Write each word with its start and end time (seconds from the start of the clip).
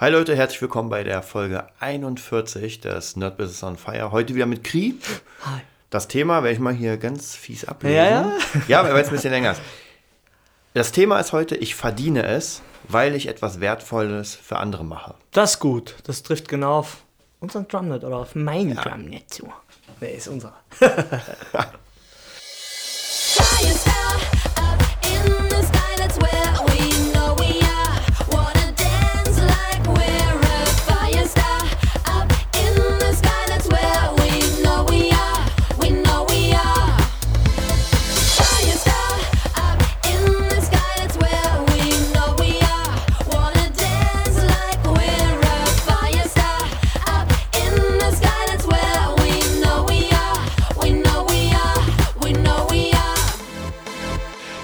Hi 0.00 0.10
Leute, 0.10 0.36
herzlich 0.36 0.62
willkommen 0.62 0.90
bei 0.90 1.02
der 1.02 1.22
Folge 1.22 1.66
41 1.80 2.78
des 2.78 3.16
Nerd 3.16 3.36
Business 3.36 3.64
on 3.64 3.76
Fire. 3.76 4.12
Heute 4.12 4.32
wieder 4.36 4.46
mit 4.46 4.62
Kri. 4.62 4.94
Hi. 5.44 5.62
Das 5.90 6.06
Thema 6.06 6.44
werde 6.44 6.54
ich 6.54 6.60
mal 6.60 6.72
hier 6.72 6.98
ganz 6.98 7.34
fies 7.34 7.64
ablesen. 7.64 7.96
Ja, 7.96 8.04
ja. 8.04 8.32
Ja, 8.68 8.84
weil 8.84 9.02
es 9.02 9.08
ein 9.08 9.14
bisschen 9.14 9.32
länger 9.32 9.50
ist. 9.50 9.60
Das 10.72 10.92
Thema 10.92 11.18
ist 11.18 11.32
heute, 11.32 11.56
ich 11.56 11.74
verdiene 11.74 12.24
es, 12.24 12.62
weil 12.86 13.16
ich 13.16 13.26
etwas 13.26 13.58
Wertvolles 13.58 14.36
für 14.36 14.58
andere 14.58 14.84
mache. 14.84 15.16
Das 15.32 15.54
ist 15.54 15.58
gut. 15.58 15.96
Das 16.04 16.22
trifft 16.22 16.46
genau 16.46 16.78
auf 16.78 16.98
unseren 17.40 17.66
Drumnet 17.66 18.04
oder 18.04 18.18
auf 18.18 18.36
mein 18.36 18.76
Drumnet 18.76 19.34
zu. 19.34 19.52
Nee, 20.00 20.14
ist 20.14 20.28
unser. 20.28 20.54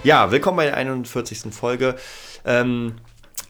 Ja, 0.04 0.30
willkommen 0.30 0.58
bei 0.58 0.66
der 0.66 0.76
41. 0.76 1.50
Folge. 1.50 1.96
Ähm, 2.44 2.96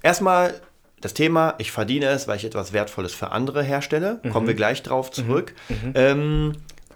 erstmal 0.04 0.54
das 1.00 1.12
Thema, 1.12 1.54
ich 1.58 1.72
verdiene 1.72 2.06
es, 2.06 2.28
weil 2.28 2.36
ich 2.36 2.44
etwas 2.44 2.72
Wertvolles 2.72 3.12
für 3.12 3.32
andere 3.32 3.64
herstelle. 3.64 4.20
Kommen 4.30 4.46
wir 4.46 4.54
gleich 4.54 4.84
drauf 4.84 5.10
zurück. 5.10 5.52
Ähm, 5.94 6.52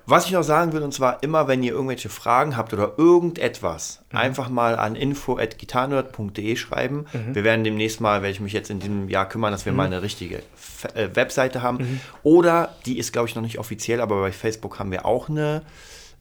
was 0.06 0.26
ich 0.26 0.30
noch 0.32 0.44
sagen 0.44 0.72
will, 0.72 0.82
und 0.82 0.94
zwar 0.94 1.24
immer, 1.24 1.48
wenn 1.48 1.62
ihr 1.64 1.72
irgendwelche 1.72 2.08
Fragen 2.08 2.56
habt 2.56 2.72
oder 2.72 2.92
irgendetwas, 2.98 4.04
einfach 4.10 4.48
mal 4.48 4.76
an 4.78 4.94
info.gitarnerd.de 4.94 6.54
schreiben. 6.56 7.06
Wir 7.34 7.42
werden 7.44 7.64
demnächst 7.64 8.00
mal, 8.00 8.22
werde 8.22 8.32
ich 8.32 8.40
mich 8.40 8.52
jetzt 8.52 8.70
in 8.70 8.78
diesem 8.78 9.08
Jahr 9.08 9.28
kümmern, 9.28 9.50
dass 9.50 9.66
wir 9.66 9.72
mal 9.72 9.86
eine 9.86 10.02
richtige 10.02 10.38
F 10.54 10.86
äh, 10.94 11.14
Webseite 11.16 11.62
haben. 11.62 12.00
Oder, 12.22 12.76
die 12.86 12.96
ist, 12.96 13.12
glaube 13.12 13.28
ich, 13.28 13.34
noch 13.34 13.42
nicht 13.42 13.58
offiziell, 13.58 14.00
aber 14.00 14.20
bei 14.20 14.30
Facebook 14.30 14.78
haben 14.78 14.92
wir 14.92 15.04
auch 15.04 15.28
eine 15.28 15.62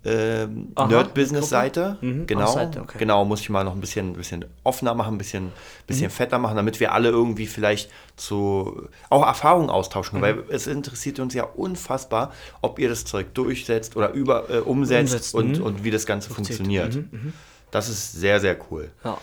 ähm, 0.05 0.73
Nerd-Business-Seite. 0.77 1.97
Mhm, 2.01 2.27
Genau, 2.27 2.53
Seite, 2.53 2.81
okay. 2.81 2.97
genau, 2.97 3.25
muss 3.25 3.41
ich 3.41 3.49
mal 3.49 3.63
noch 3.63 3.73
ein 3.73 3.81
bisschen, 3.81 4.13
bisschen 4.13 4.45
offener 4.63 4.93
machen, 4.93 5.15
ein 5.15 5.17
bisschen, 5.17 5.51
bisschen 5.85 6.09
fetter 6.09 6.39
machen, 6.39 6.55
damit 6.55 6.79
wir 6.79 6.93
alle 6.93 7.09
irgendwie 7.09 7.47
vielleicht 7.47 7.89
zu 8.15 8.87
auch 9.09 9.25
Erfahrungen 9.25 9.69
austauschen. 9.69 10.21
Weil 10.21 10.43
es 10.49 10.67
interessiert 10.67 11.19
uns 11.19 11.33
ja 11.33 11.43
unfassbar, 11.43 12.31
ob 12.61 12.79
ihr 12.79 12.89
das 12.89 13.05
Zeug 13.05 13.33
durchsetzt 13.33 13.95
oder 13.95 14.11
über, 14.11 14.49
äh, 14.49 14.59
umsetzt, 14.59 15.13
Umsetzt, 15.13 15.35
und, 15.35 15.57
mhm. 15.59 15.63
und 15.63 15.83
wie 15.83 15.91
das 15.91 16.05
Ganze 16.05 16.29
funktioniert. 16.29 16.95
Mhm, 16.95 17.33
Das 17.71 17.89
ist 17.89 18.13
sehr, 18.13 18.39
sehr 18.39 18.57
cool. 18.71 18.89
Ja. 19.03 19.17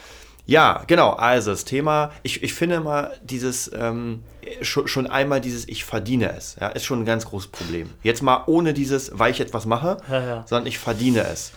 Ja, 0.46 0.84
genau. 0.86 1.10
Also 1.10 1.50
das 1.50 1.64
Thema, 1.64 2.12
ich, 2.22 2.42
ich 2.42 2.52
finde 2.54 2.80
mal 2.80 3.16
dieses, 3.22 3.70
ähm, 3.74 4.22
schon, 4.60 4.86
schon 4.88 5.06
einmal 5.06 5.40
dieses 5.40 5.66
Ich 5.68 5.84
verdiene 5.84 6.32
es, 6.36 6.56
ja, 6.60 6.68
ist 6.68 6.84
schon 6.84 7.00
ein 7.00 7.06
ganz 7.06 7.24
großes 7.26 7.50
Problem. 7.50 7.90
Jetzt 8.02 8.22
mal 8.22 8.44
ohne 8.46 8.74
dieses, 8.74 9.18
weil 9.18 9.30
ich 9.30 9.40
etwas 9.40 9.64
mache, 9.66 9.96
Ja, 10.10 10.20
ja. 10.22 10.44
sondern 10.46 10.66
ich 10.66 10.78
verdiene 10.78 11.22
es. 11.24 11.52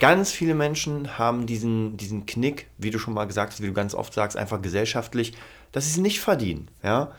Ganz 0.00 0.30
viele 0.30 0.54
Menschen 0.54 1.18
haben 1.18 1.46
diesen, 1.46 1.96
diesen 1.96 2.26
Knick, 2.26 2.68
wie 2.78 2.90
du 2.90 2.98
schon 2.98 3.14
mal 3.14 3.26
gesagt 3.26 3.52
hast, 3.52 3.62
wie 3.62 3.66
du 3.66 3.72
ganz 3.72 3.94
oft 3.94 4.14
sagst, 4.14 4.36
einfach 4.36 4.62
gesellschaftlich, 4.62 5.32
dass 5.72 5.84
sie 5.86 5.90
es 5.92 5.96
nicht 5.98 6.20
verdienen. 6.20 6.70
Ja? 6.84 7.12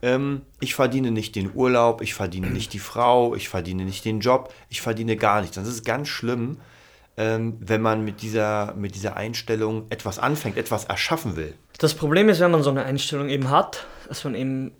Ähm, 0.00 0.42
ich 0.60 0.74
verdiene 0.74 1.10
nicht 1.10 1.36
den 1.36 1.50
Urlaub, 1.54 2.00
ich 2.00 2.14
verdiene 2.14 2.48
nicht 2.48 2.72
die 2.72 2.78
Frau, 2.78 3.34
ich 3.34 3.48
verdiene 3.48 3.84
nicht 3.84 4.04
den 4.04 4.20
Job, 4.20 4.52
ich 4.70 4.80
verdiene 4.80 5.16
gar 5.16 5.40
nichts. 5.42 5.56
Das 5.56 5.68
ist 5.68 5.84
ganz 5.84 6.08
schlimm, 6.08 6.58
ähm, 7.16 7.56
wenn 7.60 7.80
man 7.80 8.04
mit 8.04 8.22
dieser, 8.22 8.74
mit 8.74 8.94
dieser 8.94 9.16
Einstellung 9.16 9.86
etwas 9.90 10.18
anfängt, 10.18 10.56
etwas 10.56 10.84
erschaffen 10.84 11.36
will. 11.36 11.54
Das 11.78 11.94
Problem 11.94 12.28
ist, 12.28 12.40
wenn 12.40 12.50
man 12.50 12.62
so 12.62 12.70
eine 12.70 12.84
Einstellung 12.84 13.28
eben 13.28 13.50
hat, 13.50 13.86
dass 14.08 14.24
man 14.24 14.34
eben 14.34 14.72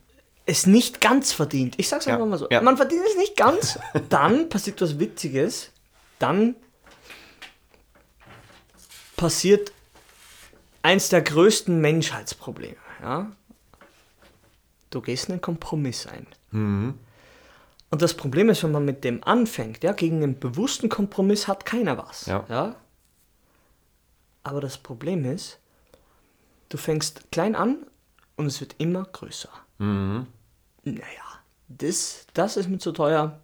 es 0.47 0.67
nicht 0.67 1.01
ganz 1.01 1.33
verdient. 1.33 1.75
Ich 1.79 1.89
sag's 1.89 2.05
Ja, 2.07 2.15
einfach 2.15 2.27
mal 2.27 2.39
so. 2.39 2.49
ja. 2.51 2.61
Man 2.61 2.77
verdient 2.77 3.03
es 3.09 3.17
nicht 3.17 3.37
ganz, 3.37 3.79
dann 4.11 4.49
passiert 4.51 4.81
was 4.83 4.99
Witziges. 4.99 5.71
Dann 6.19 6.55
passiert 9.17 9.73
eins 10.83 11.09
der 11.09 11.23
größten 11.23 11.81
Menschheitsprobleme. 11.81 12.77
Ja? 13.03 13.33
Du 14.91 15.01
gehst 15.01 15.31
einen 15.31 15.41
Kompromiss 15.41 16.07
ein. 16.07 16.27
Und 17.95 18.03
das 18.03 18.15
Problem 18.15 18.49
ist, 18.49 18.65
wenn 18.65 18.73
man 18.73 18.85
mit 18.85 19.05
dem 19.05 19.23
anfängt, 19.23 19.85
ja, 19.85 19.93
gegen 19.93 20.25
einen 20.25 20.41
bewussten 20.41 20.89
Kompromiss 20.89 21.47
hat 21.47 21.65
keiner 21.65 21.97
was. 21.97 22.27
Ja. 22.27 22.45
Ja? 22.49 22.75
Aber 24.43 24.61
das 24.61 24.79
Problem 24.79 25.25
ist, 25.25 25.61
du 26.71 26.77
fängst 26.77 27.31
klein 27.31 27.55
an 27.55 27.87
und 28.35 28.47
es 28.47 28.61
wird 28.61 28.75
immer 28.79 29.05
größer. 29.05 29.49
Naja, 30.83 31.05
das, 31.69 32.27
das 32.35 32.57
ist 32.57 32.69
mir 32.69 32.79
zu 32.79 32.91
teuer. 32.91 33.39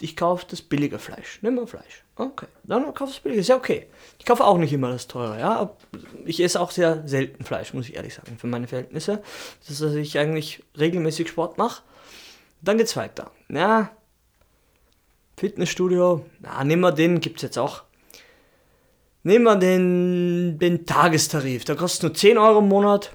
Ich 0.00 0.16
kaufe 0.16 0.46
das 0.48 0.62
billige 0.62 0.98
Fleisch. 0.98 1.40
Nimm 1.42 1.56
mal 1.56 1.66
Fleisch. 1.66 2.04
Okay. 2.16 2.46
Dann 2.64 2.94
kauf 2.94 3.10
das 3.10 3.20
billige. 3.20 3.42
Ist 3.42 3.48
ja 3.48 3.56
okay. 3.56 3.86
Ich 4.18 4.24
kaufe 4.24 4.46
auch 4.46 4.56
nicht 4.56 4.72
immer 4.72 4.92
das 4.92 5.08
teure. 5.08 5.38
Ja? 5.38 5.76
Ich 6.24 6.40
esse 6.40 6.58
auch 6.58 6.70
sehr 6.70 7.06
selten 7.06 7.44
Fleisch, 7.44 7.74
muss 7.74 7.86
ich 7.86 7.96
ehrlich 7.96 8.14
sagen, 8.14 8.38
für 8.38 8.46
meine 8.46 8.66
Verhältnisse. 8.66 9.22
Das 9.60 9.68
ist, 9.68 9.82
dass 9.82 9.92
ich 9.92 10.18
eigentlich 10.18 10.64
regelmäßig 10.78 11.28
Sport 11.28 11.58
mache. 11.58 11.82
Dann 12.62 12.78
geht's 12.78 12.96
weiter. 12.96 13.30
Ja, 13.48 13.90
Fitnessstudio. 15.38 16.26
Na, 16.40 16.64
nehmen 16.64 16.82
wir 16.82 16.92
den, 16.92 17.20
gibt's 17.20 17.42
jetzt 17.42 17.58
auch. 17.58 17.84
Nehmen 19.22 19.44
wir 19.44 19.56
den, 19.56 20.58
den 20.58 20.84
Tagestarif. 20.86 21.64
Der 21.64 21.76
kostet 21.76 22.02
nur 22.02 22.14
10 22.14 22.38
Euro 22.38 22.58
im 22.58 22.68
Monat. 22.68 23.12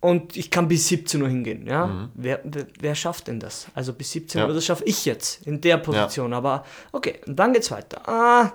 Und 0.00 0.36
ich 0.36 0.50
kann 0.50 0.68
bis 0.68 0.88
17 0.88 1.22
Uhr 1.22 1.28
hingehen. 1.28 1.66
Ja? 1.66 2.10
Wer, 2.14 2.40
wer, 2.44 2.66
wer 2.78 2.94
schafft 2.94 3.28
denn 3.28 3.40
das? 3.40 3.68
Also 3.74 3.92
bis 3.92 4.12
17 4.12 4.40
Ja. 4.40 4.46
Uhr, 4.46 4.52
das 4.54 4.64
schaffe 4.66 4.84
ich 4.84 5.04
jetzt 5.04 5.46
in 5.46 5.60
der 5.60 5.78
Position. 5.78 6.32
Aber 6.34 6.64
okay, 6.92 7.20
und 7.26 7.36
dann 7.36 7.52
geht's 7.52 7.70
weiter. 7.70 8.06
Ah, 8.08 8.52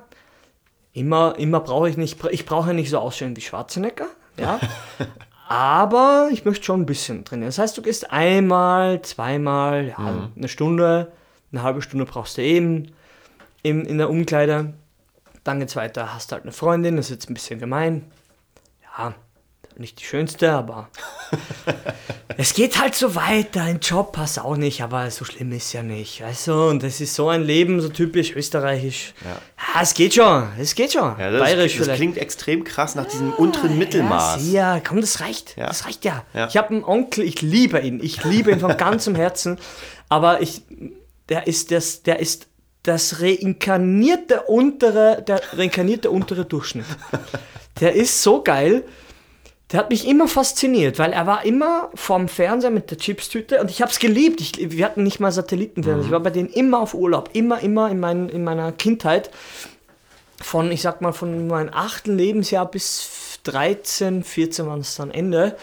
immer, 0.94 1.36
immer 1.40 1.60
brauche 1.62 1.90
ich 1.90 1.98
nicht, 1.98 2.24
ich 2.30 2.46
brauche 2.46 2.68
ja 2.68 2.74
nicht 2.74 2.90
so 2.90 3.00
aussehen 3.00 3.36
wie 3.36 3.42
Schwarzenegger. 3.42 4.08
Ja? 4.38 4.60
Aber 5.50 6.30
ich 6.32 6.46
möchte 6.46 6.64
schon 6.64 6.82
ein 6.82 6.86
bisschen 6.86 7.26
trainieren. 7.26 7.48
Das 7.48 7.58
heißt, 7.58 7.76
du 7.76 7.82
gehst 7.82 8.12
einmal, 8.12 9.02
zweimal, 9.02 9.88
ja, 9.88 10.30
eine 10.36 10.48
Stunde, 10.48 11.12
eine 11.52 11.64
halbe 11.64 11.82
Stunde 11.82 12.06
brauchst 12.06 12.38
du 12.38 12.44
eben 12.44 12.92
in, 13.64 13.84
in 13.84 13.98
der 13.98 14.12
Umkleide. 14.12 14.76
Dann 15.44 15.60
geht's 15.60 15.76
weiter, 15.76 16.14
hast 16.14 16.32
halt 16.32 16.44
eine 16.44 16.52
Freundin, 16.52 16.98
das 16.98 17.08
ist 17.08 17.12
jetzt 17.12 17.32
ein 17.32 17.34
bisschen 17.34 17.60
gemein. 17.60 18.06
Ja, 18.84 19.16
nicht 19.80 20.00
die 20.00 20.06
schönste, 20.06 20.52
aber 20.52 20.90
es 22.38 22.54
geht 22.54 22.80
halt 22.80 22.96
so 22.96 23.16
weiter. 23.16 23.64
Ein 23.64 23.80
Job 23.80 24.12
passt 24.12 24.40
auch 24.40 24.58
nicht, 24.58 24.82
aber 24.82 25.10
so 25.12 25.26
schlimm 25.26 25.52
ist 25.52 25.74
ja 25.74 25.84
nicht. 25.84 26.22
Weißt 26.22 26.48
du, 26.48 26.54
und 26.70 26.84
das 26.84 27.02
ist 27.02 27.16
so 27.16 27.30
ein 27.30 27.44
Leben, 27.44 27.82
so 27.82 27.90
typisch 27.90 28.36
österreichisch. 28.36 29.14
Ja, 29.24 29.82
es 29.82 29.94
geht 29.94 30.14
schon, 30.14 30.48
es 30.60 30.76
geht 30.76 30.94
schon. 30.94 31.18
Ja, 31.20 31.32
das, 31.32 31.42
Bayerisch 31.42 31.78
das 31.78 31.86
vielleicht. 31.86 32.00
klingt 32.00 32.18
extrem 32.18 32.64
krass 32.64 32.96
nach 32.96 33.06
diesem 33.06 33.32
unteren 33.34 33.78
Mittelmaß. 33.78 34.52
Ja, 34.52 34.76
ja, 34.76 34.82
komm, 34.86 35.02
das 35.02 35.22
reicht. 35.22 35.58
Ja. 35.58 35.68
Das 35.68 35.86
reicht 35.86 36.06
ja. 36.06 36.24
Ja. 36.34 36.48
Ich 36.48 36.58
habe 36.58 36.70
einen 36.70 36.84
Onkel, 36.84 37.24
ich 37.24 37.42
liebe 37.42 37.80
ihn. 37.80 38.00
Ich 38.04 38.24
liebe 38.24 38.52
ihn 38.52 38.60
von 38.60 38.76
ganzem 38.78 39.16
Herzen. 39.16 39.58
Aber 40.10 40.42
ich, 40.42 40.62
der 41.30 41.48
ist 41.48 41.72
das, 41.72 42.04
der 42.04 42.20
ist 42.20 42.48
das 42.84 43.22
reinkarnierte 43.22 44.44
untere, 44.44 45.24
der 45.26 45.42
reinkarnierte 45.54 46.10
untere 46.10 46.46
Durchschnitt. 46.46 46.86
Der 47.80 47.94
ist 47.94 48.24
so 48.24 48.42
geil. 48.42 48.84
Der 49.72 49.80
hat 49.80 49.92
mich 49.92 50.08
immer 50.08 50.28
fasziniert, 50.28 50.98
weil 50.98 51.14
er 51.14 51.28
war 51.28 51.46
immer 51.46 51.92
vorm 51.94 52.28
Fernseher 52.28 52.72
mit 52.72 52.90
der 52.90 52.98
Chipstüte 52.98 53.62
und 53.62 53.70
ich 53.70 53.82
habe 53.82 53.92
es 53.92 54.00
geliebt. 54.00 54.42
Ich, 54.42 54.72
wir 54.72 54.84
hatten 54.84 55.04
nicht 55.04 55.20
mal 55.20 55.32
Satellitenfernseher. 55.32 56.06
Ich 56.06 56.12
war 56.12 56.22
bei 56.22 56.32
denen 56.32 56.50
immer 56.50 56.80
auf 56.80 56.96
Urlaub. 56.96 57.30
Immer, 57.34 57.60
immer 57.62 57.92
in, 57.92 58.00
mein, 58.00 58.30
in 58.30 58.44
meiner 58.44 58.72
Kindheit 58.72 59.30
von, 60.42 60.72
ich 60.72 60.82
sag 60.82 61.02
mal, 61.02 61.12
von 61.12 61.48
meinem 61.48 61.70
achten 61.72 62.18
Lebensjahr 62.18 62.70
bis 62.70 63.40
13, 63.44 64.24
14 64.24 64.66
waren 64.66 64.80
es 64.80 64.96
dann 64.96 65.12
Ende, 65.12 65.56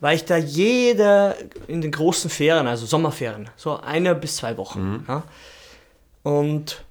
war 0.00 0.12
ich 0.12 0.24
da 0.24 0.36
jede 0.36 1.36
in 1.68 1.80
den 1.80 1.92
großen 1.92 2.30
Ferien, 2.30 2.66
also 2.66 2.84
Sommerferien, 2.84 3.48
so 3.56 3.78
eine 3.78 4.16
bis 4.16 4.36
zwei 4.36 4.56
Wochen. 4.56 5.04
Ja. 5.06 5.22
Und 6.24 6.84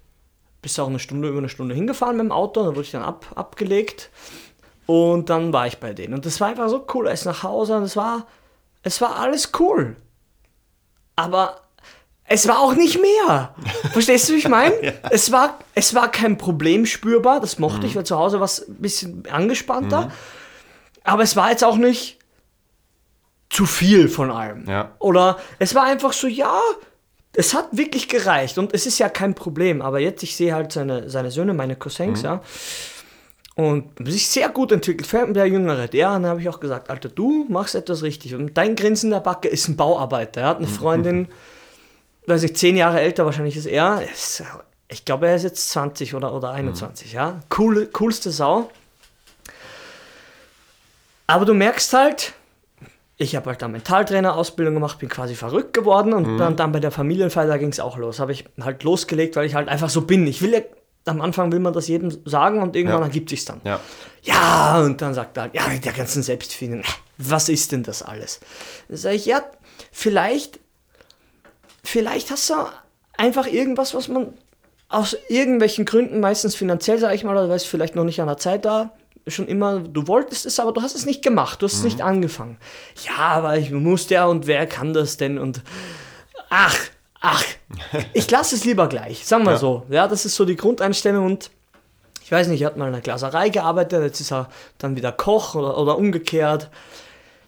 bis 0.62 0.79
auch 0.79 0.88
eine 0.88 1.00
Stunde, 1.00 1.27
über 1.27 1.39
eine 1.39 1.50
Stunde 1.50 1.75
hingefahren 1.75 2.15
mit 2.15 2.25
dem 2.25 2.31
Auto, 2.31 2.63
dann 2.63 2.75
wurde 2.75 2.83
ich 2.83 2.91
dann 2.91 3.03
ab, 3.03 3.25
abgelegt 3.35 4.09
und 4.91 5.29
dann 5.29 5.53
war 5.53 5.67
ich 5.67 5.77
bei 5.77 5.93
denen. 5.93 6.13
Und 6.13 6.25
das 6.25 6.41
war 6.41 6.49
einfach 6.49 6.67
so 6.67 6.85
cool, 6.93 7.07
er 7.07 7.13
ist 7.13 7.25
nach 7.25 7.43
Hause 7.43 7.77
und 7.77 7.83
es 7.83 7.95
war, 7.95 8.27
es 8.83 8.99
war 8.99 9.17
alles 9.17 9.51
cool. 9.59 9.95
Aber 11.15 11.61
es 12.25 12.47
war 12.47 12.59
auch 12.59 12.73
nicht 12.73 13.01
mehr. 13.01 13.55
Verstehst 13.93 14.27
du, 14.27 14.33
wie 14.33 14.39
ich 14.39 14.49
meine? 14.49 14.93
es, 15.09 15.31
war, 15.31 15.59
es 15.75 15.95
war 15.95 16.11
kein 16.11 16.38
Problem 16.38 16.85
spürbar, 16.85 17.39
das 17.39 17.57
mochte 17.57 17.88
ich, 17.88 17.95
weil 17.95 18.05
zu 18.05 18.17
Hause 18.17 18.39
war 18.39 18.45
es 18.45 18.67
ein 18.67 18.75
bisschen 18.75 19.23
angespannter. 19.31 20.11
Aber 21.03 21.23
es 21.23 21.35
war 21.35 21.51
jetzt 21.51 21.63
auch 21.63 21.77
nicht, 21.77 22.19
zu 23.49 23.65
viel 23.65 24.07
von 24.07 24.31
allem. 24.31 24.67
Ja. 24.69 24.91
Oder 24.99 25.38
es 25.59 25.75
war 25.75 25.83
einfach 25.83 26.13
so, 26.13 26.27
ja, 26.27 26.59
es 27.33 27.53
hat 27.53 27.67
wirklich 27.71 28.07
gereicht 28.07 28.57
und 28.57 28.73
es 28.73 28.85
ist 28.85 28.97
ja 28.97 29.09
kein 29.09 29.35
Problem. 29.35 29.81
Aber 29.81 29.99
jetzt, 29.99 30.23
ich 30.23 30.35
sehe 30.35 30.53
halt 30.53 30.71
seine, 30.71 31.09
seine 31.09 31.31
Söhne, 31.31 31.53
meine 31.53 31.75
Cousins, 31.75 32.21
ja. 32.21 32.41
Und 33.62 34.08
sich 34.08 34.28
sehr 34.28 34.50
gut 34.50 34.72
entwickelt, 34.72 35.06
vor 35.06 35.19
allem 35.19 35.34
der 35.36 35.46
Jüngere. 35.46 35.88
Der, 35.88 36.10
dann 36.10 36.25
habe 36.25 36.42
ich 36.42 36.50
auch 36.50 36.60
gesagt, 36.60 36.90
Alter, 36.90 37.10
du 37.10 37.46
machst 37.48 37.75
etwas 37.75 38.02
richtig. 38.02 38.34
Und 38.34 38.58
dein 38.58 38.75
Grinsen 38.75 39.12
der 39.12 39.19
Backe 39.19 39.48
ist 39.48 39.68
ein 39.68 39.78
Bauarbeiter. 39.78 40.42
Er 40.42 40.48
hat 40.48 40.58
eine 40.58 40.68
Freundin, 40.68 41.28
weiß 42.25 42.42
ich, 42.44 42.56
zehn 42.56 42.75
Jahre 42.75 43.00
älter 43.02 43.25
wahrscheinlich 43.25 43.56
ist 43.56 43.68
er. 43.68 44.02
Ich 44.88 45.06
glaube, 45.06 45.28
er 45.28 45.36
ist 45.36 45.44
jetzt 45.44 45.69
20 45.69 46.16
oder, 46.16 46.34
oder 46.34 46.52
21, 46.52 47.13
ja. 47.13 47.40
Coole, 47.50 47.86
coolste 47.88 48.31
Sau. 48.31 48.72
Aber 51.28 51.46
du 51.46 51.54
merkst 51.54 51.94
halt, 51.94 52.34
ich 53.18 53.36
habe 53.36 53.52
halt 53.52 53.62
dann 53.62 53.72
Mentaltrainer-Ausbildung 53.72 54.74
gemacht, 54.74 54.98
bin 54.98 55.08
quasi 55.08 55.36
verrückt 55.36 55.74
geworden 55.74 56.13
und 56.13 56.38
dann, 56.38 56.56
dann 56.56 56.72
bei 56.72 56.80
der 56.80 56.92
Familienfeier, 56.92 57.48
da 57.48 57.58
ging 57.58 57.69
es 57.69 57.80
auch 57.80 57.98
los. 57.98 58.19
Habe 58.19 58.31
ich 58.31 58.46
halt 58.60 58.84
losgelegt, 58.84 59.36
weil 59.36 59.46
ich 59.46 59.54
halt 59.54 59.69
einfach 59.69 59.90
so 59.90 60.02
bin. 60.02 60.25
Ich 60.25 60.42
will 60.42 60.54
ja, 60.54 60.62
am 61.06 61.21
Anfang 61.21 61.51
will 61.51 61.59
man 61.59 61.74
das 61.74 61.88
jedem 61.88 62.15
sagen 62.25 62.62
und 62.62 62.75
irgendwann 62.75 63.00
Ja. 63.01 63.06
ergibt 63.07 63.30
sich 63.30 63.44
dann. 63.45 63.62
Ja. 63.63 63.80
Ja, 64.24 64.81
und 64.81 65.01
dann 65.01 65.13
sagt 65.15 65.36
er 65.38 65.44
halt, 65.44 65.56
ja, 65.56 65.68
mit 65.68 65.83
der 65.83 65.94
ganzen 65.94 66.21
Selbstfindung, 66.21 66.83
was 67.18 67.50
ist 67.50 67.71
denn 67.71 67.81
das 67.83 68.03
alles? 68.03 68.39
Dann 68.88 68.98
sage 68.98 69.15
ich, 69.15 69.25
ja, 69.25 69.42
vielleicht, 69.92 70.59
vielleicht 71.83 72.30
hast 72.31 72.50
du 72.50 72.53
einfach 73.18 73.48
irgendwas, 73.48 73.94
was 73.94 74.07
man 74.07 74.33
aus 74.89 75.15
irgendwelchen 75.30 75.86
Gründen, 75.86 76.19
meistens 76.19 76.56
finanziell, 76.56 77.00
sage 77.00 77.15
ich 77.15 77.24
mal, 77.24 77.31
oder 77.36 77.50
weil 77.50 77.56
es 77.56 77.63
vielleicht 77.65 77.95
noch 77.95 78.03
nicht 78.03 78.19
an 78.21 78.27
der 78.27 78.38
Zeit 78.38 78.65
da, 78.65 78.92
schon 79.27 79.48
immer, 79.48 79.80
du 79.80 80.07
wolltest 80.07 80.45
es, 80.45 80.59
aber 80.59 80.71
du 80.74 80.81
hast 80.81 80.95
es 80.95 81.06
nicht 81.06 81.24
gemacht, 81.24 81.62
du 81.62 81.65
hast 81.65 81.74
es 81.75 81.83
nicht 81.83 82.01
angefangen. 82.01 82.57
Ja, 83.07 83.18
aber 83.18 83.57
ich 83.57 83.71
muss 83.71 84.09
ja 84.09 84.25
und 84.25 84.48
wer 84.48 84.65
kann 84.68 84.94
das 84.94 85.18
denn 85.18 85.38
und 85.38 85.62
ach, 86.50 86.75
ach, 87.21 87.44
ich 88.13 88.29
lasse 88.29 88.56
es 88.56 88.65
lieber 88.65 88.89
gleich, 88.89 89.25
sagen 89.25 89.45
wir 89.45 89.57
so. 89.57 89.85
Ja, 89.89 90.07
das 90.07 90.25
ist 90.25 90.35
so 90.35 90.44
die 90.44 90.57
Grundeinstellung 90.57 91.25
und 91.25 91.51
ich 92.23 92.31
weiß 92.31 92.47
nicht, 92.47 92.62
er 92.62 92.68
hat 92.68 92.77
mal 92.77 92.88
in 92.88 92.94
einer 92.94 93.01
Glaserei 93.01 93.50
gearbeitet, 93.50 94.03
jetzt 94.03 94.19
ist 94.19 94.31
er 94.31 94.50
dann 94.77 94.95
wieder 94.95 95.12
Koch 95.12 95.56
oder, 95.56 95.77
oder 95.77 95.97
umgekehrt. 95.97 96.69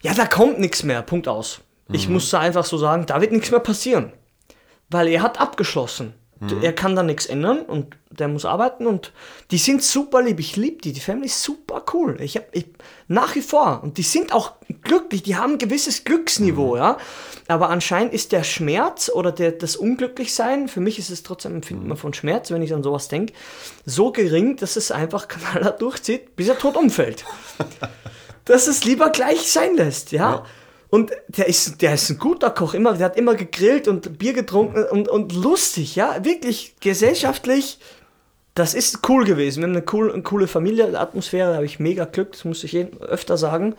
Ja, 0.01 0.13
da 0.13 0.25
kommt 0.25 0.59
nichts 0.59 0.83
mehr, 0.83 1.01
Punkt 1.01 1.27
aus. 1.27 1.61
Ich 1.89 2.09
muss 2.09 2.29
da 2.29 2.39
einfach 2.39 2.65
so 2.65 2.77
sagen, 2.77 3.05
da 3.05 3.21
wird 3.21 3.31
nichts 3.31 3.51
mehr 3.51 3.59
passieren. 3.59 4.13
Weil 4.89 5.07
er 5.07 5.21
hat 5.21 5.39
abgeschlossen. 5.39 6.13
Er 6.61 6.73
kann 6.73 6.95
da 6.95 7.03
nichts 7.03 7.25
ändern 7.25 7.59
und 7.61 7.95
der 8.09 8.27
muss 8.27 8.45
arbeiten 8.45 8.85
und 8.85 9.11
die 9.51 9.57
sind 9.57 9.83
super 9.83 10.21
lieb. 10.21 10.39
Ich 10.39 10.55
liebe 10.55 10.81
die. 10.81 10.93
Die 10.93 10.99
Family 10.99 11.25
ist 11.25 11.41
super 11.43 11.83
cool. 11.93 12.17
Ich 12.21 12.35
habe 12.35 12.47
nach 13.07 13.35
wie 13.35 13.41
vor 13.41 13.81
und 13.83 13.97
die 13.97 14.03
sind 14.03 14.33
auch 14.33 14.53
glücklich. 14.83 15.23
Die 15.23 15.35
haben 15.35 15.53
ein 15.53 15.57
gewisses 15.57 16.03
Glücksniveau, 16.03 16.77
ja. 16.77 16.97
Aber 17.47 17.69
anscheinend 17.69 18.13
ist 18.13 18.31
der 18.31 18.43
Schmerz 18.43 19.09
oder 19.13 19.31
der, 19.31 19.51
das 19.51 19.75
Unglücklichsein, 19.75 20.67
für 20.67 20.79
mich 20.79 20.99
ist 20.99 21.09
es 21.09 21.23
trotzdem 21.23 21.55
Empfinden 21.55 21.87
man 21.87 21.97
von 21.97 22.13
Schmerz, 22.13 22.51
wenn 22.51 22.61
ich 22.61 22.73
an 22.73 22.83
sowas 22.83 23.07
denke, 23.07 23.33
so 23.85 24.11
gering, 24.11 24.57
dass 24.57 24.75
es 24.75 24.91
einfach 24.91 25.27
knallhart 25.27 25.81
durchzieht, 25.81 26.35
bis 26.35 26.47
er 26.47 26.57
tot 26.57 26.77
umfällt. 26.77 27.25
dass 28.45 28.67
es 28.67 28.83
lieber 28.83 29.09
gleich 29.09 29.51
sein 29.51 29.75
lässt, 29.75 30.11
ja. 30.11 30.45
Und 30.93 31.11
der 31.27 31.47
ist, 31.47 31.81
der 31.81 31.95
ist 31.95 32.07
ein 32.11 32.19
guter 32.19 32.51
Koch, 32.51 32.75
immer, 32.75 32.93
der 32.93 33.05
hat 33.05 33.17
immer 33.17 33.33
gegrillt 33.33 33.87
und 33.87 34.19
Bier 34.19 34.33
getrunken 34.33 34.83
und, 34.83 35.09
und 35.09 35.33
lustig, 35.33 35.95
ja, 35.95 36.23
wirklich 36.23 36.75
gesellschaftlich. 36.81 37.79
Das 38.53 38.75
ist 38.75 38.99
cool 39.09 39.25
gewesen. 39.25 39.61
Wir 39.61 39.69
haben 39.69 39.75
eine, 39.75 39.85
cool, 39.91 40.13
eine 40.13 40.21
coole 40.21 40.45
Familienatmosphäre, 40.45 41.49
da 41.49 41.55
habe 41.55 41.65
ich 41.65 41.79
mega 41.79 42.05
Glück, 42.05 42.33
das 42.33 42.45
muss 42.45 42.63
ich 42.63 42.73
jeden, 42.73 43.01
öfter 43.01 43.37
sagen. 43.37 43.73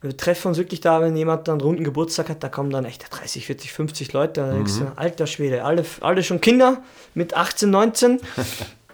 Wir 0.00 0.16
treffen 0.16 0.48
uns 0.48 0.58
wirklich 0.58 0.80
da, 0.80 1.00
wenn 1.00 1.16
jemand 1.16 1.46
dann 1.46 1.52
einen 1.52 1.60
runden 1.60 1.84
Geburtstag 1.84 2.30
hat, 2.30 2.42
da 2.42 2.48
kommen 2.48 2.70
dann 2.70 2.84
echt 2.84 3.06
30, 3.16 3.46
40, 3.46 3.72
50 3.72 4.12
Leute. 4.12 4.40
Da 4.40 4.50
denkst 4.50 4.80
du, 4.80 4.92
alter 4.96 5.28
Schwede, 5.28 5.62
alle, 5.62 5.84
alle 6.00 6.24
schon 6.24 6.40
Kinder 6.40 6.82
mit 7.14 7.36
18, 7.36 7.70
19. 7.70 8.20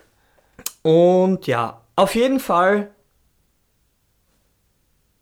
Und 0.82 1.46
ja, 1.46 1.80
auf 1.96 2.14
jeden 2.14 2.38
Fall 2.38 2.91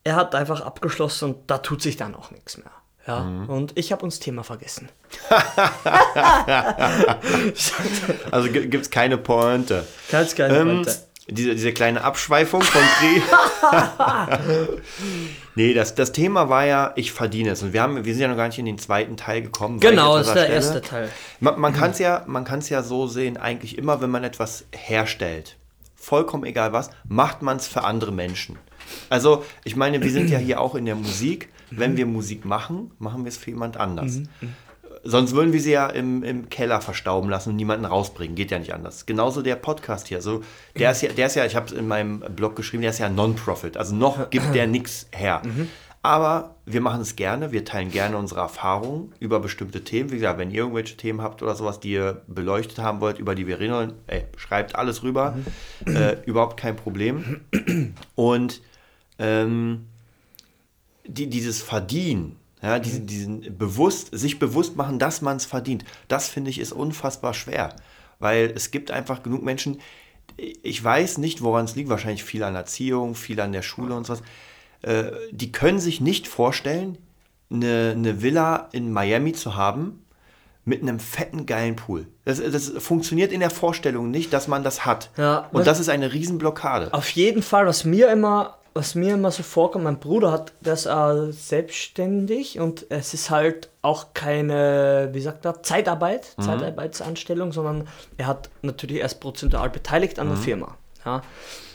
er 0.05 0.17
hat 0.17 0.35
einfach 0.35 0.61
abgeschlossen 0.63 1.35
und 1.35 1.51
da 1.51 1.59
tut 1.59 1.83
sich 1.83 1.97
dann 1.97 2.15
auch 2.15 2.31
nichts 2.31 2.57
mehr. 2.59 2.71
Ja, 3.07 3.23
und 3.49 3.77
ich 3.77 3.93
habe 3.93 4.05
uns 4.05 4.19
Thema 4.21 4.45
vergessen. 4.45 4.89
Also 8.31 8.51
gibt 8.51 8.75
es 8.75 8.91
keine 8.91 9.19
Pointe. 9.19 9.87
Ganz 10.11 10.35
geil. 10.35 10.55
Ähm, 10.55 10.87
diese, 11.29 11.55
diese 11.55 11.73
kleine 11.73 12.05
Abschweifung 12.05 12.63
von 12.63 12.83
Krieg. 12.83 13.23
nee, 15.55 15.75
das, 15.75 15.95
das 15.95 16.13
Thema 16.13 16.49
war 16.49 16.65
ja, 16.67 16.93
ich 16.97 17.13
verdiene 17.13 17.51
es. 17.51 17.63
Und 17.63 17.73
wir, 17.73 17.83
haben, 17.83 18.05
wir 18.05 18.13
sind 18.13 18.23
ja 18.23 18.29
noch 18.29 18.37
gar 18.37 18.47
nicht 18.47 18.59
in 18.59 18.67
den 18.67 18.79
zweiten 18.79 19.17
Teil 19.17 19.43
gekommen. 19.43 19.81
genau, 19.81 20.19
das 20.19 20.29
ist 20.29 20.35
der 20.35 20.49
erste. 20.49 20.81
Teil. 20.81 21.09
Man, 21.41 21.59
man 21.61 21.73
kann 21.73 21.91
es 21.91 21.99
ja, 21.99 22.25
man 22.27 22.47
ja 22.69 22.83
so 22.83 23.07
sehen, 23.07 23.37
eigentlich 23.37 23.79
immer, 23.79 24.01
wenn 24.01 24.11
man 24.11 24.25
etwas 24.25 24.65
herstellt, 24.73 25.57
vollkommen 25.97 26.45
egal 26.45 26.73
was, 26.73 26.91
macht 27.09 27.43
man 27.43 27.57
es 27.57 27.67
für 27.67 27.85
andere 27.85 28.13
Menschen. 28.13 28.59
Also, 29.09 29.45
ich 29.65 29.77
meine, 29.77 30.03
wir 30.03 30.11
sind 30.11 30.31
ja 30.31 30.39
hier 30.47 30.61
auch 30.61 30.75
in 30.75 30.87
der 30.87 30.97
Musik. 30.97 31.49
Wenn 31.71 31.97
wir 31.97 32.05
Musik 32.07 32.45
machen, 32.45 32.91
machen 32.99 33.25
wir 33.25 33.29
es 33.29 33.37
für 33.37 33.51
jemand 33.51 33.77
anders. 33.77 34.21
Sonst 35.03 35.35
würden 35.35 35.53
wir 35.53 35.61
sie 35.61 35.71
ja 35.71 35.87
im, 35.87 36.23
im 36.23 36.49
Keller 36.51 36.81
verstauben 36.81 37.31
lassen 37.31 37.51
und 37.51 37.57
niemanden 37.57 37.85
rausbringen. 37.85 38.35
Geht 38.35 38.51
ja 38.51 38.59
nicht 38.59 38.75
anders. 38.75 39.07
Genauso 39.07 39.41
der 39.41 39.57
Podcast 39.57 40.09
hier. 40.09 40.21
So, 40.21 40.43
der 40.77 40.91
ist 40.91 41.03
ja, 41.03 41.11
der 41.13 41.27
ist 41.27 41.37
ja, 41.37 41.47
ich 41.47 41.57
habe 41.57 41.67
es 41.67 41.73
in 41.73 41.89
meinem 41.89 42.21
Blog 42.21 42.57
geschrieben, 42.57 42.83
der 42.83 42.91
ist 42.91 42.99
ja 42.99 43.09
Non-Profit. 43.09 43.77
Also 43.77 43.95
noch 43.95 44.31
gibt 44.31 44.55
der 44.55 44.67
nichts 44.67 45.07
her. 45.13 45.43
Aber 46.03 46.57
wir 46.65 46.81
machen 46.81 47.03
es 47.03 47.15
gerne, 47.15 47.53
wir 47.53 47.65
teilen 47.67 47.91
gerne 47.91 48.17
unsere 48.17 48.41
Erfahrungen 48.41 49.13
über 49.21 49.39
bestimmte 49.39 49.85
Themen. 49.85 50.11
Wie 50.11 50.15
gesagt, 50.15 50.39
wenn 50.39 50.51
ihr 50.51 50.63
irgendwelche 50.63 50.97
Themen 50.97 51.21
habt 51.21 51.43
oder 51.43 51.55
sowas, 51.55 51.79
die 51.79 51.93
ihr 51.93 52.23
beleuchtet 52.27 52.79
haben 52.79 53.01
wollt, 53.01 53.19
über 53.19 53.35
die 53.35 53.47
wir 53.47 53.61
reden 53.61 53.75
wollen, 53.75 53.93
ey, 54.07 54.25
schreibt 54.37 54.77
alles 54.77 55.03
rüber. 55.03 55.37
Äh, 55.87 56.17
überhaupt 56.25 56.57
kein 56.59 56.77
Problem. 56.77 57.43
Und 58.15 58.63
ähm, 59.21 59.87
die, 61.07 61.29
dieses 61.29 61.63
Verdienen, 61.63 62.37
ja, 62.63 62.79
diesen, 62.79 63.07
diesen 63.07 63.59
bewusst, 63.59 64.09
sich 64.13 64.39
bewusst 64.39 64.77
machen, 64.77 64.99
dass 64.99 65.23
man 65.23 65.37
es 65.37 65.47
verdient, 65.47 65.85
das 66.09 66.29
finde 66.29 66.51
ich 66.51 66.59
ist 66.59 66.73
unfassbar 66.73 67.35
schwer. 67.35 67.77
Weil 68.19 68.53
es 68.55 68.71
gibt 68.71 68.91
einfach 68.91 69.23
genug 69.23 69.43
Menschen, 69.43 69.81
ich 70.37 70.83
weiß 70.83 71.19
nicht, 71.19 71.43
woran 71.43 71.65
es 71.65 71.77
liegt, 71.77 71.89
wahrscheinlich 71.89 72.25
viel 72.25 72.43
an 72.43 72.55
Erziehung, 72.55 73.15
viel 73.15 73.41
an 73.41 73.53
der 73.53 73.63
Schule 73.63 73.95
und 73.95 74.07
sowas, 74.07 74.23
äh, 74.83 75.11
die 75.31 75.53
können 75.53 75.79
sich 75.79 76.01
nicht 76.01 76.29
vorstellen, 76.29 76.99
eine, 77.51 77.95
eine 77.97 78.23
Villa 78.23 78.69
in 78.73 78.93
Miami 78.93 79.33
zu 79.33 79.57
haben 79.57 80.05
mit 80.65 80.83
einem 80.83 81.01
fetten, 81.01 81.47
geilen 81.47 81.77
Pool. 81.77 82.07
Das, 82.25 82.41
das 82.41 82.69
funktioniert 82.79 83.33
in 83.33 83.41
der 83.41 83.51
Vorstellung 83.51 84.11
nicht, 84.11 84.33
dass 84.33 84.47
man 84.47 84.63
das 84.63 84.85
hat. 84.85 85.11
Ja, 85.17 85.49
und 85.53 85.67
das 85.67 85.81
ist 85.81 85.89
eine 85.89 86.13
Riesenblockade. 86.13 86.93
Auf 86.93 87.11
jeden 87.11 87.43
Fall, 87.43 87.67
was 87.67 87.85
mir 87.85 88.11
immer, 88.11 88.59
was 88.75 88.95
mir 88.95 89.15
immer 89.15 89.31
so 89.31 89.43
vorkommt, 89.43 89.85
mein 89.85 89.99
Bruder 89.99 90.31
hat 90.33 90.53
das 90.61 90.87
äh, 90.87 91.33
selbstständig 91.33 92.59
und 92.61 92.87
es 92.89 93.15
ist 93.15 93.31
halt 93.31 93.69
auch 93.83 94.15
keine, 94.15 95.11
wie 95.13 95.21
sagt 95.21 95.45
er, 95.45 95.63
Zeitarbeit, 95.63 96.35
Zeitarbeitsanstellung, 96.41 97.53
sondern 97.53 97.89
er 98.17 98.27
hat 98.27 98.51
natürlich 98.63 98.99
erst 98.99 99.21
prozentual 99.21 99.71
beteiligt 99.71 100.19
an 100.19 100.29
der 100.29 100.37
Firma. 100.37 100.77
Ja. 101.05 101.23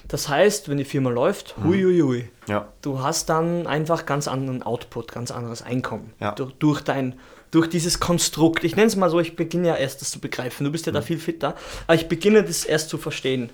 Das 0.08 0.30
heißt, 0.30 0.70
wenn 0.70 0.78
die 0.78 0.86
Firma 0.86 1.10
läuft, 1.10 1.56
hui, 1.64 1.82
hui, 1.82 2.00
hui, 2.02 2.30
Ja. 2.48 2.68
du 2.82 3.02
hast 3.02 3.28
dann 3.30 3.66
einfach 3.66 4.06
ganz 4.06 4.28
anderen 4.28 4.62
Output, 4.62 5.12
ganz 5.12 5.32
anderes 5.32 5.64
Einkommen. 5.64 6.14
Ja. 6.20 6.32
Durch, 6.32 6.54
durch 6.54 6.82
dein 6.82 7.16
durch 7.52 7.70
dieses 7.70 8.02
Konstrukt. 8.02 8.66
Ich 8.66 8.76
nenne 8.76 8.88
es 8.88 8.98
mal 8.98 9.10
so, 9.10 9.20
ich 9.22 9.38
beginne 9.38 9.70
ja 9.70 9.76
erst 9.76 10.02
das 10.02 10.12
zu 10.12 10.20
begreifen. 10.20 10.66
Du 10.66 10.72
bist 10.72 10.88
ja 10.88 10.92
da 10.92 11.02
viel 11.02 11.18
fitter, 11.18 11.56
aber 11.88 11.96
ich 11.96 12.10
beginne 12.10 12.44
das 12.44 12.66
erst 12.66 12.90
zu 12.90 12.98
verstehen. 12.98 13.50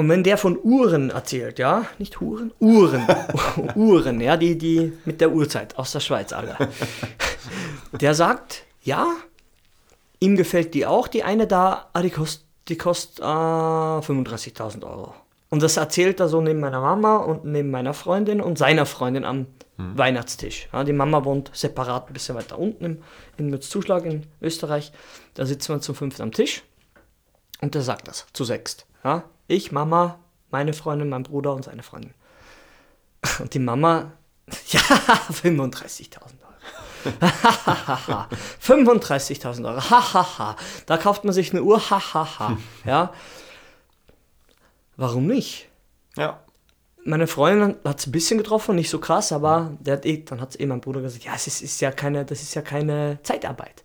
Und 0.00 0.08
wenn 0.08 0.22
der 0.22 0.38
von 0.38 0.58
Uhren 0.62 1.10
erzählt, 1.10 1.58
ja, 1.58 1.84
nicht 1.98 2.20
Huren, 2.20 2.52
Uhren, 2.58 3.06
Uhren, 3.74 4.18
ja, 4.22 4.38
die, 4.38 4.56
die 4.56 4.94
mit 5.04 5.20
der 5.20 5.30
Uhrzeit 5.30 5.76
aus 5.76 5.92
der 5.92 6.00
Schweiz, 6.00 6.32
alle. 6.32 6.56
Der 8.00 8.14
sagt, 8.14 8.62
ja, 8.80 9.12
ihm 10.18 10.36
gefällt 10.36 10.72
die 10.72 10.86
auch, 10.86 11.06
die 11.06 11.22
eine 11.22 11.46
da, 11.46 11.90
ah, 11.92 12.00
die 12.00 12.08
kostet 12.08 12.46
die 12.68 12.78
kostet 12.78 13.18
äh, 13.18 13.24
35.000 13.24 14.84
Euro. 14.86 15.12
Und 15.50 15.62
das 15.62 15.76
erzählt 15.76 16.18
er 16.18 16.28
so 16.30 16.40
neben 16.40 16.60
meiner 16.60 16.80
Mama 16.80 17.18
und 17.18 17.44
neben 17.44 17.70
meiner 17.70 17.92
Freundin 17.92 18.40
und 18.40 18.56
seiner 18.56 18.86
Freundin 18.86 19.26
am 19.26 19.48
Weihnachtstisch. 19.76 20.70
Ja, 20.72 20.82
die 20.82 20.94
Mama 20.94 21.26
wohnt 21.26 21.50
separat 21.52 22.06
ein 22.06 22.14
bisschen 22.14 22.36
weiter 22.36 22.58
unten 22.58 22.84
im, 22.86 23.02
in 23.36 23.50
Mützzuschlag 23.50 24.06
in 24.06 24.26
Österreich. 24.40 24.92
Da 25.34 25.44
sitzen 25.44 25.74
wir 25.74 25.82
zum 25.82 25.94
fünften 25.94 26.22
am 26.22 26.32
Tisch 26.32 26.62
und 27.60 27.74
der 27.74 27.82
sagt 27.82 28.08
das 28.08 28.26
zu 28.32 28.44
sechst. 28.44 28.86
Ja? 29.04 29.24
Ich, 29.50 29.72
Mama, 29.72 30.18
meine 30.50 30.72
Freundin, 30.72 31.08
mein 31.08 31.24
Bruder 31.24 31.54
und 31.54 31.64
seine 31.64 31.82
Freundin. 31.82 32.14
Und 33.40 33.52
die 33.52 33.58
Mama, 33.58 34.12
ja, 34.68 34.80
35.000 34.80 36.20
Euro. 36.20 36.50
35.000 38.62 39.66
Euro. 39.66 39.80
Hahaha. 39.90 40.56
Da 40.86 40.96
kauft 40.98 41.24
man 41.24 41.32
sich 41.32 41.50
eine 41.52 41.62
Uhr. 41.62 41.78
Hahaha. 41.90 42.56
Ja. 42.84 43.12
Warum 44.96 45.26
nicht? 45.26 45.68
Ja. 46.16 46.40
meine 47.04 47.26
Freundin 47.26 47.76
hat 47.84 48.00
es 48.00 48.06
ein 48.06 48.12
bisschen 48.12 48.38
getroffen, 48.38 48.74
nicht 48.76 48.90
so 48.90 48.98
krass, 48.98 49.32
aber 49.32 49.76
der 49.80 49.94
hat 49.94 50.04
eh, 50.06 50.22
dann 50.24 50.40
hat 50.40 50.60
eh 50.60 50.66
mein 50.66 50.80
Bruder 50.82 51.00
gesagt, 51.00 51.24
ja, 51.24 51.32
es 51.34 51.46
ist, 51.46 51.62
ist 51.62 51.80
ja 51.80 51.90
keine, 51.90 52.24
das 52.24 52.42
ist 52.42 52.54
ja 52.54 52.62
keine 52.62 53.18
Zeitarbeit. 53.22 53.82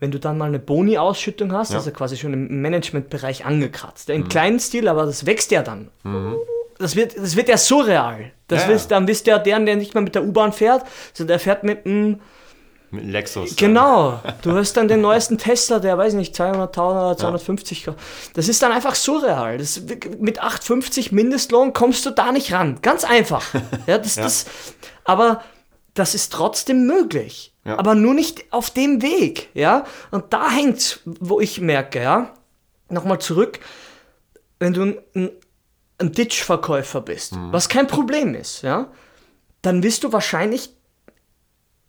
Wenn 0.00 0.10
du 0.10 0.18
dann 0.18 0.38
mal 0.38 0.46
eine 0.46 0.58
Boni-Ausschüttung 0.58 1.52
hast, 1.52 1.70
Ja. 1.72 1.76
also 1.78 1.90
quasi 1.90 2.16
schon 2.16 2.32
im 2.32 2.62
Managementbereich 2.62 3.44
angekratzt. 3.44 4.08
Ja, 4.08 4.14
Im 4.14 4.28
kleinen 4.28 4.58
Stil, 4.58 4.88
aber 4.88 5.04
das 5.06 5.26
wächst 5.26 5.50
ja 5.50 5.62
dann. 5.62 5.90
Das, 6.78 6.96
wird, 6.96 7.16
das 7.16 7.36
wird 7.36 7.48
ja 7.50 7.58
surreal. 7.58 8.32
Das 8.48 8.62
Ja, 8.62 8.68
wirst, 8.70 8.90
dann 8.90 9.04
bist 9.06 9.26
du 9.26 9.30
ja 9.32 9.38
der, 9.38 9.60
der 9.60 9.76
nicht 9.76 9.92
mehr 9.94 10.02
mit 10.02 10.14
der 10.14 10.24
U-Bahn 10.24 10.52
fährt, 10.52 10.84
sondern 11.12 11.28
der 11.34 11.38
fährt 11.40 11.62
mit 11.64 11.84
einem 11.84 12.20
Mit 12.90 13.02
einem 13.02 13.10
Lexus. 13.12 13.54
Genau, 13.56 14.20
du 14.42 14.52
hast 14.56 14.72
dann 14.78 14.88
den 14.88 15.02
neuesten 15.02 15.36
Tesla, 15.36 15.78
der 15.78 15.96
weiß 15.98 16.14
nicht, 16.14 16.34
200.000 16.34 16.80
oder 16.80 17.16
250. 17.18 17.86
Das 18.34 18.48
ist 18.48 18.62
dann 18.62 18.72
einfach 18.72 18.94
surreal. 18.94 19.58
Das, 19.58 19.82
mit 20.18 20.42
8,50 20.42 21.14
Mindestlohn 21.14 21.72
kommst 21.74 22.04
du 22.06 22.10
da 22.10 22.32
nicht 22.32 22.52
ran. 22.54 22.78
Ganz 22.82 23.04
einfach. 23.04 23.44
Ja, 23.86 23.98
das, 23.98 24.14
Das, 24.16 24.46
aber 25.04 25.42
das 25.94 26.14
ist 26.14 26.32
trotzdem 26.32 26.86
möglich. 26.86 27.54
Ja. 27.64 27.78
Aber 27.78 27.94
nur 27.94 28.14
nicht 28.14 28.52
auf 28.52 28.70
dem 28.70 29.02
Weg. 29.02 29.50
Ja? 29.54 29.84
Und 30.10 30.32
da 30.32 30.50
hängt 30.50 31.00
wo 31.04 31.40
ich 31.40 31.60
merke, 31.60 32.02
ja, 32.02 32.34
nochmal 32.88 33.20
zurück, 33.20 33.60
wenn 34.58 34.72
du 34.72 34.82
ein, 35.14 35.30
ein, 35.98 36.12
Ditch-Verkäufer 36.12 37.00
bist, 37.00 37.34
was 37.50 37.68
kein 37.68 37.86
Problem 37.86 38.34
ist, 38.34 38.62
ja, 38.62 38.90
dann 39.62 39.82
wirst 39.82 40.04
du 40.04 40.12
wahrscheinlich 40.12 40.70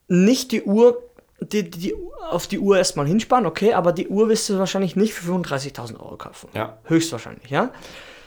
nicht 0.07 0.51
die 0.51 0.63
Uhr, 0.63 1.01
die, 1.39 1.69
die, 1.69 1.95
auf 2.29 2.47
die 2.47 2.59
Uhr 2.59 2.77
erstmal 2.77 3.07
hinsparen, 3.07 3.45
okay, 3.45 3.73
aber 3.73 3.93
die 3.93 4.09
Uhr 4.09 4.29
wirst 4.29 4.49
du 4.49 4.59
wahrscheinlich 4.59 4.95
nicht 4.95 5.13
für 5.13 5.31
35.000 5.31 5.99
Euro 5.99 6.17
kaufen. 6.17 6.49
Ja. 6.53 6.77
Höchstwahrscheinlich, 6.83 7.49
ja. 7.49 7.71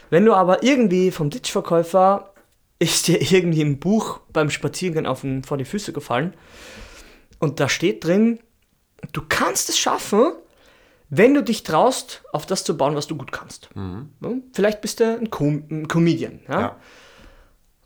Wenn 0.09 0.25
du 0.25 0.33
aber 0.33 0.63
irgendwie 0.63 1.11
vom 1.11 1.29
Ditch-Verkäufer 1.29 2.33
ist 2.79 3.07
dir 3.07 3.21
irgendwie 3.21 3.61
ein 3.61 3.79
Buch 3.79 4.19
beim 4.33 4.49
Spaziergehen 4.49 5.05
auf 5.05 5.21
den, 5.21 5.43
vor 5.43 5.57
die 5.57 5.65
Füße 5.65 5.93
gefallen 5.93 6.33
und 7.39 7.59
da 7.59 7.69
steht 7.69 8.03
drin, 8.03 8.39
du 9.11 9.21
kannst 9.27 9.69
es 9.69 9.77
schaffen, 9.77 10.33
wenn 11.09 11.33
du 11.33 11.43
dich 11.43 11.63
traust, 11.63 12.23
auf 12.33 12.45
das 12.45 12.63
zu 12.63 12.75
bauen, 12.77 12.95
was 12.95 13.07
du 13.07 13.15
gut 13.15 13.31
kannst. 13.31 13.69
Ja, 13.75 14.05
Vielleicht 14.53 14.81
bist 14.81 14.99
du 14.99 15.17
ein, 15.17 15.29
Com 15.29 15.63
ein 15.69 15.87
Comedian. 15.87 16.39
Ja? 16.47 16.59
Ja. 16.59 16.75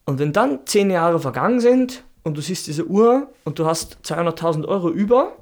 Und 0.06 0.18
wenn 0.20 0.34
dann 0.34 0.66
zehn 0.66 0.90
Jahre 0.90 1.20
vergangen 1.20 1.60
sind 1.60 2.04
und 2.24 2.38
du 2.38 2.42
siehst 2.42 2.66
diese 2.68 2.86
Uhr 2.86 3.28
und 3.44 3.60
du 3.60 3.66
hast 3.66 3.98
200.000 4.06 4.66
Euro 4.68 4.90
über 4.90 5.34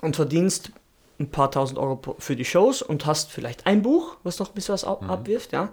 und 0.00 0.16
verdienst 0.16 0.70
ein 1.18 1.30
paar 1.30 1.50
tausend 1.50 1.78
Euro 1.78 2.16
für 2.18 2.36
die 2.36 2.44
Shows 2.44 2.80
und 2.82 3.04
hast 3.06 3.30
vielleicht 3.30 3.66
ein 3.66 3.82
Buch, 3.82 4.16
was 4.22 4.38
noch 4.38 4.48
ein 4.50 4.54
bisschen 4.54 4.72
was 4.72 4.84
au- 4.84 5.00
abwirft, 5.00 5.52
ja. 5.52 5.68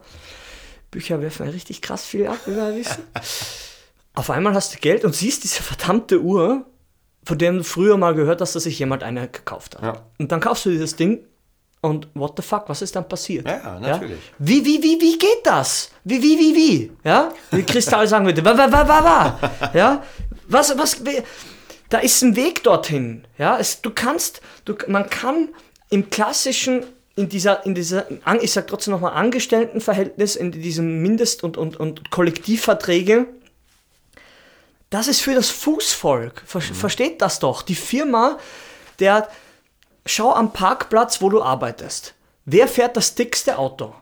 Bücher 0.92 1.22
werfen 1.22 1.46
ja 1.46 1.52
richtig 1.52 1.82
krass 1.82 2.06
viel 2.06 2.28
ab, 2.28 2.38
wie 2.46 2.56
wir 2.56 2.76
wissen. 2.76 3.04
Auf 4.14 4.30
einmal 4.30 4.54
hast 4.54 4.76
du 4.76 4.80
Geld 4.80 5.06
und 5.06 5.16
siehst 5.16 5.44
diese 5.44 5.64
verdammte 5.64 6.22
Uhr, 6.22 6.66
von 7.24 7.38
der 7.38 7.54
du 7.54 7.64
früher 7.64 7.98
mal 7.98 8.14
gehört 8.14 8.42
hast, 8.42 8.56
dass 8.56 8.64
sich 8.64 8.78
jemand 8.78 9.04
eine 9.04 9.28
gekauft 9.30 9.76
hat. 9.76 9.84
Ja. 9.84 10.06
Und 10.20 10.32
dann 10.32 10.42
kaufst 10.42 10.66
du 10.66 10.70
dieses 10.70 10.96
Ding 10.96 11.26
und 11.82 12.08
what 12.14 12.34
the 12.36 12.44
fuck, 12.44 12.66
was 12.68 12.82
ist 12.82 12.96
dann 12.96 13.08
passiert? 13.08 13.48
Ja, 13.48 13.80
natürlich. 13.80 14.20
Wie, 14.38 14.64
wie, 14.66 14.84
wie, 14.84 15.00
wie 15.00 15.18
geht 15.18 15.46
das? 15.46 15.90
Wie, 16.04 16.22
wie, 16.22 16.38
wie, 16.38 16.56
wie? 16.56 16.92
Ja? 17.04 17.32
Wie 17.52 17.64
Kristall 17.64 18.08
sagen 18.08 18.26
würde, 18.26 18.44
wa, 18.44 18.56
wa, 18.58 18.72
wa, 18.72 18.88
wa, 18.88 19.04
wa. 19.04 19.72
Ja? 19.74 20.04
Was, 20.48 20.78
was, 20.78 21.06
wie- 21.06 21.24
da 21.90 22.00
ist 22.00 22.22
ein 22.22 22.36
Weg 22.36 22.64
dorthin. 22.64 23.26
Ja? 23.38 23.58
Es, 23.58 23.82
du 23.82 23.92
kannst, 23.92 24.42
du, 24.66 24.76
man 24.88 25.10
kann 25.10 25.50
im 25.90 26.10
klassischen, 26.10 26.84
in 27.22 27.30
dieser, 27.30 27.66
in 27.66 27.76
dieser, 27.76 28.06
ich 28.42 28.52
sag 28.52 28.68
trotzdem 28.68 28.94
nochmal, 28.94 29.14
Angestelltenverhältnis, 29.14 30.36
in 30.36 30.52
diesem 30.52 31.02
Mindest- 31.02 31.44
und, 31.44 31.56
und, 31.56 31.80
und 31.80 32.10
Kollektivverträge, 32.10 33.28
das 34.90 35.08
ist 35.08 35.22
für 35.22 35.36
das 35.36 35.50
Fußvolk. 35.50 36.44
Ver 36.46 36.62
Versteht 36.62 37.22
das 37.22 37.40
doch. 37.40 37.62
Die 37.62 37.76
Firma, 37.76 38.40
der, 39.00 39.30
schau 40.06 40.34
am 40.34 40.52
Parkplatz, 40.52 41.22
wo 41.22 41.30
du 41.30 41.42
arbeitest. 41.42 42.16
Wer 42.46 42.68
fährt 42.68 42.98
das 42.98 43.16
dickste 43.16 43.58
Auto? 43.58 43.94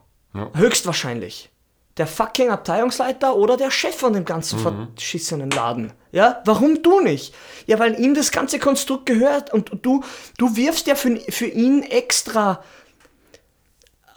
Höchstwahrscheinlich. 0.55 1.49
Der 1.97 2.07
fucking 2.07 2.49
Abteilungsleiter 2.49 3.35
oder 3.35 3.57
der 3.57 3.71
Chef 3.71 3.95
von 3.95 4.13
dem 4.13 4.23
ganzen 4.23 4.57
verschissenen 4.59 5.51
Laden. 5.51 5.91
Ja, 6.11 6.41
warum 6.45 6.81
du 6.81 7.01
nicht? 7.01 7.35
Ja, 7.67 7.77
weil 7.77 7.99
ihm 7.99 8.15
das 8.15 8.31
ganze 8.31 8.57
Konstrukt 8.57 9.05
gehört 9.05 9.53
und 9.53 9.71
du, 9.81 10.03
du 10.37 10.55
wirfst 10.55 10.87
ja 10.87 10.95
für, 10.95 11.17
für 11.29 11.47
ihn 11.47 11.83
extra 11.83 12.63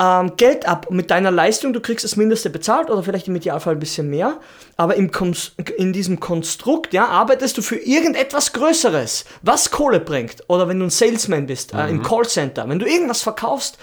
ähm, 0.02 0.32
Geld 0.36 0.66
ab 0.66 0.88
mit 0.90 1.10
deiner 1.10 1.30
Leistung, 1.30 1.72
du 1.72 1.80
kriegst 1.80 2.04
das 2.04 2.16
Mindeste 2.16 2.50
bezahlt 2.50 2.90
oder 2.90 3.02
vielleicht 3.02 3.28
im 3.28 3.36
Idealfall 3.36 3.74
ein 3.74 3.80
bisschen 3.80 4.10
mehr, 4.10 4.40
aber 4.76 4.96
im 4.96 5.12
Kons 5.12 5.52
in 5.76 5.92
diesem 5.92 6.18
Konstrukt 6.18 6.92
ja, 6.92 7.06
arbeitest 7.06 7.56
du 7.58 7.62
für 7.62 7.76
irgendetwas 7.76 8.52
Größeres, 8.52 9.24
was 9.42 9.70
Kohle 9.70 10.00
bringt. 10.00 10.42
Oder 10.48 10.68
wenn 10.68 10.80
du 10.80 10.86
ein 10.86 10.90
Salesman 10.90 11.46
bist 11.46 11.72
äh, 11.72 11.88
im 11.88 12.02
Callcenter, 12.02 12.68
wenn 12.68 12.78
du 12.78 12.86
irgendwas 12.86 13.22
verkaufst, 13.22 13.78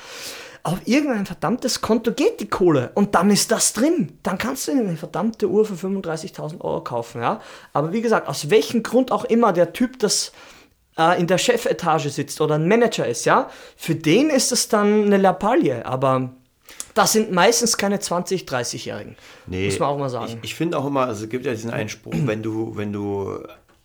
auf 0.63 0.79
irgendein 0.85 1.25
verdammtes 1.25 1.79
Konto 1.79 2.11
geht 2.11 2.41
die 2.41 2.49
Kohle 2.49 2.91
und 2.93 3.15
dann 3.15 3.29
ist 3.29 3.49
das 3.49 3.71
drin. 3.71 4.17
Dann 4.23 4.37
kannst 4.37 4.67
du 4.67 4.73
eine 4.73 4.97
verdammte 4.97 5.47
Uhr 5.47 5.65
für 5.65 5.75
35.000 5.75 6.59
Euro 6.59 6.83
kaufen. 6.83 7.21
Ja? 7.21 7.39
Aber 7.71 7.93
wie 7.93 8.01
gesagt, 8.01 8.27
aus 8.27 8.49
welchem 8.49 8.83
Grund 8.83 9.13
auch 9.13 9.23
immer 9.23 9.53
der 9.53 9.71
Typ 9.71 9.99
das 9.99 10.33
äh, 10.99 11.19
in 11.19 11.25
der 11.27 11.37
Chefetage 11.37 12.09
sitzt 12.09 12.41
oder 12.41 12.55
ein 12.55 12.67
Manager 12.67 13.07
ist, 13.07 13.25
ja, 13.25 13.49
für 13.77 13.95
den 13.95 14.29
ist 14.29 14.51
es 14.51 14.67
dann 14.67 15.05
eine 15.05 15.17
Lappalie, 15.17 15.85
aber 15.85 16.31
das 16.93 17.13
sind 17.13 17.31
meistens 17.31 17.77
keine 17.77 17.97
20-, 17.97 18.45
30-Jährigen. 18.47 19.15
Muss 19.47 19.79
man 19.79 19.89
auch 19.89 19.97
mal 19.97 20.09
sagen. 20.09 20.39
Ich, 20.41 20.51
ich 20.51 20.55
finde 20.55 20.77
auch 20.77 20.85
immer, 20.85 21.05
also 21.07 21.23
es 21.23 21.29
gibt 21.29 21.45
ja 21.45 21.51
diesen 21.53 21.71
Einspruch, 21.71 22.13
wenn 22.25 22.43
du, 22.43 22.75
wenn 22.75 22.91
du 22.91 23.39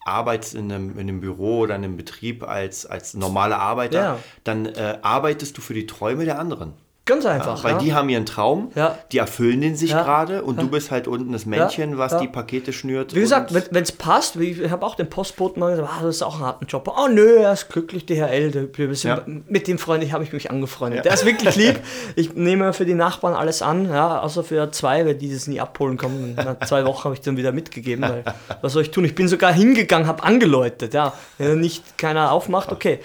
arbeitest 0.04 0.54
in 0.54 0.70
einem, 0.70 0.90
in 0.92 1.00
einem 1.00 1.20
Büro 1.20 1.60
oder 1.60 1.76
in 1.76 1.84
einem 1.84 1.96
Betrieb 1.96 2.42
als, 2.42 2.84
als 2.84 3.14
normaler 3.14 3.58
Arbeiter, 3.58 4.02
Ja. 4.02 4.18
dann 4.42 4.66
äh, 4.66 4.98
arbeitest 5.00 5.56
du 5.56 5.62
für 5.62 5.72
die 5.74 5.86
Träume 5.86 6.24
der 6.26 6.38
anderen. 6.38 6.74
Ganz 7.06 7.26
einfach. 7.26 7.62
Weil 7.64 7.72
ja. 7.72 7.78
die 7.78 7.92
haben 7.92 8.08
ihren 8.08 8.24
Traum, 8.24 8.70
Ja. 8.74 8.96
die 9.12 9.18
erfüllen 9.18 9.60
den 9.60 9.76
sich 9.76 9.90
Ja. 9.90 10.02
gerade 10.02 10.42
und 10.42 10.58
du 10.60 10.68
bist 10.68 10.90
halt 10.90 11.06
unten 11.06 11.32
das 11.32 11.44
Männchen, 11.44 11.98
was 11.98 12.12
Ja. 12.12 12.20
die 12.20 12.28
Pakete 12.28 12.72
schnürt. 12.72 13.14
Wie 13.14 13.20
gesagt, 13.20 13.52
wenn 13.52 13.82
es 13.82 13.92
passt, 13.92 14.40
wie- 14.40 14.52
ich 14.52 14.70
habe 14.70 14.86
auch 14.86 14.94
den 14.94 15.10
Postboten 15.10 15.60
mal 15.60 15.72
gesagt, 15.76 15.90
ah, 15.92 16.02
das 16.02 16.16
ist 16.16 16.22
auch 16.22 16.36
ein 16.36 16.46
harter 16.46 16.64
Job. 16.66 16.90
Oh 16.96 17.06
nö, 17.08 17.36
er 17.40 17.52
ist 17.52 17.68
glücklich, 17.68 18.06
DHL, 18.06 18.50
der, 18.50 18.68
Ja. 19.02 19.20
mit 19.26 19.68
dem 19.68 19.78
Freund 19.78 20.10
habe 20.12 20.24
ich 20.24 20.32
mich 20.32 20.50
angefreundet. 20.50 21.04
Der 21.04 21.12
ist 21.12 21.26
wirklich 21.26 21.56
lieb. 21.56 21.80
Ich 22.16 22.34
nehme 22.34 22.72
für 22.72 22.86
die 22.86 22.94
Nachbarn 22.94 23.34
alles 23.34 23.60
an, 23.60 23.86
ja, 23.90 24.20
außer 24.20 24.42
für 24.42 24.70
zwei, 24.72 25.04
weil 25.04 25.14
die 25.14 25.30
das 25.32 25.46
nie 25.46 25.60
abholen 25.60 25.98
kommen. 25.98 26.34
Nach 26.36 26.58
zwei 26.66 26.86
Wochen 26.86 27.04
habe 27.04 27.14
ich 27.14 27.20
dann 27.20 27.36
wieder 27.36 27.52
mitgegeben, 27.52 28.02
weil 28.02 28.24
was 28.62 28.72
soll 28.72 28.82
ich 28.82 28.90
tun? 28.90 29.04
Ich 29.04 29.14
bin 29.14 29.28
sogar 29.28 29.52
hingegangen, 29.52 30.06
habe 30.06 30.22
angeläutet, 30.22 30.94
ja. 30.94 31.12
Wenn 31.36 31.60
nicht 31.60 31.98
keiner 31.98 32.32
aufmacht, 32.32 32.72
okay. 32.72 33.00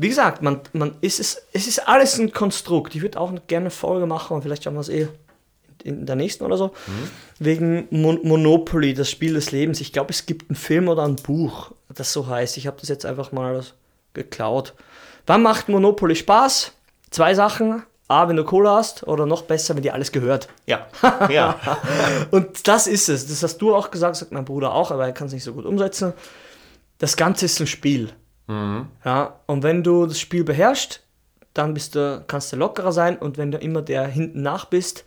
Wie 0.00 0.08
gesagt, 0.08 0.40
man, 0.40 0.62
man 0.72 0.94
ist 1.02 1.20
es, 1.20 1.42
es 1.52 1.66
ist 1.66 1.86
alles 1.86 2.18
ein 2.18 2.32
Konstrukt. 2.32 2.94
Ich 2.94 3.02
würde 3.02 3.20
auch 3.20 3.30
gerne 3.48 3.64
eine 3.64 3.70
Folge 3.70 4.06
machen 4.06 4.34
und 4.34 4.40
vielleicht 4.40 4.64
schauen 4.64 4.72
wir 4.72 4.80
es 4.80 4.88
eh 4.88 5.08
in 5.84 6.06
der 6.06 6.16
nächsten 6.16 6.42
oder 6.42 6.56
so, 6.56 6.72
wegen 7.38 7.86
Mon 7.90 8.18
Monopoly, 8.22 8.94
das 8.94 9.10
Spiel 9.10 9.34
des 9.34 9.50
Lebens. 9.50 9.80
Ich 9.82 9.92
glaube, 9.92 10.10
es 10.10 10.24
gibt 10.24 10.48
einen 10.48 10.56
Film 10.56 10.88
oder 10.88 11.04
ein 11.04 11.16
Buch, 11.16 11.72
das 11.94 12.14
so 12.14 12.26
heißt. 12.26 12.56
Ich 12.56 12.66
habe 12.66 12.78
das 12.80 12.88
jetzt 12.88 13.04
einfach 13.04 13.30
mal 13.32 13.62
geklaut. 14.14 14.72
Wann 15.26 15.42
macht 15.42 15.68
Monopoly 15.68 16.16
Spaß? 16.16 16.72
Zwei 17.10 17.34
Sachen. 17.34 17.82
A, 18.08 18.26
wenn 18.26 18.36
du 18.36 18.44
Cola 18.44 18.76
hast, 18.76 19.06
oder 19.06 19.26
noch 19.26 19.42
besser, 19.42 19.76
wenn 19.76 19.82
dir 19.82 19.92
alles 19.92 20.12
gehört. 20.12 20.48
ja, 20.66 20.86
ja. 21.30 21.60
Und 22.30 22.66
das 22.66 22.86
ist 22.86 23.10
es. 23.10 23.28
Das 23.28 23.42
hast 23.42 23.58
du 23.58 23.74
auch 23.74 23.90
gesagt, 23.90 24.16
sagt 24.16 24.32
mein 24.32 24.46
Bruder 24.46 24.72
auch, 24.72 24.90
aber 24.90 25.06
er 25.06 25.12
kann 25.12 25.26
es 25.26 25.34
nicht 25.34 25.44
so 25.44 25.52
gut 25.52 25.66
umsetzen. 25.66 26.14
Das 26.98 27.16
Ganze 27.16 27.44
ist 27.44 27.60
ein 27.60 27.66
Spiel. 27.66 28.12
Ja, 29.04 29.40
und 29.46 29.62
wenn 29.62 29.82
du 29.82 30.06
das 30.06 30.18
Spiel 30.18 30.44
beherrschst, 30.44 31.02
dann 31.54 31.74
bist 31.74 31.94
du, 31.94 32.24
kannst 32.26 32.52
du 32.52 32.56
lockerer 32.56 32.92
sein. 32.92 33.18
Und 33.18 33.38
wenn 33.38 33.50
du 33.50 33.58
immer 33.58 33.82
der 33.82 34.06
hinten 34.06 34.42
nach 34.42 34.66
bist, 34.66 35.04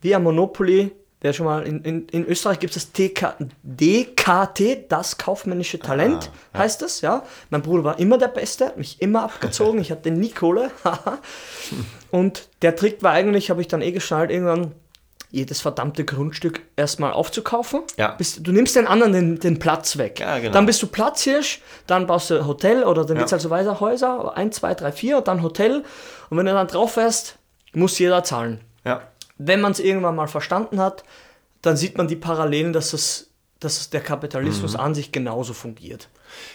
wie 0.00 0.14
am 0.14 0.24
Monopoly, 0.24 0.92
wer 1.20 1.32
schon 1.32 1.46
mal 1.46 1.66
in, 1.66 1.82
in, 1.82 2.06
in 2.08 2.26
Österreich 2.26 2.58
gibt 2.58 2.76
es 2.76 2.84
das 2.84 2.92
TK, 2.92 3.36
DKT, 3.62 4.90
das 4.90 5.16
kaufmännische 5.18 5.78
Talent, 5.78 6.30
heißt 6.56 6.82
es, 6.82 7.00
ja. 7.00 7.24
Mein 7.50 7.62
Bruder 7.62 7.84
war 7.84 7.98
immer 7.98 8.18
der 8.18 8.28
Beste, 8.28 8.66
hat 8.66 8.76
mich 8.76 9.00
immer 9.00 9.22
abgezogen, 9.22 9.80
ich 9.80 9.90
hatte 9.90 10.10
nie 10.10 10.30
Kohle. 10.30 10.70
und 12.10 12.48
der 12.62 12.76
Trick 12.76 13.02
war 13.02 13.12
eigentlich, 13.12 13.50
habe 13.50 13.62
ich 13.62 13.68
dann 13.68 13.82
eh 13.82 13.92
geschnallt, 13.92 14.30
irgendwann 14.30 14.72
jedes 15.34 15.60
verdammte 15.60 16.04
Grundstück 16.04 16.62
erstmal 16.76 17.12
aufzukaufen. 17.12 17.82
Ja. 17.96 18.12
Bis, 18.12 18.42
du 18.42 18.52
nimmst 18.52 18.76
den 18.76 18.86
anderen 18.86 19.12
den, 19.12 19.38
den 19.40 19.58
Platz 19.58 19.96
weg. 19.98 20.20
Ja, 20.20 20.38
genau. 20.38 20.52
Dann 20.52 20.66
bist 20.66 20.80
du 20.82 20.86
Platzhirsch, 20.86 21.60
dann 21.86 22.06
baust 22.06 22.30
du 22.30 22.38
ein 22.38 22.46
Hotel 22.46 22.84
oder 22.84 23.04
dann 23.04 23.16
Ja. 23.16 23.20
wird 23.20 23.26
es 23.26 23.32
halt 23.32 23.42
so 23.42 23.50
weiter 23.50 23.80
Häuser, 23.80 24.36
1, 24.36 24.56
2, 24.56 24.74
3, 24.74 24.92
4, 24.92 25.20
dann 25.22 25.42
Hotel. 25.42 25.84
Und 26.30 26.38
wenn 26.38 26.46
du 26.46 26.52
dann 26.52 26.68
drauf 26.68 26.92
fährst, 26.94 27.36
muss 27.72 27.98
jeder 27.98 28.22
zahlen. 28.24 28.60
ja. 28.84 29.02
Wenn 29.36 29.60
man 29.60 29.72
es 29.72 29.80
irgendwann 29.80 30.14
mal 30.14 30.28
verstanden 30.28 30.78
hat, 30.80 31.02
dann 31.60 31.76
sieht 31.76 31.98
man 31.98 32.06
die 32.06 32.14
Parallelen, 32.14 32.72
dass, 32.72 32.92
es, 32.92 33.30
dass 33.58 33.90
der 33.90 34.00
Kapitalismus 34.00 34.76
an 34.76 34.94
sich 34.94 35.10
genauso 35.10 35.54
fungiert. 35.54 36.08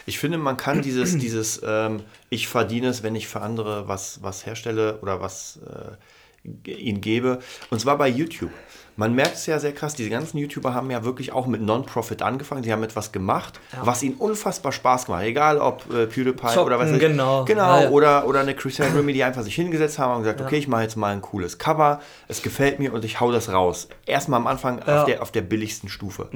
Ich 0.05 0.17
finde, 0.17 0.37
man 0.37 0.55
kann 0.55 0.81
dieses, 0.81 1.17
dieses 1.17 1.61
ähm, 1.65 2.03
ich 2.29 2.47
verdiene 2.47 2.87
es, 2.87 3.03
wenn 3.03 3.15
ich 3.15 3.27
für 3.27 3.41
andere 3.41 3.89
was, 3.89 4.23
was 4.23 4.45
herstelle 4.45 4.99
oder 5.01 5.19
was 5.19 5.59
äh, 5.67 5.91
ihnen 6.43 7.01
gebe. 7.01 7.39
Und 7.69 7.79
zwar 7.81 7.97
bei 7.97 8.07
YouTube. 8.07 8.51
Man 8.95 9.15
merkt 9.15 9.35
es 9.35 9.45
ja 9.45 9.59
sehr 9.59 9.71
krass, 9.71 9.95
diese 9.95 10.09
ganzen 10.09 10.37
YouTuber 10.39 10.73
haben 10.73 10.91
ja 10.91 11.05
wirklich 11.05 11.31
auch 11.31 11.47
mit 11.47 11.61
Non-Profit 11.61 12.21
angefangen. 12.21 12.63
Sie 12.63 12.73
haben 12.73 12.83
etwas 12.83 13.13
gemacht, 13.13 13.57
was 13.81 14.03
ihnen 14.03 14.15
unfassbar 14.15 14.73
Spaß 14.73 15.05
gemacht. 15.05 15.23
Egal 15.23 15.57
ob 15.59 15.85
äh, 15.93 16.05
PewDiePie 16.05 16.47
Zocken, 16.47 16.63
oder 16.65 16.79
was 16.79 16.87
weiß 16.89 16.95
ich. 16.95 16.99
genau. 16.99 17.45
Genau, 17.45 17.61
Ja, 17.77 17.81
ja. 17.83 17.89
oder, 17.91 18.27
oder 18.27 18.41
eine 18.41 18.55
Christian 18.55 18.91
Grimmie, 18.93 19.13
die 19.13 19.23
einfach 19.23 19.43
sich 19.43 19.55
hingesetzt 19.55 19.99
haben 19.99 20.17
und 20.17 20.23
gesagt, 20.23 20.41
okay, 20.41 20.57
ich 20.57 20.67
mache 20.67 20.81
jetzt 20.81 20.97
mal 20.97 21.13
ein 21.13 21.21
cooles 21.21 21.57
Cover, 21.59 22.01
es 22.27 22.41
gefällt 22.41 22.79
mir 22.79 22.91
und 22.93 23.05
ich 23.05 23.21
hau 23.21 23.31
das 23.31 23.49
raus. 23.53 23.87
Erstmal 24.05 24.41
am 24.41 24.47
Anfang 24.47 24.79
Ja. 24.79 24.83
Mhm. 24.83 24.99
auf, 24.99 25.05
der, 25.05 25.21
auf 25.21 25.31
der 25.31 25.41
billigsten 25.43 25.87
Stufe. 25.87 26.27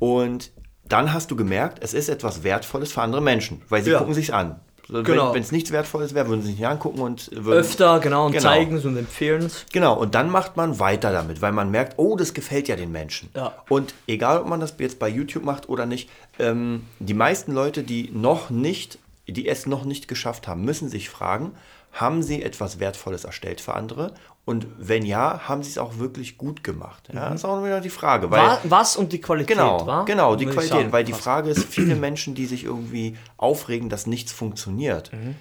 Und 0.00 0.50
dann 0.88 1.12
hast 1.12 1.30
du 1.30 1.36
gemerkt, 1.36 1.78
es 1.80 1.94
ist 1.94 2.08
etwas 2.08 2.42
Wertvolles 2.42 2.92
für 2.92 3.02
andere 3.02 3.22
Menschen, 3.22 3.62
weil 3.68 3.82
sie 3.84 3.92
Ja. 3.92 3.98
gucken 3.98 4.14
sich's 4.14 4.30
an. 4.30 4.60
Genau. 4.88 5.32
Wenn 5.34 5.42
es 5.42 5.52
nichts 5.52 5.70
Wertvolles 5.72 6.14
wäre, 6.14 6.28
würden 6.28 6.42
sie 6.42 6.48
sich 6.48 6.58
nicht 6.58 6.66
angucken 6.68 7.00
und 7.00 7.30
würden, 7.32 7.60
Öfter, 7.60 8.00
genau, 8.00 8.26
und 8.26 8.32
Genau. 8.32 8.42
zeigen 8.44 8.76
es 8.76 8.84
und 8.84 8.96
empfehlen 8.96 9.42
es. 9.46 9.64
Genau, 9.72 9.94
und 9.98 10.14
dann 10.14 10.30
macht 10.30 10.56
man 10.56 10.78
weiter 10.78 11.10
damit, 11.12 11.40
weil 11.42 11.52
man 11.52 11.70
merkt, 11.70 11.94
oh, 11.96 12.16
das 12.16 12.34
gefällt 12.34 12.68
ja 12.68 12.76
den 12.76 12.92
Menschen. 12.92 13.30
Ja. 13.34 13.54
Und 13.68 13.94
egal, 14.06 14.40
ob 14.40 14.46
man 14.46 14.60
das 14.60 14.74
jetzt 14.78 14.98
bei 14.98 15.08
YouTube 15.08 15.44
macht 15.44 15.68
oder 15.68 15.86
nicht, 15.86 16.10
ähm, 16.38 16.82
die 16.98 17.14
meisten 17.14 17.52
Leute, 17.52 17.82
die 17.82 18.10
noch 18.12 18.50
nicht, 18.50 18.98
die 19.26 19.48
es 19.48 19.66
noch 19.66 19.84
nicht 19.84 20.06
geschafft 20.08 20.46
haben, 20.48 20.64
müssen 20.64 20.88
sich 20.88 21.08
fragen, 21.08 21.52
haben 21.94 22.22
sie 22.22 22.42
etwas 22.42 22.78
Wertvolles 22.80 23.24
erstellt 23.24 23.60
für 23.60 23.74
andere? 23.74 24.12
Und 24.44 24.66
wenn 24.78 25.06
ja, 25.06 25.48
haben 25.48 25.62
sie 25.62 25.70
es 25.70 25.78
auch 25.78 25.98
wirklich 25.98 26.36
gut 26.36 26.62
gemacht? 26.62 27.08
Ja, 27.14 27.30
das 27.30 27.36
ist 27.40 27.44
auch 27.46 27.64
wieder 27.64 27.80
die 27.80 27.88
Frage. 27.88 28.30
Weil, 28.30 28.40
Wa- 28.42 28.58
was 28.64 28.96
und 28.96 29.12
die 29.12 29.20
Qualität, 29.20 29.56
Genau, 29.56 29.86
wa? 29.86 30.02
genau, 30.04 30.36
die 30.36 30.44
Qualität. 30.44 30.68
sagen. 30.68 30.92
weil 30.92 31.04
die. 31.04 31.14
Frage 31.14 31.48
ist, 31.48 31.64
viele 31.64 31.94
Menschen, 31.96 32.34
die 32.34 32.44
sich 32.44 32.64
irgendwie 32.64 33.16
aufregen, 33.38 33.88
dass 33.88 34.06
nichts 34.06 34.32
funktioniert, 34.32 35.10
Mhm. 35.14 35.36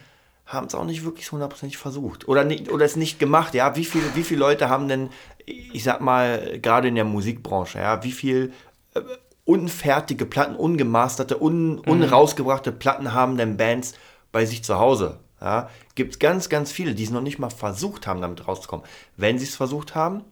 haben 0.46 0.68
es 0.68 0.76
auch 0.76 0.86
nicht 0.86 1.04
wirklich 1.04 1.30
hundertprozentig 1.34 1.78
versucht. 1.78 2.30
Oder, 2.30 2.46
nicht, 2.46 2.72
oder 2.72 2.86
es 2.86 2.96
nicht 2.96 3.20
gemacht. 3.20 3.54
Ja, 3.54 3.76
wie 3.76 3.84
viele, 3.84 4.06
wie 4.16 4.24
viele 4.24 4.40
Leute 4.40 4.70
haben 4.70 4.88
denn, 4.88 5.10
ich 5.46 5.84
sag 5.84 6.00
mal, 6.00 6.60
gerade 6.62 6.88
in 6.88 6.96
der 6.96 7.04
Musikbranche, 7.06 7.80
ja, 7.80 8.04
wie 8.06 8.12
viel 8.14 8.54
äh, 8.96 9.02
unfertige 9.46 10.26
Platten, 10.26 10.56
ungemasterte, 10.56 11.42
un, 11.42 11.74
Mhm. 11.76 11.80
unrausgebrachte 11.80 12.72
Platten 12.72 13.14
haben 13.14 13.36
denn 13.38 13.58
Bands 13.58 13.94
bei 14.32 14.46
sich 14.46 14.64
zu 14.64 14.80
Hause? 14.80 15.20
Ja, 15.44 15.70
Gibt 15.96 16.14
es 16.14 16.20
ganz, 16.20 16.48
ganz 16.48 16.72
viele, 16.72 16.96
die 16.96 17.04
es 17.04 17.10
noch 17.10 17.22
nicht 17.22 17.38
mal 17.38 17.50
versucht 17.50 18.08
haben, 18.08 18.22
damit 18.22 18.48
rauszukommen. 18.48 18.86
Wenn 19.18 19.38
sie 19.38 19.46
es 19.46 19.56
versucht 19.56 19.94
haben, 19.94 20.24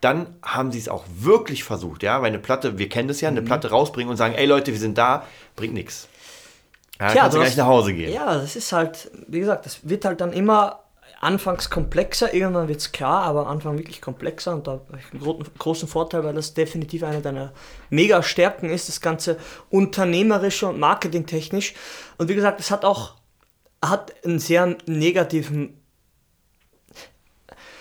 dann 0.00 0.34
haben 0.42 0.72
sie 0.72 0.78
es 0.78 0.88
auch 0.88 1.04
wirklich 1.16 1.62
versucht, 1.64 2.02
ja, 2.02 2.20
weil 2.20 2.28
eine 2.28 2.38
Platte, 2.40 2.76
wir 2.76 2.88
kennen 2.88 3.08
das 3.08 3.20
ja, 3.20 3.30
Mhm. 3.30 3.38
eine 3.38 3.46
Platte 3.46 3.70
rausbringen 3.70 4.10
und 4.10 4.16
sagen, 4.16 4.34
ey 4.34 4.46
Leute, 4.46 4.72
wir 4.72 4.78
sind 4.80 4.98
da, 4.98 5.24
bringt 5.56 5.74
nichts. 5.74 6.08
Ja, 7.00 7.12
Tja, 7.12 7.20
kannst 7.22 7.36
du 7.36 7.40
gleich 7.40 7.56
nach 7.56 7.66
Hause 7.66 7.94
gehen. 7.94 8.12
Ja, 8.12 8.34
das 8.34 8.56
ist 8.56 8.72
halt, 8.72 9.10
wie 9.28 9.38
gesagt, 9.40 9.64
das 9.66 9.88
wird 9.88 10.04
halt 10.04 10.20
dann 10.20 10.32
immer 10.32 10.80
anfangs 11.20 11.70
komplexer, 11.70 12.32
irgendwann 12.34 12.68
wird 12.68 12.80
es 12.80 12.92
klar, 12.92 13.22
aber 13.24 13.42
am 13.42 13.48
Anfang 13.48 13.76
wirklich 13.78 14.00
komplexer 14.00 14.54
und 14.54 14.66
da 14.66 14.72
habe 14.72 14.98
ich 14.98 15.12
einen 15.12 15.20
gro 15.22 15.40
großen 15.58 15.88
Vorteil, 15.88 16.22
weil 16.24 16.34
das 16.34 16.54
definitiv 16.54 17.02
eine 17.02 17.20
deiner 17.20 17.52
mega 17.90 18.22
Stärken 18.22 18.70
ist, 18.70 18.88
das 18.88 19.00
Ganze 19.00 19.36
unternehmerische 19.70 20.68
und 20.68 20.78
marketingtechnisch. 20.78 21.74
Und 22.18 22.28
wie 22.28 22.34
gesagt, 22.34 22.60
es 22.60 22.70
hat 22.70 22.84
auch 22.84 23.14
hat 23.82 24.14
einen 24.24 24.38
sehr 24.38 24.76
negativen, 24.86 25.80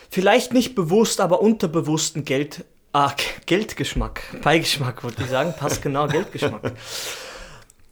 vielleicht 0.10 0.54
nicht 0.54 0.76
bewusst, 0.76 1.22
aber 1.22 1.42
unterbewussten 1.42 2.24
Geld, 2.26 2.66
ah, 2.94 3.14
Geldgeschmack, 3.46 4.42
Beigeschmack 4.42 5.04
wollte 5.04 5.24
ich 5.24 5.30
sagen, 5.30 5.54
passt 5.58 5.82
genau, 5.82 6.08
Geldgeschmack. 6.08 6.74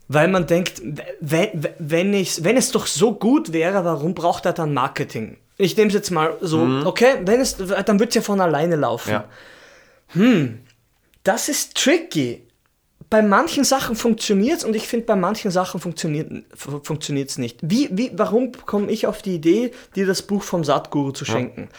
Weil 0.07 0.27
man 0.27 0.45
denkt, 0.45 0.83
wenn, 1.19 1.67
wenn, 1.79 2.13
ich, 2.13 2.43
wenn 2.43 2.57
es 2.57 2.71
doch 2.71 2.85
so 2.85 3.15
gut 3.15 3.53
wäre, 3.53 3.83
warum 3.85 4.13
braucht 4.13 4.45
er 4.45 4.53
dann 4.53 4.71
Marketing? 4.71 5.38
Ich 5.57 5.75
nehme 5.77 5.88
es 5.88 5.95
jetzt 5.95 6.12
mal 6.12 6.38
so, 6.41 6.83
okay, 6.85 7.15
wenn 7.21 7.41
es, 7.41 7.57
dann 7.57 8.00
wird 8.00 8.09
es 8.09 8.15
ja 8.15 8.21
von 8.21 8.39
alleine 8.39 8.75
laufen. 8.75 9.12
Ja. 9.12 9.25
Das 11.24 11.50
ist 11.50 11.75
tricky. 11.75 12.44
Bei 13.09 13.21
manchen 13.21 13.63
Sachen 13.63 13.95
funktioniert 13.95 14.57
es 14.57 14.63
und 14.63 14.75
ich 14.75 14.88
finde, 14.88 15.05
bei 15.05 15.15
manchen 15.15 15.51
Sachen 15.51 15.79
funktioniert 15.79 17.29
es 17.29 17.38
nicht. 17.38 17.59
Wie, 17.62 17.89
wie, 17.91 18.12
warum 18.15 18.51
komme 18.51 18.91
ich 18.91 19.07
auf 19.07 19.21
die 19.21 19.35
Idee, 19.35 19.71
dir 19.95 20.06
das 20.06 20.23
Buch 20.23 20.43
vom 20.43 20.63
Satguru 20.63 21.12
zu 21.12 21.25
schenken? 21.25 21.69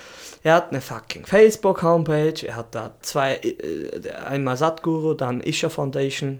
Er 0.43 0.55
hat 0.55 0.71
eine 0.71 0.81
fucking 0.81 1.27
Facebook-Homepage, 1.27 2.47
er 2.47 2.57
hat 2.57 2.75
da 2.75 2.95
zwei, 3.01 3.37
äh, 3.37 4.11
einmal 4.29 4.57
Satguru, 4.57 5.15
dann 5.15 5.41
Isha 5.41 5.69
Foundation, 5.69 6.39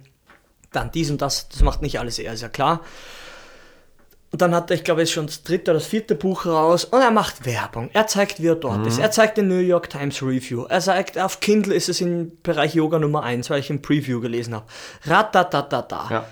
dann 0.71 0.93
dies 0.93 1.11
und 1.11 1.21
das, 1.21 1.49
das 1.49 1.63
macht 1.63 1.83
nicht 1.83 1.99
alles 1.99 2.19
er, 2.19 2.33
ist 2.33 2.43
ja 2.43 2.49
klar. 2.49 2.83
Und 4.37 4.43
dann 4.43 4.55
hat 4.55 4.71
er, 4.71 4.77
ich 4.77 4.85
glaube, 4.85 5.01
jetzt 5.01 5.13
schon 5.13 5.25
das 5.25 5.45
dritte 5.45 5.71
oder 5.71 5.81
das 5.81 5.89
vierte 5.89 6.15
Buch 6.15 6.45
raus 6.45 6.85
und 6.85 7.01
er 7.01 7.11
macht 7.11 7.47
Werbung. 7.47 7.89
Er 7.95 8.07
zeigt, 8.07 8.43
wie 8.43 8.49
er 8.49 8.55
dort 8.55 8.87
ist. 8.87 8.99
Er 8.99 9.11
zeigt 9.11 9.39
den 9.39 9.49
New 9.49 9.61
York 9.61 9.89
Times 9.89 10.21
Review. 10.21 10.65
Er 10.65 10.83
sagt, 10.83 11.17
auf 11.17 11.41
Kindle 11.41 11.75
ist 11.75 11.89
es 11.89 12.03
im 12.03 12.37
Bereich 12.43 12.75
Yoga 12.75 12.99
Nummer 12.99 13.23
1, 13.23 13.49
weil 13.49 13.61
ich 13.61 13.71
im 13.71 13.81
Preview 13.81 14.21
gelesen 14.21 14.55
habe. 14.55 14.67
Ratatatata. 15.07 16.09
Ja. 16.11 16.27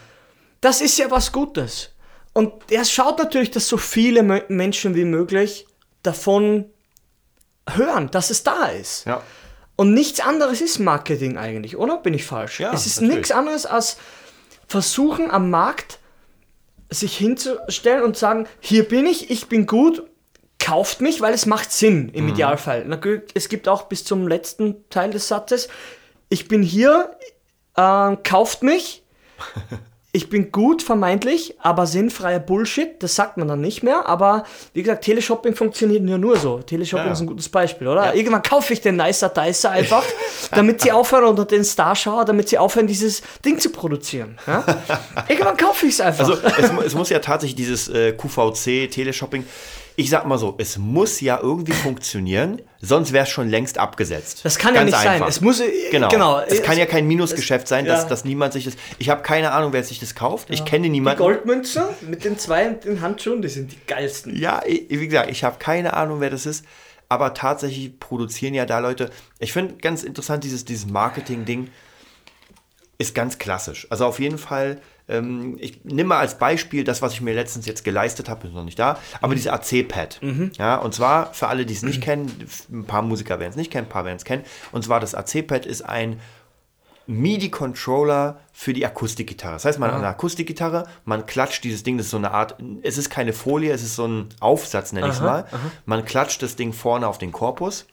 Das 0.60 0.82
ist 0.82 0.98
ja 0.98 1.10
was 1.10 1.32
Gutes. 1.32 1.92
Und 2.34 2.52
er 2.70 2.84
schaut 2.84 3.16
natürlich, 3.16 3.52
dass 3.52 3.68
so 3.68 3.78
viele 3.78 4.22
Menschen 4.22 4.94
wie 4.94 5.06
möglich 5.06 5.66
davon 6.02 6.66
hören, 7.70 8.10
dass 8.10 8.28
es 8.28 8.42
da 8.42 8.66
ist. 8.66 9.06
Ja. 9.06 9.22
Und 9.76 9.94
nichts 9.94 10.20
anderes 10.20 10.60
ist 10.60 10.78
Marketing 10.78 11.38
eigentlich, 11.38 11.78
oder? 11.78 11.96
Bin 11.96 12.12
ich 12.12 12.26
falsch? 12.26 12.60
Ja, 12.60 12.70
es 12.74 12.84
ist 12.84 12.96
natürlich. 12.96 13.16
nichts 13.16 13.30
anderes 13.30 13.64
als 13.64 13.96
versuchen 14.68 15.30
am 15.30 15.48
Markt 15.48 16.00
sich 16.94 17.16
hinzustellen 17.16 18.02
und 18.02 18.16
sagen, 18.16 18.46
hier 18.60 18.84
bin 18.88 19.06
ich, 19.06 19.30
ich 19.30 19.46
bin 19.48 19.66
gut, 19.66 20.02
kauft 20.58 21.00
mich, 21.02 21.20
weil 21.20 21.34
es 21.34 21.44
macht 21.46 21.70
Sinn 21.72 22.04
Mhm. 22.06 22.10
im 22.14 22.28
Idealfall. 22.28 22.84
Na 22.86 22.96
gut, 22.96 23.22
Es 23.34 23.48
gibt 23.48 23.68
auch 23.68 23.82
bis 23.82 24.04
zum 24.04 24.26
letzten 24.28 24.88
Teil 24.90 25.10
des 25.10 25.28
Satzes, 25.28 25.68
ich 26.30 26.48
bin 26.48 26.62
hier, 26.62 27.10
äh, 27.76 28.16
kauft 28.22 28.62
mich, 28.62 29.02
ich 30.16 30.30
bin 30.30 30.52
gut, 30.52 30.80
vermeintlich, 30.80 31.56
aber 31.58 31.86
sinnfreier 31.86 32.38
Bullshit, 32.38 33.02
das 33.02 33.16
sagt 33.16 33.36
man 33.36 33.48
dann 33.48 33.60
nicht 33.60 33.82
mehr. 33.82 34.06
Aber 34.06 34.44
wie 34.72 34.84
gesagt, 34.84 35.02
Teleshopping 35.04 35.56
funktioniert 35.56 36.08
ja 36.08 36.18
nur 36.18 36.36
so. 36.36 36.60
Teleshopping 36.60 37.06
Ja. 37.06 37.12
ist 37.12 37.20
ein 37.20 37.26
gutes 37.26 37.48
Beispiel, 37.48 37.88
oder? 37.88 38.14
Irgendwann 38.14 38.42
kaufe 38.42 38.72
ich 38.72 38.80
den 38.80 38.94
Nicer 38.94 39.28
Dicer 39.28 39.72
einfach, 39.72 40.04
damit 40.52 40.82
sie 40.82 40.92
aufhören, 40.92 41.24
oder 41.24 41.44
den 41.44 41.64
Starschauer, 41.64 42.24
damit 42.24 42.48
sie 42.48 42.58
aufhören, 42.58 42.86
dieses 42.86 43.22
Ding 43.44 43.58
zu 43.58 43.70
produzieren. 43.70 44.38
Ja? 44.46 44.64
Irgendwann 45.28 45.56
kaufe 45.56 45.86
ich 45.86 45.94
es 45.94 46.00
einfach. 46.00 46.28
Also 46.28 46.78
es, 46.78 46.86
es 46.86 46.94
muss 46.94 47.10
ja 47.10 47.18
tatsächlich 47.18 47.56
dieses 47.56 47.88
äh, 47.88 48.12
QVC, 48.12 48.88
Teleshopping, 48.88 49.44
ich 49.96 50.10
sag 50.10 50.26
mal 50.26 50.38
so, 50.38 50.54
es 50.58 50.76
muss 50.76 51.20
ja 51.20 51.38
irgendwie 51.40 51.72
funktionieren, 51.72 52.60
sonst 52.80 53.12
wäre 53.12 53.24
es 53.24 53.30
schon 53.30 53.48
längst 53.48 53.78
abgesetzt. 53.78 54.40
das 54.44 54.58
kann 54.58 54.74
ja 54.74 54.80
Ganz 54.80 54.90
nicht 54.92 55.00
sein. 55.02 55.12
einfach. 55.14 55.28
Es 55.28 55.40
muss, 55.40 55.60
äh, 55.60 55.70
Genau. 55.92 56.08
genau. 56.08 56.40
es 56.40 56.62
kann 56.62 56.76
ja 56.76 56.86
kein 56.86 57.06
Minusgeschäft 57.06 57.68
sein, 57.68 57.84
dass, 57.84 58.02
ja. 58.02 58.08
dass 58.08 58.24
niemand 58.24 58.52
sich 58.54 58.64
das. 58.64 58.74
Ich 58.98 59.08
habe 59.08 59.22
keine 59.22 59.52
Ahnung, 59.52 59.72
wer 59.72 59.84
sich 59.84 60.00
das 60.00 60.14
kauft. 60.16 60.50
Ich 60.50 60.64
kenne 60.64 60.84
Die 60.84 60.90
niemanden. 60.90 61.22
Goldmünze 61.22 61.94
mit 62.08 62.24
den 62.24 62.38
zwei 62.38 62.68
und 62.68 62.84
den 62.84 63.00
Handschuhen, 63.02 63.40
die 63.40 63.48
sind 63.48 63.70
die 63.72 63.78
geilsten. 63.86 64.36
Ja, 64.36 64.62
ich- 64.66 64.86
wie 64.88 65.06
gesagt, 65.06 65.30
ich 65.30 65.44
habe 65.44 65.58
keine 65.58 65.94
Ahnung, 65.94 66.20
wer 66.20 66.30
das 66.30 66.44
ist. 66.46 66.64
Aber 67.08 67.32
tatsächlich 67.34 68.00
produzieren 68.00 68.54
ja 68.54 68.66
da 68.66 68.80
Leute. 68.80 69.10
Ich 69.38 69.52
finde 69.52 69.74
ganz 69.76 70.02
interessant, 70.02 70.42
dieses, 70.42 70.64
dieses 70.64 70.86
Marketing-Ding 70.86 71.68
ist 72.98 73.14
ganz 73.14 73.38
klassisch. 73.38 73.86
Also 73.90 74.06
auf 74.06 74.18
jeden 74.18 74.38
Fall, 74.38 74.80
ähm, 75.08 75.56
ich 75.60 75.84
nehme 75.84 76.08
mal 76.08 76.18
als 76.18 76.38
Beispiel 76.38 76.84
das, 76.84 77.02
was 77.02 77.12
ich 77.12 77.20
mir 77.20 77.34
letztens 77.34 77.66
jetzt 77.66 77.84
geleistet 77.84 78.28
habe, 78.28 78.46
ist 78.46 78.54
noch 78.54 78.64
nicht 78.64 78.78
da, 78.78 78.98
aber 79.20 79.34
diese 79.34 79.52
AC-Pad. 79.52 80.20
Ja, 80.58 80.76
und 80.76 80.94
zwar 80.94 81.34
für 81.34 81.48
alle, 81.48 81.66
die 81.66 81.74
es 81.74 81.82
nicht 81.82 82.00
kennen, 82.02 82.30
ein 82.72 82.84
paar 82.84 83.02
Musiker 83.02 83.38
werden 83.38 83.50
es 83.50 83.56
nicht 83.56 83.70
kennen, 83.70 83.86
ein 83.86 83.90
paar 83.90 84.04
werden 84.04 84.16
es 84.16 84.24
kennen. 84.24 84.44
Und 84.72 84.84
zwar 84.84 85.00
das 85.00 85.14
AC-Pad 85.14 85.66
ist 85.66 85.82
ein 85.82 86.20
MIDI-Controller 87.06 88.40
für 88.52 88.72
die 88.72 88.86
Akustikgitarre. 88.86 89.54
Das 89.54 89.66
heißt, 89.66 89.78
man 89.78 89.90
hat 89.90 89.98
eine 89.98 90.08
Akustikgitarre, 90.08 90.86
man 91.04 91.26
klatscht 91.26 91.62
dieses 91.64 91.82
Ding, 91.82 91.98
das 91.98 92.06
ist 92.06 92.10
so 92.10 92.16
eine 92.16 92.30
Art, 92.30 92.56
es 92.82 92.96
ist 92.96 93.10
keine 93.10 93.34
Folie, 93.34 93.72
es 93.72 93.82
ist 93.82 93.96
so 93.96 94.06
ein 94.06 94.28
Aufsatz, 94.40 94.92
nenne 94.92 95.08
ich 95.08 95.14
es 95.14 95.20
mal. 95.20 95.44
Man 95.84 96.04
klatscht 96.06 96.42
das 96.42 96.56
Ding 96.56 96.72
vorne 96.72 97.06
auf 97.06 97.18
den 97.18 97.30
Korpus 97.30 97.86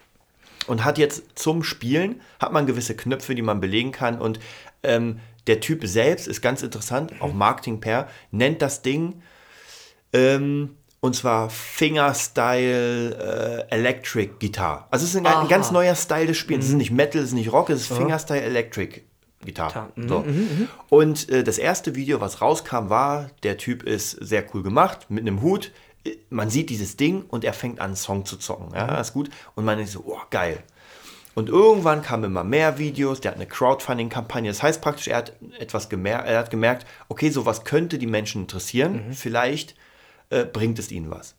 und 0.67 0.85
hat 0.85 0.97
jetzt 0.97 1.23
zum 1.37 1.63
Spielen, 1.63 2.21
hat 2.39 2.53
man 2.53 2.65
gewisse 2.65 2.95
Knöpfe, 2.95 3.35
die 3.35 3.41
man 3.41 3.59
belegen 3.59 3.91
kann 3.91 4.17
und 4.19 4.39
ähm, 4.83 5.19
der 5.47 5.59
Typ 5.59 5.85
selbst 5.85 6.27
ist 6.27 6.41
ganz 6.41 6.63
interessant, 6.63 7.13
auch 7.19 7.33
Marketing 7.33 7.79
Pair, 7.79 8.07
nennt 8.31 8.61
das 8.61 8.81
Ding 8.81 9.21
ähm, 10.13 10.77
und 10.99 11.15
zwar 11.15 11.49
Fingerstyle 11.49 13.67
äh, 13.69 13.75
Electric 13.75 14.33
Guitar. 14.39 14.87
Also 14.91 15.05
es 15.05 15.11
ist 15.11 15.17
ein, 15.17 15.25
ein 15.25 15.47
ganz 15.47 15.71
neuer 15.71 15.95
Style 15.95 16.27
des 16.27 16.37
Spiels. 16.37 16.65
Es 16.65 16.71
ist 16.71 16.77
nicht 16.77 16.91
Metal, 16.91 17.21
es 17.21 17.29
ist 17.29 17.33
nicht 17.33 17.51
Rock, 17.51 17.71
es 17.71 17.81
ist 17.81 17.93
Fingerstyle 17.93 18.41
Electric 18.41 19.01
Guitar. 19.43 19.91
So. 19.95 20.23
Und 20.89 21.29
äh, 21.29 21.43
das 21.43 21.57
erste 21.57 21.95
Video, 21.95 22.21
was 22.21 22.41
rauskam, 22.41 22.89
war, 22.89 23.31
der 23.41 23.57
Typ 23.57 23.81
ist 23.81 24.11
sehr 24.11 24.45
cool 24.53 24.61
gemacht, 24.61 25.07
mit 25.09 25.21
einem 25.21 25.41
Hut. 25.41 25.71
Äh, 26.03 26.17
Man 26.29 26.51
sieht 26.51 26.69
dieses 26.69 26.97
Ding 26.97 27.23
und 27.27 27.43
er 27.43 27.53
fängt 27.53 27.79
an, 27.79 27.87
einen 27.87 27.95
Song 27.95 28.25
zu 28.25 28.37
zocken. 28.37 28.75
Ja, 28.75 29.01
ist 29.01 29.13
gut. 29.13 29.31
Und 29.55 29.65
man 29.65 29.79
ist 29.79 29.93
so, 29.93 30.03
oh, 30.05 30.19
geil. 30.29 30.61
Und 31.35 31.49
irgendwann 31.49 32.01
kamen 32.01 32.25
immer 32.25 32.43
mehr 32.43 32.77
Videos, 32.77 33.21
der 33.21 33.31
hat 33.31 33.37
eine 33.37 33.47
Crowdfunding-Kampagne. 33.47 34.49
Das 34.49 34.61
heißt 34.61 34.81
praktisch, 34.81 35.07
er 35.07 35.17
hat 35.17 35.33
etwas 35.59 35.87
gemerkt, 35.89 36.27
er 36.27 36.39
hat 36.39 36.49
gemerkt, 36.51 36.85
okay, 37.07 37.29
sowas 37.29 37.63
könnte 37.63 37.97
die 37.97 38.07
Menschen 38.07 38.41
interessieren. 38.41 39.05
Vielleicht 39.13 39.75
äh, 40.29 40.45
bringt 40.45 40.77
es 40.79 40.91
ihnen 40.91 41.09
was. 41.09 41.35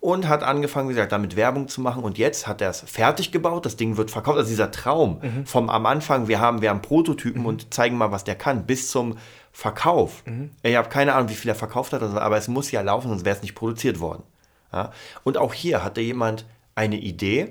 und 0.00 0.28
hat 0.28 0.44
angefangen, 0.44 0.88
wie 0.88 0.94
gesagt, 0.94 1.10
damit 1.10 1.34
Werbung 1.34 1.66
zu 1.66 1.80
machen. 1.80 2.04
Und 2.04 2.16
jetzt 2.16 2.46
hat 2.46 2.60
er 2.60 2.70
es 2.70 2.80
fertig 2.80 3.32
gebaut, 3.32 3.66
das 3.66 3.76
Ding 3.76 3.96
wird 3.96 4.10
verkauft. 4.12 4.38
Also 4.38 4.50
dieser 4.50 4.70
Traum 4.70 5.20
vom 5.44 5.68
am 5.68 5.84
Anfang, 5.86 6.28
wir 6.28 6.40
haben, 6.40 6.62
wir 6.62 6.70
haben 6.70 6.80
Prototypen 6.82 7.44
und 7.44 7.74
zeigen 7.74 7.96
mal, 7.98 8.12
was 8.12 8.22
der 8.22 8.36
kann, 8.36 8.66
bis 8.66 8.90
zum 8.90 9.16
Verkauf. 9.50 10.22
Ich 10.62 10.76
habe 10.76 10.88
keine 10.90 11.14
Ahnung, 11.14 11.28
wie 11.30 11.34
viel 11.34 11.50
er 11.50 11.54
verkauft 11.56 11.92
hat, 11.92 12.02
also, 12.02 12.18
aber 12.18 12.36
es 12.36 12.46
muss 12.46 12.70
ja 12.70 12.82
laufen, 12.82 13.08
sonst 13.08 13.24
wäre 13.24 13.34
es 13.34 13.42
nicht 13.42 13.54
produziert 13.56 13.98
worden. 13.98 14.22
Ja? 14.72 14.92
Und 15.24 15.38
auch 15.38 15.54
hier 15.54 15.82
hatte 15.82 16.00
jemand 16.00 16.44
eine 16.76 16.98
Idee, 16.98 17.50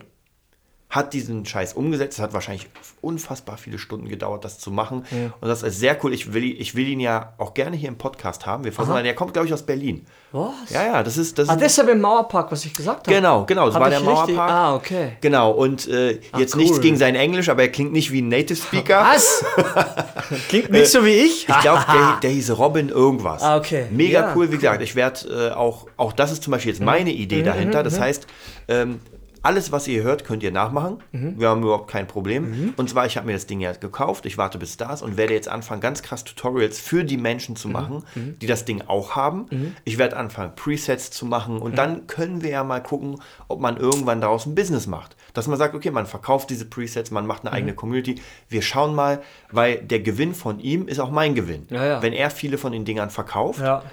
hat 0.90 1.14
diesen 1.14 1.46
Scheiß 1.46 1.74
umgesetzt. 1.74 2.20
Es 2.20 2.24
hat 2.24 2.34
wahrscheinlich 2.34 2.68
unfassbar 3.02 3.58
viele 3.58 3.78
Stunden 3.80 4.08
gedauert, 4.08 4.46
das 4.46 4.60
zu 4.60 4.72
machen. 4.72 5.04
Und 5.42 5.48
das 5.48 5.64
ist 5.64 5.80
sehr 5.80 5.98
cool. 6.04 6.14
Ich 6.14 6.34
will, 6.34 6.44
ich 6.44 6.76
will 6.76 6.88
ihn 6.88 7.00
ja 7.00 7.34
auch 7.38 7.54
gerne 7.54 7.76
hier 7.76 7.90
im 7.90 7.98
Podcast 7.98 8.46
haben. 8.46 8.64
Wir 8.64 8.72
versuchen, 8.72 9.04
der 9.04 9.16
kommt, 9.16 9.34
glaube 9.34 9.48
ich, 9.48 9.54
aus 9.54 9.64
Berlin. 9.64 10.06
Was? 10.32 10.52
Ja, 10.70 10.86
ja, 10.86 11.04
das 11.04 11.18
ist. 11.18 11.38
Das 11.38 11.50
Ah, 11.50 11.56
deshalb 11.56 11.90
im 11.90 12.02
Mauerpark, 12.02 12.52
was 12.52 12.64
ich 12.66 12.74
gesagt 12.74 13.08
habe. 13.08 13.16
Genau, 13.16 13.46
genau, 13.46 13.66
das 13.66 13.76
Hab 13.76 13.82
war 13.82 13.90
der 13.90 14.00
richtig- 14.00 14.36
Mauerpark. 14.36 14.52
Ah, 14.52 14.76
okay. 14.76 15.12
Genau, 15.22 15.52
und 15.52 15.88
äh, 15.88 16.20
jetzt 16.38 16.56
cool. 16.56 16.62
nichts 16.62 16.80
gegen 16.82 16.98
sein 16.98 17.16
Englisch, 17.16 17.50
aber 17.50 17.64
er 17.64 17.70
klingt 17.70 17.92
nicht 17.92 18.12
wie 18.12 18.22
ein 18.22 18.30
Native 18.30 18.56
Speaker. 18.62 19.02
Was? 19.02 19.44
Klingt 20.50 20.72
nicht 20.72 20.88
so 20.88 21.04
wie 21.06 21.10
ich. 21.14 21.48
Ich 21.50 21.60
glaube, 21.60 21.84
der, 21.92 22.18
der 22.24 22.30
hieß 22.32 22.58
Robin 22.58 22.90
irgendwas. 22.90 23.42
Ah, 23.44 23.58
okay. 23.58 23.86
Mega 23.92 24.22
Ja, 24.22 24.34
cool, 24.36 24.52
wie 24.52 24.56
gesagt. 24.56 24.82
Ich 24.82 24.96
werde 24.96 25.50
äh, 25.52 25.54
auch, 25.54 25.88
auch 25.98 26.14
das 26.14 26.32
ist 26.32 26.44
zum 26.44 26.52
Beispiel 26.52 26.72
jetzt 26.72 26.82
meine 26.82 27.12
Idee 27.12 27.44
dahinter. 27.44 27.84
Das 27.84 28.00
heißt, 28.00 28.28
ähm, 28.68 29.00
alles, 29.46 29.72
was 29.72 29.88
ihr 29.88 30.04
hört, 30.04 30.26
könnt 30.26 30.44
ihr 30.44 30.52
nachmachen. 30.52 30.98
Wir 31.12 31.50
haben 31.50 31.62
überhaupt 31.64 31.90
kein 31.90 32.08
Problem. 32.08 32.74
Und 32.78 32.90
zwar, 32.90 33.06
ich 33.06 33.16
habe 33.18 33.28
mir 33.28 33.34
das 33.34 33.46
Ding 33.48 33.62
ja 33.62 33.72
gekauft, 33.74 34.26
ich 34.26 34.38
warte 34.38 34.58
bis 34.58 34.78
da 34.78 34.92
ist 34.94 35.02
und 35.02 35.18
werde 35.18 35.34
jetzt 35.34 35.48
anfangen, 35.48 35.82
ganz 35.82 36.02
krass 36.02 36.24
Tutorials 36.24 36.80
für 36.80 37.04
die 37.04 37.18
Menschen 37.18 37.56
zu 37.56 37.68
machen, 37.70 38.04
die 38.16 38.48
das 38.48 38.66
Ding 38.66 38.82
auch 38.88 39.16
haben. 39.16 39.76
Ich 39.86 39.98
werde 39.98 40.18
anfangen, 40.18 40.54
Presets 40.56 41.12
zu 41.12 41.26
machen 41.26 41.60
und 41.60 41.78
dann 41.78 42.08
können 42.08 42.42
wir 42.44 42.50
ja 42.50 42.64
mal 42.64 42.82
gucken, 42.82 43.22
ob 43.48 43.60
man 43.62 43.78
irgendwann 43.78 44.20
daraus 44.22 44.46
ein 44.46 44.56
Business 44.56 44.88
macht. 44.88 45.16
Dass 45.34 45.48
man 45.48 45.58
sagt, 45.58 45.76
okay, 45.76 45.92
man 45.92 46.06
verkauft 46.06 46.50
diese 46.50 46.66
Presets, 46.66 47.12
man 47.12 47.28
macht 47.28 47.44
eine 47.46 47.52
eigene 47.54 47.74
Community. 47.74 48.16
Wir 48.50 48.62
schauen 48.62 48.96
mal, 48.96 49.22
weil 49.52 49.78
der 49.78 50.00
Gewinn 50.00 50.34
von 50.34 50.60
ihm 50.60 50.88
ist 50.88 51.00
auch 51.00 51.12
mein 51.12 51.36
Gewinn. 51.36 51.68
Ja, 51.70 51.86
ja. 51.86 52.02
Wenn 52.02 52.14
er 52.14 52.30
viele 52.32 52.58
von 52.58 52.72
den 52.72 52.86
Dingern 52.86 53.10
verkauft, 53.10 53.60
Ja. 53.60 53.84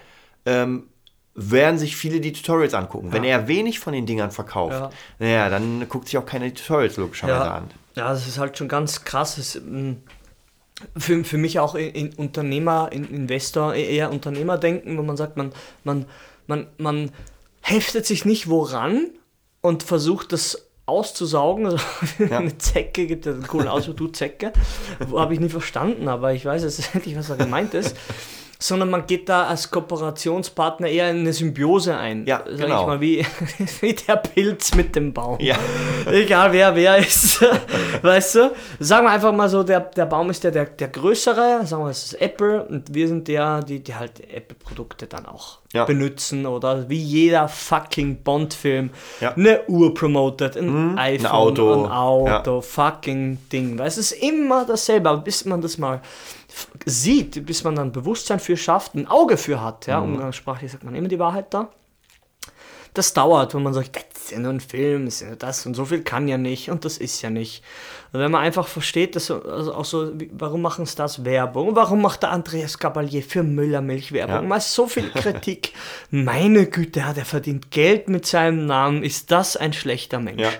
ähm, 0.47 0.85
werden 1.35 1.79
sich 1.79 1.97
viele 1.97 2.21
die 2.21 2.33
Tutorials 2.33 2.75
angucken. 2.75 3.13
Wenn 3.13 3.25
er 3.25 3.49
wenig 3.49 3.79
von 3.81 3.93
den 3.95 4.05
Dingern 4.07 4.31
verkauft, 4.31 4.75
Ja. 4.75 4.91
naja, 5.19 5.49
dann 5.49 5.89
guckt 5.89 6.07
sich 6.09 6.19
auch 6.19 6.27
keine 6.27 6.53
Tutorials 6.53 6.97
logischerweise 6.99 7.39
Ja, 7.39 7.55
an. 7.55 7.71
ja, 7.97 8.11
das 8.11 8.27
ist 8.29 8.39
halt 8.39 8.59
schon 8.59 8.69
ganz 8.69 9.05
krass. 9.05 9.37
Das, 9.37 9.55
mm, 9.65 9.93
für, 10.97 11.25
für 11.25 11.39
mich 11.39 11.59
auch 11.61 11.75
in, 11.75 11.91
in 11.91 12.15
Unternehmer, 12.15 12.91
in 12.93 13.05
Investor, 13.09 13.75
e- 13.75 13.97
eher 13.97 14.11
Unternehmerdenken, 14.11 14.99
wo 14.99 15.03
man 15.03 15.17
sagt, 15.17 15.37
man, 15.37 15.53
man, 15.85 16.07
man, 16.47 16.67
man 16.79 17.11
heftet 17.61 18.05
sich 18.05 18.25
nicht 18.25 18.49
woran 18.51 19.07
und 19.61 19.83
versucht 19.85 20.33
das 20.33 20.69
auszusaugen. 20.87 21.67
Also 21.67 21.79
Eine 22.31 22.59
Zecke 22.59 23.07
gibt 23.07 23.25
ja 23.27 23.33
einen 23.33 23.47
coolen 23.47 23.69
Ausdruck, 23.69 23.97
du 23.97 24.09
Zecke. 24.09 24.53
Habe 25.15 25.33
ich 25.35 25.41
nie 25.41 25.49
verstanden, 25.49 26.09
aber 26.09 26.35
ich 26.35 26.45
weiß 26.45 26.63
jetzt 26.65 26.95
endlich, 26.95 27.17
was 27.17 27.29
da 27.29 27.37
gemeint 27.37 27.73
ist. 27.75 27.97
Sondern 28.63 28.91
man 28.91 29.07
geht 29.09 29.29
da 29.29 29.47
als 29.47 29.71
Kooperationspartner 29.73 30.87
eher 30.87 31.11
in 31.11 31.19
eine 31.21 31.33
Symbiose 31.33 31.97
ein. 31.97 32.27
Ja, 32.27 32.45
Sag 32.49 32.59
genau. 32.61 32.81
ich 32.83 32.87
mal, 32.87 33.01
wie, 33.01 33.27
wie 33.81 33.93
der 33.93 34.17
Pilz 34.17 34.75
mit 34.77 34.95
dem 34.95 35.13
Baum. 35.13 35.39
Ja. 35.41 35.57
Egal 36.11 36.53
wer 36.53 36.75
wer 36.77 36.97
ist, 36.99 37.43
weißt 38.03 38.35
du? 38.37 38.53
Sagen 38.79 39.07
wir 39.07 39.11
einfach 39.11 39.33
mal 39.33 39.49
so, 39.49 39.65
der, 39.65 39.81
der 39.81 40.07
Baum 40.07 40.31
ist 40.31 40.45
der, 40.45 40.53
der, 40.53 40.67
der 40.67 40.89
größere, 40.89 41.67
sagen 41.67 41.83
wir, 41.85 41.91
es 41.91 42.05
ist 42.05 42.21
Apple 42.21 42.65
und 42.65 42.95
wir 42.95 43.09
sind 43.09 43.27
der, 43.27 43.63
die, 43.63 43.81
die 43.83 43.95
halt 43.97 44.21
Apple-Produkte 44.33 45.07
dann 45.09 45.27
auch 45.27 45.59
Ja. 45.73 45.85
benutzen 45.85 46.47
oder 46.47 46.89
wie 46.89 47.03
jeder 47.03 47.49
fucking 47.49 48.23
Bond-Film 48.23 48.91
Ja. 49.21 49.33
eine 49.35 49.63
Uhr 49.69 49.93
promotet, 49.93 50.57
ein 50.57 50.97
iPhone, 50.99 51.27
Auto. 51.31 51.85
ein 51.85 51.91
Auto, 51.91 52.61
fucking 52.61 53.39
Ding. 53.53 53.79
Weil 53.79 53.89
es 53.89 53.99
ist 53.99 54.13
immer 54.13 54.65
dasselbe, 54.65 55.09
aber 55.09 55.23
bis 55.23 55.45
man 55.45 55.61
das 55.61 55.79
mal 55.79 56.01
sieht, 56.85 57.45
bis 57.47 57.65
man 57.65 57.75
dann 57.75 57.93
Bewusstsein 57.93 58.41
für 58.41 58.57
schafft, 58.57 58.95
ein 58.95 59.07
Auge 59.07 59.37
für 59.37 59.61
hat, 59.61 59.87
ja, 59.87 59.99
umgangssprachlich 60.01 60.73
sagt 60.73 60.85
man 60.85 60.95
immer 60.95 61.09
die 61.09 61.19
Wahrheit 61.19 61.53
da 61.53 61.71
das 62.95 63.15
dauert, 63.15 63.55
wenn 63.55 63.63
man 63.63 63.73
sagt, 63.73 63.97
das 63.97 64.25
ist 64.25 64.31
ja 64.33 64.39
nur 64.39 64.53
ein 64.53 64.61
Film, 64.61 65.07
das 65.07 65.15
ist 65.15 65.21
ja 65.23 65.29
nur 65.29 65.37
das 65.37 65.65
und 65.65 65.75
so 65.75 65.87
viel 65.87 66.03
kann 66.03 66.29
ja 66.29 66.37
nicht 66.37 66.71
und 66.71 66.85
das 66.85 66.99
ist 66.99 67.23
ja 67.23 67.31
nicht. 67.31 67.63
Und 68.13 68.21
wenn 68.21 68.31
man 68.31 68.43
einfach 68.43 68.69
versteht, 68.69 69.17
dass 69.17 69.27
so, 69.27 69.43
also 69.43 69.75
auch 69.75 69.87
so, 69.87 70.13
warum 70.33 70.61
machen 70.61 70.87
Stars 70.87 71.25
Werbung? 71.25 71.75
Warum 71.75 72.03
macht 72.03 72.23
der 72.23 72.31
Andreas 72.31 72.79
Gabalier 72.79 73.23
für 73.23 73.43
Müllermilch 73.43 74.13
Werbung? 74.13 74.37
Ja. 74.37 74.43
Mal 74.43 74.61
so 74.61 74.87
viel 74.87 75.11
Kritik. 75.11 75.73
Meine 76.11 76.67
Güte, 76.67 77.01
ja, 77.01 77.15
der 77.15 77.25
verdient 77.25 77.71
Geld 77.71 78.09
mit 78.09 78.27
seinem 78.27 78.67
Namen. 78.67 79.03
Ist 79.03 79.31
das 79.31 79.57
ein 79.57 79.73
schlechter 79.73 80.21
Mensch? 80.21 80.43
Ja. 80.43 80.51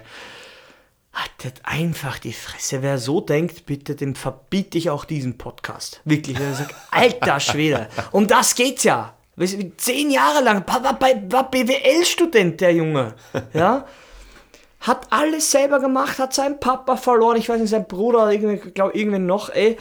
Haltet 1.13 1.61
einfach 1.65 2.19
die 2.19 2.33
Fresse. 2.33 2.83
Wer 2.83 2.97
so 2.99 3.21
denkt, 3.21 3.67
bitte, 3.67 3.95
dem 3.95 4.15
verbiete 4.15 4.79
ich 4.79 4.89
auch 4.89 5.05
diesen 5.05 5.37
Podcast. 5.37 6.01
Wirklich. 6.05 6.39
Wenn 6.39 6.49
er 6.49 6.55
sagt, 6.55 6.75
alter 6.91 7.39
Schwede, 7.41 7.89
um 8.13 8.27
das 8.27 8.55
geht's 8.55 8.85
ja. 8.85 9.15
Zehn 9.77 10.11
Jahre 10.11 10.43
lang, 10.43 10.65
war 10.67 11.51
BWL-Student, 11.51 12.61
der 12.61 12.75
Junge. 12.75 13.15
Ja? 13.53 13.87
Hat 14.81 15.07
alles 15.11 15.51
selber 15.51 15.81
gemacht, 15.81 16.19
hat 16.19 16.35
seinen 16.35 16.61
Papa 16.61 16.97
verloren, 16.97 17.37
ich 17.37 17.49
weiß 17.49 17.61
nicht, 17.61 17.71
sein 17.71 17.87
Bruder, 17.87 18.31
ich 18.31 18.75
glaube, 18.75 18.97
irgendwen 18.97 19.27
noch, 19.27 19.49
ey. 19.49 19.79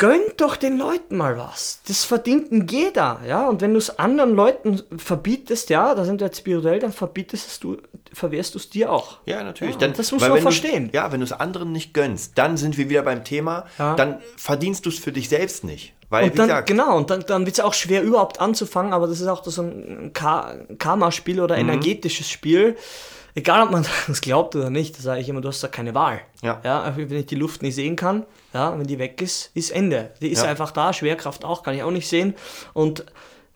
Gönnt 0.00 0.40
doch 0.40 0.56
den 0.56 0.78
Leuten 0.78 1.18
mal 1.18 1.36
was. 1.36 1.82
Das 1.86 2.04
verdient 2.04 2.50
ein 2.50 2.66
jeder, 2.66 3.20
ja. 3.28 3.46
Und 3.46 3.60
wenn 3.60 3.72
du 3.72 3.78
es 3.78 3.98
anderen 3.98 4.34
Leuten 4.34 4.80
verbietest, 4.96 5.68
ja, 5.68 5.94
da 5.94 6.06
sind 6.06 6.20
wir 6.20 6.28
jetzt 6.28 6.38
spirituell, 6.38 6.78
dann 6.78 6.90
verbietest 6.92 7.46
es 7.46 7.60
du, 7.60 7.76
verwehrst 8.10 8.54
du 8.54 8.58
es 8.58 8.70
dir 8.70 8.90
auch. 8.90 9.18
Ja, 9.26 9.44
natürlich. 9.44 9.76
Ja, 9.78 9.88
das 9.88 10.10
muss 10.10 10.26
man 10.26 10.40
verstehen. 10.40 10.88
Ja, 10.94 11.12
wenn 11.12 11.20
du 11.20 11.24
es 11.26 11.32
anderen 11.32 11.72
nicht 11.72 11.92
gönnst, 11.92 12.32
dann 12.38 12.56
sind 12.56 12.78
wir 12.78 12.88
wieder 12.88 13.02
beim 13.02 13.24
Thema, 13.24 13.66
Ja. 13.78 13.94
dann 13.94 14.20
verdienst 14.38 14.86
du 14.86 14.88
es 14.88 14.98
für 14.98 15.12
dich 15.12 15.28
selbst 15.28 15.64
nicht. 15.64 15.92
Weil, 16.08 16.24
Und 16.30 16.38
dann, 16.38 16.48
gesagt, 16.48 16.66
genau, 16.68 16.96
und 16.96 17.10
dann, 17.10 17.20
dann 17.26 17.44
wird 17.46 17.58
es 17.58 17.62
auch 17.62 17.74
schwer, 17.74 18.02
überhaupt 18.02 18.40
anzufangen, 18.40 18.94
aber 18.94 19.06
das 19.06 19.20
ist 19.20 19.28
auch 19.28 19.44
so 19.44 19.62
ein 19.62 20.12
Ka 20.14 20.54
Karma-Spiel 20.78 21.40
oder 21.40 21.54
Mhm. 21.56 21.68
energetisches 21.68 22.28
Spiel. 22.28 22.74
Egal, 23.34 23.62
ob 23.64 23.70
man 23.70 23.86
das 24.08 24.20
glaubt 24.20 24.56
oder 24.56 24.70
nicht, 24.70 24.98
da 24.98 25.02
sage 25.02 25.20
ich 25.20 25.28
immer, 25.28 25.40
du 25.40 25.48
hast 25.48 25.62
da 25.62 25.68
keine 25.68 25.94
Wahl. 25.94 26.20
Ja. 26.42 26.60
ja. 26.64 26.92
Wenn 26.96 27.12
ich 27.18 27.26
die 27.26 27.36
Luft 27.36 27.62
nicht 27.62 27.74
sehen 27.74 27.96
kann, 27.96 28.24
ja, 28.52 28.76
wenn 28.78 28.86
die 28.86 28.98
weg 28.98 29.20
ist, 29.22 29.50
ist 29.54 29.70
Ende. 29.70 30.10
Die 30.20 30.28
ist 30.28 30.42
Ja. 30.42 30.48
einfach 30.50 30.70
da, 30.72 30.92
Schwerkraft 30.92 31.44
auch, 31.44 31.62
kann 31.62 31.74
ich 31.74 31.82
auch 31.82 31.90
nicht 31.90 32.08
sehen. 32.08 32.34
Und 32.72 33.04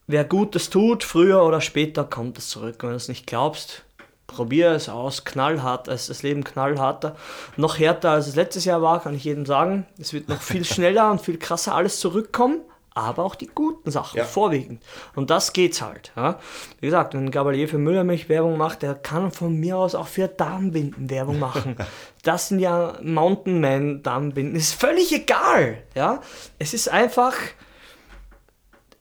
wer 0.06 0.24
Gutes 0.24 0.70
tut, 0.70 1.02
früher 1.04 1.42
oder 1.44 1.60
später 1.60 2.04
kommt 2.04 2.38
es 2.38 2.48
zurück. 2.48 2.76
Wenn 2.80 2.90
du 2.90 2.96
es 2.96 3.08
nicht 3.08 3.26
glaubst, 3.26 3.82
probier 4.26 4.70
es 4.70 4.88
aus, 4.88 5.24
knallhart, 5.24 5.88
es 5.88 6.02
ist 6.02 6.10
das 6.10 6.22
Leben 6.22 6.44
knallharter. 6.44 7.16
Noch 7.56 7.78
härter 7.78 8.10
als 8.12 8.26
es 8.26 8.36
letztes 8.36 8.64
Jahr 8.64 8.80
war, 8.82 9.02
kann 9.02 9.14
ich 9.14 9.24
jedem 9.24 9.44
sagen. 9.46 9.86
Es 9.98 10.12
wird 10.12 10.28
noch 10.28 10.40
viel 10.42 10.64
schneller 10.64 11.10
und 11.10 11.20
viel 11.20 11.38
krasser 11.38 11.74
alles 11.74 12.00
zurückkommen, 12.00 12.60
aber 12.94 13.24
auch 13.24 13.34
die 13.34 13.50
guten 13.52 13.90
Sachen, 13.90 14.18
Ja. 14.18 14.24
vorwiegend. 14.24 14.82
Und 15.16 15.30
das 15.30 15.52
geht's 15.52 15.82
halt. 15.82 16.12
Ja. 16.16 16.38
Wie 16.80 16.86
gesagt, 16.86 17.14
wenn 17.14 17.24
ein 17.24 17.30
Gabalier 17.32 17.68
für 17.68 17.78
Müllermilch 17.78 18.28
Werbung 18.28 18.56
macht, 18.56 18.82
der 18.82 18.94
kann 18.94 19.32
von 19.32 19.54
mir 19.58 19.76
aus 19.76 19.96
auch 19.96 20.06
für 20.06 20.28
Darmbinden 20.28 21.10
Werbung 21.10 21.40
machen. 21.40 21.76
das 22.22 22.48
sind 22.48 22.60
ja 22.60 22.96
Mountain 23.02 23.60
Man 23.60 24.02
Darmbinden. 24.04 24.54
Ist 24.54 24.74
völlig 24.74 25.12
egal. 25.12 25.78
Ja. 25.96 26.20
Es 26.60 26.72
ist 26.72 26.88
einfach, 26.88 27.34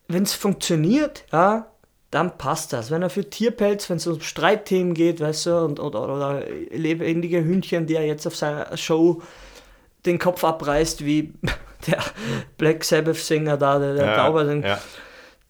wenn 0.07 0.23
es 0.23 0.33
funktioniert, 0.33 1.25
ja, 1.31 1.67
dann 2.09 2.37
passt 2.37 2.73
das. 2.73 2.91
Wenn 2.91 3.01
er 3.01 3.09
für 3.09 3.29
Tierpelz, 3.29 3.89
wenn 3.89 3.97
es 3.97 4.07
um 4.07 4.21
Streitthemen 4.21 4.93
geht, 4.93 5.19
weißt 5.19 5.47
du, 5.47 5.57
und, 5.65 5.79
oder, 5.79 6.03
oder 6.03 6.43
lebendige 6.71 7.43
Hühnchen, 7.43 7.87
die 7.87 7.95
er 7.95 8.05
jetzt 8.05 8.27
auf 8.27 8.35
seiner 8.35 8.75
Show 8.77 9.21
den 10.05 10.19
Kopf 10.19 10.43
abreißt, 10.43 11.05
wie 11.05 11.33
der 11.87 12.01
Black 12.57 12.83
Sabbath-Sänger 12.83 13.57
da, 13.57 13.79
der, 13.79 13.95
der 13.95 14.05
ja, 14.05 14.15
Tauber, 14.17 14.51
ja. 14.53 14.79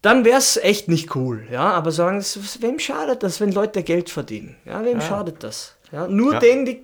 dann 0.02 0.26
wäre 0.26 0.38
es 0.38 0.58
echt 0.58 0.88
nicht 0.88 1.16
cool. 1.16 1.48
Ja, 1.52 1.72
aber 1.72 1.92
solange 1.92 2.20
es, 2.20 2.62
wem 2.62 2.80
schadet 2.80 3.24
das, 3.24 3.40
wenn 3.42 3.52
Leute 3.52 3.84
Geld 3.84 4.10
verdienen? 4.10 4.56
Ja, 4.66 4.84
wem 4.84 5.02
schadet 5.02 5.44
das? 5.44 5.76
Ja, 5.92 6.08
nur 6.08 6.34
Ja. 6.34 6.40
denen, 6.40 6.66
die 6.66 6.84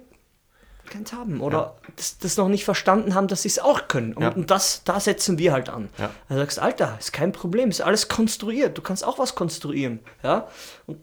keins 0.89 1.13
haben 1.13 1.39
oder 1.41 1.75
das, 1.95 2.17
das 2.17 2.37
noch 2.37 2.47
nicht 2.47 2.65
verstanden 2.65 3.13
haben, 3.13 3.27
dass 3.27 3.43
sie 3.43 3.47
es 3.47 3.59
auch 3.59 3.87
können. 3.87 4.13
Und, 4.13 4.23
Ja. 4.23 4.29
und 4.31 4.49
das, 4.49 4.83
da 4.83 4.99
setzen 4.99 5.37
wir 5.37 5.51
halt 5.53 5.69
an. 5.69 5.89
Ja. 5.97 6.09
Da 6.29 6.35
sagst 6.35 6.59
Alter, 6.59 6.95
ist 6.99 7.13
kein 7.13 7.31
Problem, 7.31 7.69
ist 7.69 7.81
alles 7.81 8.07
konstruiert. 8.07 8.77
Du 8.77 8.81
kannst 8.81 9.05
auch 9.05 9.19
was 9.19 9.35
konstruieren. 9.35 9.99
Ja? 10.23 10.47
Und 10.87 10.99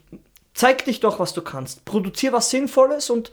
zeig 0.54 0.85
dich 0.85 1.00
doch, 1.00 1.18
was 1.20 1.35
du 1.35 1.42
kannst. 1.42 1.85
Produzier 1.85 2.32
was 2.32 2.50
Sinnvolles 2.50 3.11
und 3.11 3.30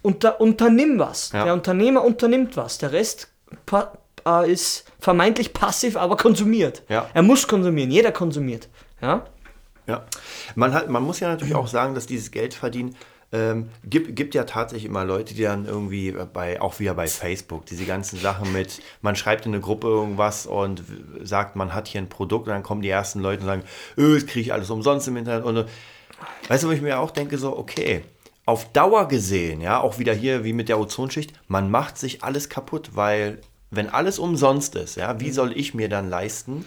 unter, 0.00 0.40
unternimm 0.40 0.98
was. 0.98 1.32
Ja. 1.32 1.44
Der 1.44 1.52
Unternehmer 1.54 2.02
unternimmt 2.02 2.56
was. 2.56 2.78
Der 2.78 2.92
Rest 2.92 3.28
pa 3.66 3.92
äh, 4.26 4.50
ist 4.50 4.84
vermeintlich 4.98 5.52
passiv, 5.52 5.96
aber 5.96 6.16
konsumiert. 6.16 6.82
Ja. 6.88 7.08
Er 7.14 7.22
muss 7.22 7.46
konsumieren, 7.46 7.90
jeder 7.90 8.12
konsumiert. 8.12 8.68
Ja? 9.00 9.24
Ja, 9.86 10.04
man, 10.54 10.72
hat, 10.74 10.88
man 10.88 11.02
muss 11.02 11.20
ja 11.20 11.28
natürlich 11.28 11.54
auch 11.54 11.66
sagen, 11.66 11.94
dass 11.94 12.06
dieses 12.06 12.30
Geld 12.30 12.54
verdienen 12.54 12.96
ähm, 13.32 13.70
gibt, 13.84 14.14
gibt 14.14 14.34
ja 14.34 14.44
tatsächlich 14.44 14.84
immer 14.84 15.04
Leute, 15.04 15.34
die 15.34 15.42
dann 15.42 15.66
irgendwie 15.66 16.14
bei, 16.32 16.60
auch 16.60 16.78
wieder 16.78 16.94
bei 16.94 17.08
Facebook, 17.08 17.66
diese 17.66 17.84
ganzen 17.84 18.18
Sachen 18.18 18.52
mit, 18.52 18.80
man 19.00 19.16
schreibt 19.16 19.46
in 19.46 19.52
eine 19.52 19.60
Gruppe 19.60 19.88
irgendwas 19.88 20.46
und 20.46 20.84
sagt, 21.22 21.56
man 21.56 21.74
hat 21.74 21.88
hier 21.88 22.00
ein 22.00 22.08
Produkt 22.08 22.46
und 22.46 22.52
dann 22.52 22.62
kommen 22.62 22.82
die 22.82 22.90
ersten 22.90 23.20
Leute 23.20 23.40
und 23.40 23.46
sagen, 23.46 23.62
öh, 23.96 24.14
das 24.14 24.26
kriege 24.26 24.40
ich 24.40 24.52
alles 24.52 24.70
umsonst 24.70 25.08
im 25.08 25.16
Internet 25.16 25.44
und 25.44 25.66
Weißt 26.48 26.64
du, 26.64 26.68
wo 26.68 26.72
ich 26.72 26.80
mir 26.80 26.98
auch 26.98 27.10
denke, 27.10 27.38
so, 27.38 27.56
okay, 27.56 28.02
auf 28.44 28.72
Dauer 28.72 29.08
gesehen, 29.08 29.60
ja, 29.60 29.80
auch 29.80 29.98
wieder 29.98 30.14
hier 30.14 30.44
wie 30.44 30.52
mit 30.52 30.68
der 30.68 30.78
Ozonschicht, 30.78 31.32
man 31.48 31.70
macht 31.70 31.98
sich 31.98 32.24
alles 32.24 32.48
kaputt, 32.48 32.90
weil 32.94 33.40
wenn 33.72 33.88
alles 33.88 34.18
umsonst 34.18 34.76
ist, 34.76 34.96
ja, 34.96 35.18
wie 35.18 35.30
soll 35.32 35.56
ich 35.58 35.74
mir 35.74 35.88
dann 35.88 36.08
leisten, 36.08 36.64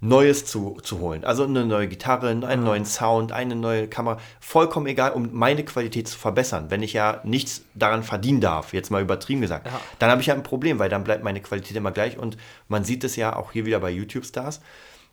Neues 0.00 0.44
zu, 0.44 0.78
zu 0.82 0.98
holen? 1.00 1.24
Also 1.24 1.44
eine 1.44 1.64
neue 1.64 1.86
Gitarre, 1.88 2.28
einen 2.28 2.64
neuen 2.64 2.84
Sound, 2.84 3.30
eine 3.32 3.54
neue 3.54 3.88
Kamera, 3.88 4.18
vollkommen 4.40 4.86
egal, 4.86 5.12
um 5.12 5.30
meine 5.32 5.64
Qualität 5.64 6.08
zu 6.08 6.18
verbessern. 6.18 6.66
Wenn 6.70 6.82
ich 6.82 6.92
ja 6.92 7.20
nichts 7.24 7.62
daran 7.74 8.02
verdienen 8.02 8.40
darf, 8.40 8.72
jetzt 8.74 8.90
mal 8.90 9.00
übertrieben 9.02 9.40
gesagt, 9.42 9.66
Ja. 9.66 9.80
dann 9.98 10.10
habe 10.10 10.20
ich 10.20 10.26
ja 10.28 10.34
ein 10.34 10.42
Problem, 10.42 10.78
weil 10.78 10.88
dann 10.88 11.04
bleibt 11.04 11.22
meine 11.24 11.40
Qualität 11.40 11.76
immer 11.76 11.92
gleich 11.92 12.18
und 12.18 12.36
man 12.68 12.84
sieht 12.84 13.04
es 13.04 13.16
ja 13.16 13.36
auch 13.36 13.52
hier 13.52 13.64
wieder 13.66 13.80
bei 13.80 13.90
YouTube-Stars. 13.90 14.60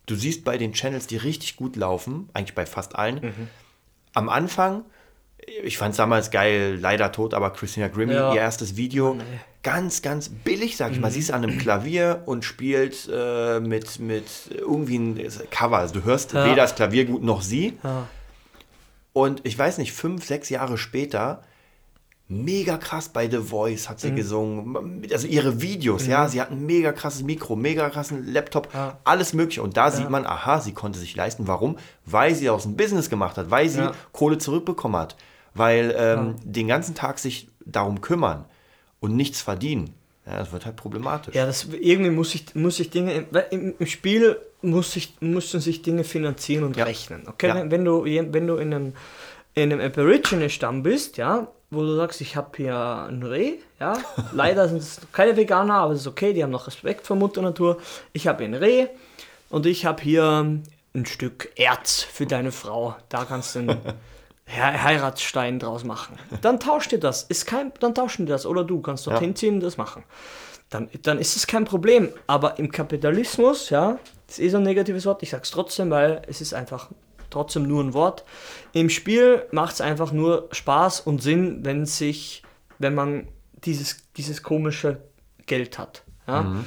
Du 0.06 0.16
siehst 0.16 0.44
bei 0.44 0.58
den 0.58 0.74
Channels, 0.74 1.08
die 1.08 1.18
richtig 1.18 1.56
gut 1.56 1.76
laufen, 1.78 2.30
eigentlich 2.34 2.56
bei 2.56 2.66
fast 2.66 2.96
allen, 2.98 3.50
am 4.14 4.28
Anfang, 4.30 4.84
ich 5.64 5.78
fand 5.78 5.92
es 5.92 5.98
damals 5.98 6.32
geil, 6.32 6.78
leider 6.80 7.12
tot, 7.12 7.34
aber 7.34 7.52
Christina 7.52 7.88
Grimmie, 7.88 8.14
Ja. 8.14 8.34
ihr 8.34 8.42
erstes 8.42 8.76
Video, 8.76 9.18
ganz, 9.62 10.02
ganz 10.02 10.30
billig, 10.30 10.78
sag 10.78 10.92
ich 10.92 11.00
mal. 11.00 11.12
Sie 11.12 11.20
ist 11.20 11.32
an 11.32 11.44
einem 11.44 11.58
Klavier 11.58 12.24
und 12.26 12.44
spielt 12.46 13.10
äh, 13.12 13.60
mit, 13.60 14.00
mit 14.00 14.26
irgendwie 14.52 14.98
ein 14.98 15.32
Cover. 15.52 15.78
Also 15.78 15.94
du 15.96 16.04
hörst 16.04 16.34
Ja. 16.34 16.46
weder 16.46 16.56
das 16.64 16.76
Klavier 16.76 17.06
gut 17.06 17.24
noch 17.24 17.42
sie. 17.42 17.78
Ja. 17.84 18.08
Und 19.14 19.42
ich 19.44 19.58
weiß 19.58 19.78
nicht, 19.78 19.94
fünf, 19.94 20.26
sechs 20.26 20.50
Jahre 20.50 20.78
später, 20.78 21.44
mega 22.28 22.78
krass 22.78 23.10
bei 23.10 23.30
The 23.30 23.38
Voice 23.38 23.90
hat 23.90 24.00
sie 24.00 24.12
Mhm. 24.12 24.16
gesungen. 24.16 25.08
Also 25.12 25.28
ihre 25.28 25.62
Videos, 25.62 26.08
ja, 26.08 26.28
sie 26.28 26.42
hat 26.42 26.50
ein 26.52 26.66
mega 26.66 26.92
krasses 26.92 27.22
Mikro, 27.22 27.56
mega 27.56 27.90
krassen 27.90 28.26
Laptop, 28.34 28.74
Ja. 28.74 28.98
alles 29.04 29.34
mögliche. 29.34 29.62
Und 29.62 29.78
da 29.78 29.92
sieht 29.92 30.10
man, 30.10 30.26
aha, 30.26 30.60
sie 30.62 30.72
konnte 30.74 30.98
sich 31.00 31.16
leisten. 31.16 31.48
Warum? 31.48 31.78
Weil 32.06 32.34
sie 32.34 32.50
aus 32.50 32.64
dem 32.64 32.76
Business 32.76 33.10
gemacht 33.10 33.38
hat, 33.38 33.52
weil 33.52 33.70
sie 33.70 33.80
Ja. 33.82 33.92
Kohle 34.14 34.40
zurückbekommen 34.40 35.00
hat, 35.00 35.16
weil 35.54 35.94
ähm, 35.98 36.36
den 36.44 36.68
ganzen 36.68 36.96
Tag 36.96 37.20
sich 37.20 37.48
darum 37.66 38.02
kümmern 38.02 38.46
und 39.00 39.16
nichts 39.16 39.42
verdienen. 39.42 39.94
Ja, 40.26 40.38
das 40.38 40.52
wird 40.54 40.66
halt 40.66 40.78
problematisch. 40.78 41.36
Ja, 41.36 41.46
das 41.46 41.66
irgendwie 41.66 42.10
muss 42.12 42.34
ich, 42.34 42.56
muss 42.56 42.80
ich 42.80 42.90
Dinge, 42.90 43.26
im, 43.52 43.76
im 43.78 43.86
Spiel 43.88 44.38
muss 44.62 44.96
ich, 44.96 45.16
müssen 45.20 45.60
sich 45.60 45.82
Dinge 45.82 46.06
finanzieren 46.06 46.64
und 46.64 46.78
Ja. 46.78 46.86
rechnen. 46.86 47.28
Okay, 47.28 47.48
Ja. 47.50 47.70
wenn, 47.70 47.84
du, 47.84 48.06
wenn 48.06 48.48
du 48.48 48.56
in 48.56 48.74
einem, 48.74 48.94
in 49.54 49.72
einem 49.74 49.82
Aborigine-Stamm 49.82 50.82
bist, 50.82 51.18
ja, 51.18 51.48
wo 51.70 51.82
du 51.82 51.96
sagst, 51.98 52.22
ich 52.22 52.36
habe 52.38 52.52
hier 52.56 52.78
ein 53.10 53.22
Reh, 53.24 53.56
ja, 53.82 53.98
leider 54.32 54.70
sind 54.70 54.78
es 54.78 55.02
keine 55.12 55.36
Veganer, 55.36 55.74
aber 55.76 55.94
es 55.94 56.02
ist 56.02 56.08
okay, 56.08 56.32
die 56.34 56.42
haben 56.44 56.52
noch 56.52 56.68
Respekt 56.68 57.06
vor 57.06 57.18
Mutter 57.18 57.42
Natur. 57.42 57.80
Ich 58.14 58.26
habe 58.28 58.46
ein 58.46 58.54
Reh 58.54 58.88
und 59.50 59.66
ich 59.66 59.86
habe 59.86 60.02
hier 60.02 60.24
ein 60.96 61.06
Stück 61.06 61.52
Erz 61.58 62.02
für 62.02 62.26
deine 62.26 62.54
Frau. 62.54 62.96
Da 63.10 63.26
kannst 63.26 63.56
du 63.56 63.78
He 64.46 64.62
Heiratsstein 64.62 65.60
draus 65.60 65.84
machen. 65.84 66.18
Dann 66.42 66.60
tauscht 66.60 66.92
ihr 66.92 67.00
das. 67.00 67.24
Ist 67.24 67.46
kein, 67.46 67.72
dann 67.80 67.96
tauschen 67.96 68.26
die 68.26 68.32
das. 68.32 68.46
Oder 68.46 68.64
du 68.64 68.82
kannst 68.82 69.08
dorthin 69.08 69.36
ziehen 69.36 69.56
und 69.56 69.60
das 69.62 69.78
machen. 69.78 70.04
Dann, 70.70 70.90
dann 71.04 71.20
ist 71.20 71.36
es 71.36 71.48
kein 71.48 71.66
Problem. 71.66 72.10
Aber 72.28 72.60
im 72.60 72.72
Kapitalismus, 72.72 73.70
ja, 73.70 74.00
das 74.28 74.40
ist 74.40 74.54
ein 74.54 74.64
negatives 74.64 75.06
Wort, 75.06 75.24
ich 75.24 75.30
sag's 75.30 75.52
trotzdem, 75.52 75.90
weil 75.92 76.22
es 76.28 76.42
ist 76.42 76.54
einfach 76.54 76.90
trotzdem 77.30 77.64
nur 77.64 77.84
ein 77.84 77.94
Wort. 77.94 78.26
Im 78.74 78.90
Spiel 78.90 79.46
macht 79.52 79.76
es 79.76 79.82
einfach 79.82 80.12
nur 80.12 80.50
Spaß 80.52 81.02
und 81.02 81.22
Sinn, 81.22 81.60
wenn 81.64 81.86
sich, 81.86 82.44
wenn 82.80 82.96
man 82.96 83.28
dieses, 83.64 83.98
dieses 84.18 84.44
komische 84.44 85.02
Geld 85.46 85.78
hat. 85.78 86.04
Ja? 86.28 86.64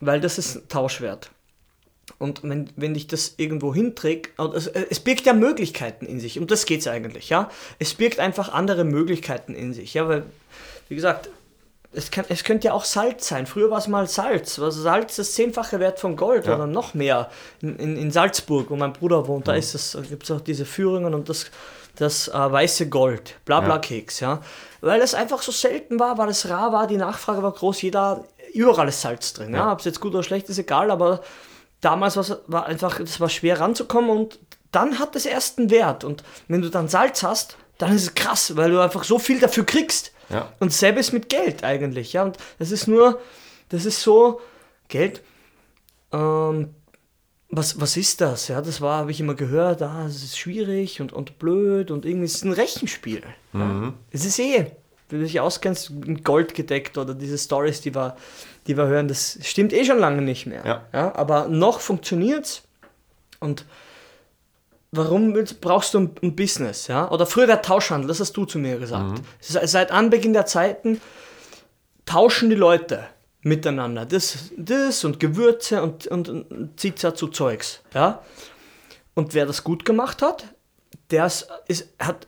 Weil 0.00 0.20
das 0.20 0.38
ist 0.38 0.56
ein 0.56 0.68
Tauschwert. 0.68 1.30
Und 2.18 2.42
wenn, 2.44 2.70
wenn 2.76 2.94
dich 2.94 3.08
das 3.08 3.34
irgendwo 3.36 3.74
hinträgt, 3.74 4.38
und 4.38 4.54
es, 4.54 4.68
es 4.68 5.00
birgt 5.00 5.26
ja 5.26 5.32
Möglichkeiten 5.32 6.06
in 6.06 6.20
sich, 6.20 6.38
und 6.38 6.50
das 6.50 6.64
geht's 6.64 6.86
eigentlich, 6.86 7.28
ja. 7.28 7.50
Es 7.78 7.94
birgt 7.94 8.20
einfach 8.20 8.52
andere 8.52 8.84
Möglichkeiten 8.84 9.54
in 9.54 9.74
sich, 9.74 9.94
ja, 9.94 10.08
weil, 10.08 10.22
wie 10.88 10.94
gesagt, 10.94 11.28
es, 11.92 12.10
kann, 12.10 12.24
es 12.28 12.44
könnte 12.44 12.68
ja 12.68 12.74
auch 12.74 12.84
Salz 12.84 13.26
sein. 13.26 13.46
Früher 13.46 13.70
war 13.70 13.78
es 13.78 13.88
mal 13.88 14.06
Salz. 14.06 14.58
Also 14.58 14.82
Salz 14.82 15.16
das 15.16 15.32
zehnfache 15.32 15.80
Wert 15.80 15.98
von 15.98 16.14
Gold 16.14 16.46
Ja. 16.46 16.56
oder 16.56 16.66
noch 16.66 16.94
mehr. 16.94 17.30
In, 17.62 17.76
in, 17.76 17.96
in 17.96 18.10
Salzburg, 18.10 18.70
wo 18.70 18.76
mein 18.76 18.92
Bruder 18.92 19.26
wohnt, 19.26 19.48
da 19.48 19.54
ist 19.54 19.74
es, 19.74 19.92
da 19.92 20.02
gibt 20.02 20.24
es 20.24 20.30
auch 20.30 20.40
diese 20.42 20.66
Führungen 20.66 21.14
und 21.14 21.28
das, 21.28 21.46
das 21.96 22.28
äh, 22.28 22.32
weiße 22.34 22.88
Gold, 22.90 23.36
Blabla-Keks, 23.46 24.20
ja. 24.20 24.42
Weil 24.82 25.00
es 25.00 25.14
einfach 25.14 25.40
so 25.40 25.52
selten 25.52 25.98
war, 25.98 26.18
weil 26.18 26.28
es 26.28 26.48
rar 26.48 26.70
war, 26.72 26.86
die 26.86 26.98
Nachfrage 26.98 27.42
war 27.42 27.52
groß, 27.52 27.80
jeder, 27.82 28.24
überall 28.52 28.88
ist 28.88 29.00
Salz 29.00 29.32
drin. 29.32 29.54
Ja. 29.54 29.72
Ob 29.72 29.78
es 29.78 29.86
jetzt 29.86 30.00
gut 30.00 30.12
oder 30.12 30.22
schlecht 30.22 30.48
ist, 30.50 30.58
egal, 30.58 30.90
aber 30.90 31.22
damals 31.86 32.16
war 32.48 32.66
einfach, 32.66 32.98
es 32.98 33.20
war 33.20 33.28
schwer 33.28 33.60
ranzukommen 33.60 34.10
und 34.10 34.40
dann 34.72 34.98
hat 34.98 35.14
es 35.14 35.24
erst 35.24 35.58
einen 35.58 35.70
Wert. 35.70 36.02
Und 36.02 36.24
wenn 36.48 36.60
du 36.60 36.68
dann 36.68 36.88
Salz 36.88 37.22
hast, 37.22 37.56
dann 37.78 37.94
ist 37.94 38.02
es 38.02 38.14
krass, 38.14 38.56
weil 38.56 38.72
du 38.72 38.80
einfach 38.80 39.04
so 39.04 39.20
viel 39.20 39.38
dafür 39.38 39.64
kriegst. 39.64 40.12
Ja. 40.28 40.52
Und 40.58 40.72
selber 40.72 40.98
ist 40.98 41.12
mit 41.12 41.28
Geld 41.28 41.62
eigentlich, 41.62 42.12
ja. 42.12 42.24
Und 42.24 42.38
das 42.58 42.72
ist 42.72 42.88
nur, 42.88 43.20
das 43.68 43.84
ist 43.84 44.02
so, 44.02 44.40
Geld, 44.88 45.22
ähm, 46.12 46.74
was, 47.50 47.80
was 47.80 47.96
ist 47.96 48.20
das? 48.20 48.48
Ja, 48.48 48.60
das 48.60 48.80
war, 48.80 48.98
habe 48.98 49.12
ich 49.12 49.20
immer 49.20 49.34
gehört, 49.34 49.80
ah, 49.82 50.06
es 50.08 50.24
ist 50.24 50.36
schwierig 50.36 51.00
und, 51.00 51.12
und 51.12 51.38
blöd 51.38 51.92
und 51.92 52.04
irgendwie 52.04 52.24
ist 52.24 52.36
es 52.36 52.44
ein 52.44 52.52
Rechenspiel. 52.52 53.22
Ja. 53.52 53.94
Es 54.10 54.24
ist 54.24 54.40
eh, 54.40 54.72
wenn 55.08 55.20
du 55.20 55.24
dich 55.24 55.40
auskennst, 55.40 55.90
mit 55.90 56.24
Gold 56.24 56.54
gedeckt 56.54 56.98
oder 56.98 57.14
diese 57.14 57.38
Stories, 57.38 57.80
die 57.80 57.94
wir, 57.94 58.16
die 58.66 58.76
wir 58.76 58.86
hören, 58.86 59.08
das 59.08 59.38
stimmt 59.42 59.72
eh 59.72 59.84
schon 59.84 59.98
lange 59.98 60.22
nicht 60.22 60.46
mehr. 60.46 60.82
Ja. 60.92 61.14
aber 61.14 61.48
noch 61.48 61.80
funktioniert's 61.80 62.62
und 63.40 63.64
warum 64.92 65.34
willst, 65.34 65.60
brauchst 65.60 65.94
du 65.94 66.00
ein, 66.00 66.10
ein 66.22 66.34
Business? 66.36 66.86
Ja? 66.86 67.10
Oder 67.10 67.26
früher 67.26 67.46
der 67.46 67.62
Tauschhandel, 67.62 68.08
das 68.08 68.20
hast 68.20 68.32
du 68.36 68.44
zu 68.46 68.58
mir 68.58 68.78
gesagt. 68.78 69.20
Se- 69.40 69.66
Seit 69.66 69.90
Anbeginn 69.90 70.32
der 70.32 70.46
Zeiten 70.46 71.00
tauschen 72.04 72.50
die 72.50 72.56
Leute 72.56 73.04
miteinander. 73.42 74.06
Das, 74.06 74.50
das 74.56 75.04
und 75.04 75.20
Gewürze 75.20 75.82
und, 75.82 76.06
und, 76.06 76.28
und 76.28 76.80
zieht 76.80 76.98
zu 76.98 77.28
Zeugs. 77.28 77.80
Ja? 77.94 78.22
Und 79.14 79.34
wer 79.34 79.46
das 79.46 79.62
gut 79.64 79.84
gemacht 79.84 80.22
hat, 80.22 80.46
der 81.10 81.26
ist, 81.26 81.48
hat 81.98 82.26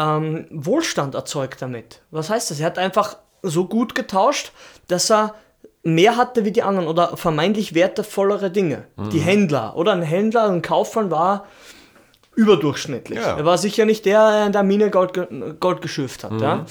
ähm, 0.00 0.46
Wohlstand 0.50 1.14
erzeugt 1.14 1.60
damit. 1.62 2.02
Was 2.10 2.30
heißt 2.30 2.50
das? 2.50 2.60
Er 2.60 2.66
hat 2.66 2.78
einfach 2.78 3.18
so 3.42 3.66
gut 3.66 3.94
getauscht, 3.94 4.52
dass 4.88 5.10
er 5.10 5.34
mehr 5.82 6.16
hatte 6.16 6.44
wie 6.44 6.52
die 6.52 6.62
anderen 6.62 6.88
oder 6.88 7.16
vermeintlich 7.16 7.74
wertvollere 7.74 8.50
Dinge. 8.50 8.86
Die 9.12 9.20
Händler 9.20 9.76
oder 9.76 9.92
ein 9.92 10.02
Händler, 10.02 10.48
ein 10.50 10.62
Kaufmann 10.62 11.10
war 11.10 11.46
überdurchschnittlich. 12.34 13.18
Ja. 13.18 13.36
Er 13.36 13.44
war 13.44 13.58
sicher 13.58 13.86
nicht 13.86 14.04
der, 14.04 14.30
der 14.30 14.46
in 14.46 14.52
der 14.52 14.62
Mine 14.62 14.90
Gold, 14.90 15.18
Gold 15.58 15.82
geschürft 15.82 16.24
hat. 16.24 16.40
Ja? 16.40 16.66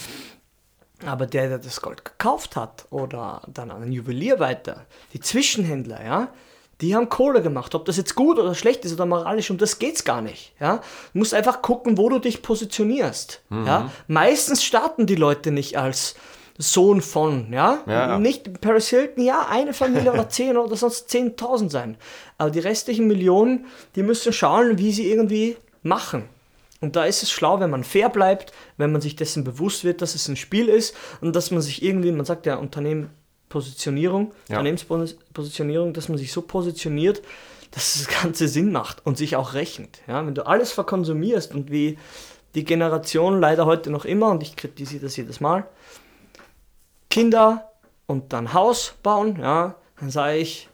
Aber 1.06 1.26
der, 1.26 1.50
der 1.50 1.58
das 1.60 1.82
Gold 1.82 2.06
gekauft 2.06 2.56
hat 2.56 2.86
oder 2.92 3.42
dann 3.48 3.72
an 3.72 3.84
einen 3.84 3.92
Juwelier 3.92 4.40
weiter, 4.40 4.86
die 5.14 5.20
Zwischenhändler, 5.20 6.04
ja, 6.04 6.28
die 6.82 6.96
haben 6.96 7.10
Kohle 7.10 7.42
gemacht. 7.42 7.76
Ob 7.76 7.86
das 7.86 7.98
jetzt 7.98 8.16
gut 8.16 8.40
oder 8.40 8.56
schlecht 8.56 8.86
ist 8.86 8.94
oder 8.94 9.06
moralisch, 9.06 9.50
um 9.52 9.58
das 9.58 9.80
geht's 9.80 10.04
gar 10.04 10.22
nicht. 10.22 10.54
Ja? 10.60 10.78
Du 11.14 11.20
musst 11.20 11.34
einfach 11.34 11.62
gucken, 11.62 11.98
wo 11.98 12.10
du 12.10 12.20
dich 12.20 12.42
positionierst. 12.42 13.42
Ja? 13.50 13.92
Meistens 14.08 14.64
starten 14.64 15.06
die 15.06 15.16
Leute 15.16 15.52
nicht 15.52 15.78
als 15.78 16.16
Sohn 16.62 17.02
von, 17.02 17.54
ja? 17.54 17.80
Ja. 17.88 18.20
Nicht 18.20 18.60
Paris 18.60 18.90
Hilton, 18.90 19.24
ja, 19.24 19.48
eine 19.50 19.74
Familie 19.74 20.12
oder 20.12 20.28
zehn 20.30 20.58
oder 20.58 20.76
sonst 20.76 21.10
10.000 21.10 21.70
sein. 21.70 21.98
Aber 22.38 22.52
die 22.52 22.60
restlichen 22.60 23.08
Millionen, 23.08 23.66
die 23.96 24.04
müssen 24.04 24.34
schauen, 24.34 24.78
wie 24.78 24.92
sie 24.92 25.10
irgendwie 25.10 25.56
machen. 25.84 26.28
Und 26.82 26.98
da 26.98 27.06
ist 27.06 27.24
es 27.24 27.32
schlau, 27.32 27.62
wenn 27.62 27.70
man 27.70 27.86
fair 27.86 28.10
bleibt, 28.10 28.52
wenn 28.78 28.92
man 28.92 29.02
sich 29.02 29.16
dessen 29.16 29.46
bewusst 29.46 29.86
wird, 29.86 30.02
dass 30.02 30.16
es 30.16 30.28
ein 30.28 30.36
Spiel 30.36 30.68
ist 30.68 30.96
und 31.22 31.36
dass 31.36 31.50
man 31.52 31.62
sich 31.62 31.82
irgendwie, 31.82 32.12
man 32.12 32.26
sagt 32.26 32.46
ja 32.46 32.56
Unternehmen 32.56 33.10
Positionierung, 33.50 34.32
Ja. 34.48 34.60
Unternehmenspositionierung, 34.60 35.94
dass 35.94 36.08
man 36.10 36.18
sich 36.18 36.32
so 36.32 36.42
positioniert, 36.42 37.22
dass 37.72 37.94
das 37.94 38.08
Ganze 38.22 38.48
Sinn 38.48 38.72
macht 38.72 39.06
und 39.06 39.18
sich 39.18 39.36
auch 39.36 39.54
rechnet. 39.54 40.00
Ja, 40.08 40.26
wenn 40.26 40.36
du 40.36 40.46
alles 40.48 40.72
verkonsumierst 40.72 41.54
und 41.54 41.72
wie 41.72 41.98
die 42.56 42.64
Generation 42.64 43.40
leider 43.40 43.66
heute 43.66 43.92
noch 43.92 44.06
immer, 44.06 44.30
und 44.32 44.42
ich 44.42 44.56
kritisiere 44.56 45.04
das 45.04 45.18
jedes 45.18 45.40
Mal, 45.40 45.66
Kinder 47.10 47.72
und 48.08 48.34
dann 48.34 48.54
Haus 48.54 48.96
bauen, 49.04 49.40
ja, 49.40 49.76
dann 50.00 50.10
sage 50.10 50.38
ich, 50.38 50.70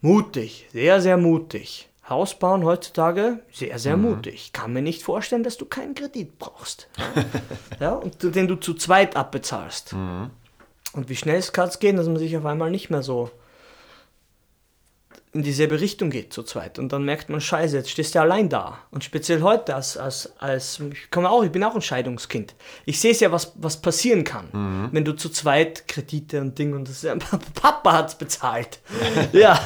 mutig, 0.00 0.66
sehr, 0.72 1.00
sehr 1.00 1.16
mutig. 1.16 1.88
Haus 2.08 2.38
bauen 2.38 2.64
heutzutage, 2.64 3.40
sehr, 3.52 3.78
sehr 3.78 3.96
mutig. 3.98 4.52
Kann 4.54 4.72
mir 4.72 4.80
nicht 4.80 5.02
vorstellen, 5.02 5.42
dass 5.42 5.58
du 5.58 5.66
keinen 5.66 5.94
Kredit 5.94 6.38
brauchst. 6.38 6.88
Ja, 7.80 7.92
und 7.94 8.22
den 8.34 8.48
du 8.48 8.56
zu 8.56 8.74
zweit 8.74 9.14
abbezahlst. 9.14 9.94
Und 10.98 11.08
wie 11.08 11.14
schnell 11.14 11.38
es 11.38 11.52
kann 11.52 11.68
es 11.68 11.78
gehen, 11.78 11.94
dass 11.94 12.08
man 12.08 12.16
sich 12.16 12.36
auf 12.36 12.44
einmal 12.44 12.72
nicht 12.72 12.90
mehr 12.90 13.04
so 13.04 13.30
in 15.32 15.44
dieselbe 15.44 15.80
Richtung 15.80 16.10
geht 16.10 16.32
zu 16.32 16.42
zweit. 16.42 16.76
Und 16.80 16.92
dann 16.92 17.04
merkt 17.04 17.28
man, 17.28 17.40
scheiße, 17.40 17.76
jetzt 17.76 17.90
stehst 17.90 18.16
du 18.16 18.20
allein 18.20 18.48
da. 18.48 18.78
Und 18.90 19.04
speziell 19.04 19.42
heute, 19.42 19.76
als, 19.76 19.96
als, 19.96 20.32
als 20.40 20.80
ich, 20.80 21.08
komme 21.12 21.30
auch, 21.30 21.44
ich 21.44 21.52
bin 21.52 21.62
auch 21.62 21.76
ein 21.76 21.82
Scheidungskind. 21.82 22.56
Ich 22.84 23.00
sehe 23.00 23.12
es 23.12 23.20
ja, 23.20 23.30
was, 23.30 23.52
was 23.54 23.80
passieren 23.80 24.24
kann, 24.24 24.88
wenn 24.90 25.04
du 25.04 25.12
zu 25.12 25.28
zweit 25.28 25.86
Kredite 25.86 26.40
und 26.40 26.58
Dinge 26.58 26.74
und 26.74 26.88
das 26.88 27.02
ja, 27.02 27.14
Papa 27.54 27.92
hat's 27.92 28.18
bezahlt. 28.18 28.80
ja, 29.32 29.56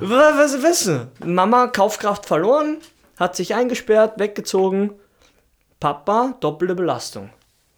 was, 0.00 0.56
was, 0.56 0.62
was? 0.64 1.06
Mama, 1.24 1.68
Kaufkraft 1.68 2.26
verloren, 2.26 2.78
hat 3.20 3.36
sich 3.36 3.54
eingesperrt, 3.54 4.18
weggezogen. 4.18 4.94
Papa, 5.78 6.34
doppelte 6.40 6.74
Belastung. 6.74 7.30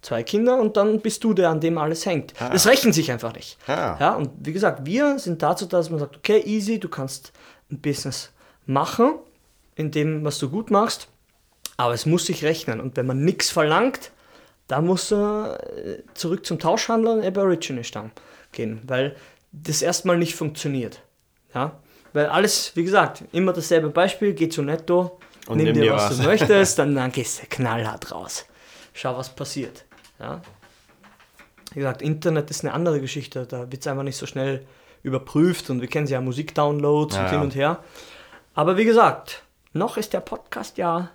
Zwei 0.04 0.22
Kinder 0.22 0.58
und 0.60 0.76
dann 0.76 1.00
bist 1.00 1.24
du 1.24 1.32
der, 1.32 1.48
an 1.48 1.60
dem 1.60 1.78
alles 1.78 2.04
hängt. 2.04 2.34
Das 2.38 2.66
rechnet 2.66 2.92
sich 2.92 3.10
einfach 3.10 3.32
nicht. 3.32 3.56
Ah. 3.66 3.96
Ja, 3.98 4.14
und 4.16 4.28
wie 4.38 4.52
gesagt, 4.52 4.84
wir 4.84 5.18
sind 5.18 5.42
dazu, 5.42 5.64
da, 5.64 5.78
dass 5.78 5.88
man 5.88 5.98
sagt, 5.98 6.18
okay, 6.18 6.42
easy, 6.44 6.78
du 6.78 6.90
kannst 6.90 7.32
ein 7.70 7.80
Business 7.80 8.30
machen, 8.66 9.14
in 9.76 9.92
dem, 9.92 10.22
was 10.22 10.38
du 10.38 10.50
gut 10.50 10.70
machst, 10.70 11.08
aber 11.78 11.94
es 11.94 12.04
muss 12.04 12.26
sich 12.26 12.44
rechnen. 12.44 12.82
Und 12.82 12.98
wenn 12.98 13.06
man 13.06 13.24
nichts 13.24 13.48
verlangt, 13.48 14.10
dann 14.68 14.84
muss 14.84 15.10
er 15.10 15.58
äh, 15.74 16.02
zurück 16.12 16.44
zum 16.44 16.58
Tauschhandel 16.58 17.18
und 17.20 17.24
Aborigine-Stamm 17.24 18.10
gehen, 18.52 18.82
weil 18.86 19.16
das 19.52 19.80
erstmal 19.80 20.18
nicht 20.18 20.34
funktioniert. 20.34 21.00
Ja? 21.54 21.78
Weil 22.12 22.26
alles, 22.26 22.72
wie 22.74 22.84
gesagt, 22.84 23.24
immer 23.32 23.54
dasselbe 23.54 23.88
Beispiel, 23.88 24.34
geh 24.34 24.50
zu 24.50 24.60
Netto, 24.60 25.18
Und 25.46 25.56
nimm, 25.56 25.72
dir 25.72 25.94
was, 25.94 26.10
was. 26.10 26.18
du 26.18 26.24
möchtest, 26.24 26.78
dann, 26.78 26.94
dann 26.94 27.10
gehst 27.10 27.40
du 27.40 27.46
knallhart 27.48 28.12
raus. 28.12 28.44
Schau, 28.92 29.16
was 29.16 29.34
passiert. 29.34 29.86
Ja? 30.18 30.42
Wie 31.72 31.80
gesagt, 31.80 32.02
Internet 32.02 32.50
ist 32.50 32.64
eine 32.64 32.72
andere 32.72 33.00
Geschichte, 33.00 33.46
da 33.46 33.70
wird 33.70 33.80
es 33.80 33.86
einfach 33.86 34.04
nicht 34.04 34.16
so 34.16 34.26
schnell 34.26 34.64
überprüft 35.02 35.70
und 35.70 35.80
wir 35.80 35.88
kennen 35.88 36.06
ja 36.06 36.20
Musikdownloads 36.20 37.16
Ja, 37.16 37.24
und 37.24 37.30
hin 37.30 37.40
und 37.40 37.54
her. 37.54 37.82
Aber 38.54 38.76
wie 38.76 38.84
gesagt, 38.84 39.42
noch 39.72 39.96
ist 39.96 40.12
der 40.12 40.20
Podcast 40.20 40.78
ja 40.78 41.10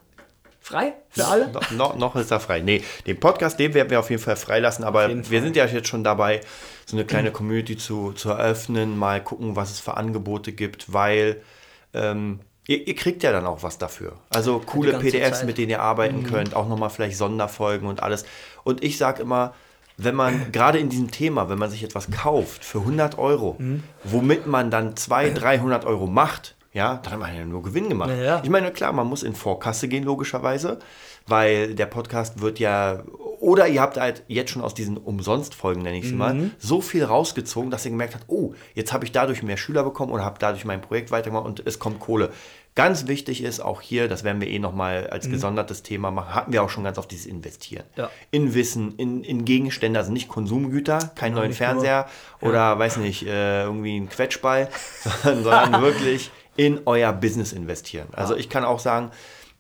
frei 0.60 0.94
für 1.10 1.26
alle. 1.26 1.52
No, 1.52 1.60
no, 1.76 1.96
noch 1.96 2.16
ist 2.16 2.32
er 2.32 2.40
frei. 2.40 2.60
Nee, 2.60 2.84
den 3.08 3.20
Podcast, 3.20 3.58
den 3.60 3.74
werden 3.74 3.90
wir 3.90 4.00
auf 4.00 4.10
jeden 4.10 4.22
Fall 4.22 4.36
freilassen, 4.36 4.84
aber 4.84 5.08
wir 5.08 5.24
Fall. 5.24 5.42
sind 5.42 5.56
ja 5.56 5.66
jetzt 5.66 5.88
schon 5.88 6.04
dabei, 6.04 6.42
so 6.86 6.96
eine 6.96 7.06
kleine 7.06 7.32
Community 7.32 7.78
zu, 7.78 8.12
zu 8.12 8.30
eröffnen, 8.30 8.98
mal 8.98 9.24
gucken, 9.24 9.56
was 9.56 9.72
es 9.72 9.80
für 9.80 9.98
Angebote 9.98 10.52
gibt, 10.52 10.94
weil 10.94 11.42
ähm, 11.94 12.40
ihr, 12.68 12.88
ihr 12.88 12.96
kriegt 12.96 13.24
ja 13.24 13.32
dann 13.32 13.46
auch 13.46 13.64
was 13.64 13.78
dafür. 13.78 14.14
Also 14.30 14.60
coole 14.66 15.00
PDFs, 15.00 15.40
Zeit. 15.40 15.48
mit 15.48 15.58
denen 15.58 15.70
ihr 15.70 15.82
arbeiten 15.82 16.24
könnt, 16.24 16.56
auch 16.56 16.68
nochmal 16.68 16.90
vielleicht 16.90 17.18
Sonderfolgen 17.18 17.88
und 17.88 18.04
alles. 18.04 18.26
Und 18.64 18.84
ich 18.84 18.98
sage 18.98 19.22
immer, 19.22 19.54
wenn 19.98 20.16
man 20.16 20.52
gerade 20.52 20.80
in 20.80 20.90
diesem 20.90 21.12
Thema, 21.12 21.50
wenn 21.50 21.60
man 21.60 21.70
sich 21.70 21.84
etwas 21.84 22.12
kauft 22.12 22.64
für 22.64 22.80
100 22.80 23.18
Euro, 23.18 23.58
womit 24.04 24.48
man 24.48 24.72
dann 24.72 24.96
200, 24.96 25.42
300 25.42 25.86
Euro 25.86 26.08
macht, 26.08 26.56
ja, 26.72 27.00
dann 27.04 27.14
hat 27.14 27.20
man 27.20 27.36
ja 27.36 27.46
nur 27.46 27.64
Gewinn 27.64 27.90
gemacht. 27.90 28.12
Ja, 28.12 28.16
ja. 28.16 28.42
Ich 28.44 28.50
meine, 28.50 28.72
klar, 28.72 28.94
man 28.94 29.08
muss 29.08 29.24
in 29.24 29.36
Vorkasse 29.36 29.88
gehen, 29.88 30.04
logischerweise, 30.04 30.80
weil 31.30 31.76
der 31.76 31.86
Podcast 31.86 32.42
wird 32.42 32.60
ja, 32.60 33.04
oder 33.40 33.68
ihr 33.68 33.82
habt 33.82 33.98
halt 33.98 34.24
jetzt 34.28 34.52
schon 34.52 34.62
aus 34.62 34.74
diesen 34.74 34.98
Umsonstfolgen, 34.98 35.84
nenne 35.84 35.98
ich 35.98 36.06
es 36.06 36.12
mal, 36.12 36.52
so 36.58 36.82
viel 36.82 37.04
rausgezogen, 37.04 37.72
dass 37.72 37.86
ihr 37.86 37.92
gemerkt 37.92 38.16
habt, 38.16 38.26
oh, 38.28 38.54
jetzt 38.74 38.92
habe 38.92 39.06
ich 39.06 39.12
dadurch 39.12 39.44
mehr 39.44 39.58
Schüler 39.58 39.84
bekommen 39.84 40.12
oder 40.12 40.26
habe 40.26 40.38
dadurch 40.40 40.66
mein 40.66 40.82
Projekt 40.82 41.12
weitergemacht 41.12 41.46
und 41.46 41.66
es 41.66 41.80
kommt 41.80 42.00
Kohle. 42.00 42.32
Ganz 42.76 43.08
wichtig 43.08 43.44
ist 43.44 43.60
auch 43.60 43.82
hier, 43.82 44.08
das 44.08 44.24
werden 44.24 44.40
wir 44.40 44.48
eh 44.48 44.60
nochmal 44.60 45.08
als 45.08 45.30
gesondertes 45.30 45.84
Thema 45.84 46.12
machen, 46.12 46.34
hatten 46.34 46.54
wir 46.54 46.64
auch 46.64 46.70
schon 46.70 46.84
ganz 46.84 46.98
oft 46.98 47.12
dieses 47.12 47.26
Investieren. 47.26 47.84
Ja. 47.98 48.10
In 48.32 48.54
Wissen, 48.54 48.96
in, 48.96 49.24
in 49.24 49.44
Gegenstände, 49.44 50.00
also 50.00 50.12
nicht 50.14 50.30
Konsumgüter, 50.30 51.12
keinen 51.16 51.36
neuen 51.36 51.50
nicht 51.50 51.60
nur. 51.60 51.68
Fernseher 51.68 52.08
oder, 52.42 52.80
weiß 52.80 52.98
nicht, 52.98 53.26
äh, 53.26 53.64
irgendwie 53.64 53.98
ein 53.98 54.08
Quetschball, 54.08 54.70
sondern, 55.24 55.44
sondern 55.44 55.82
wirklich 55.82 56.32
in 56.56 56.82
euer 56.86 57.12
Business 57.12 57.52
investieren. 57.52 58.08
Also 58.14 58.36
ich 58.36 58.50
kann 58.50 58.64
auch 58.64 58.80
sagen, 58.80 59.12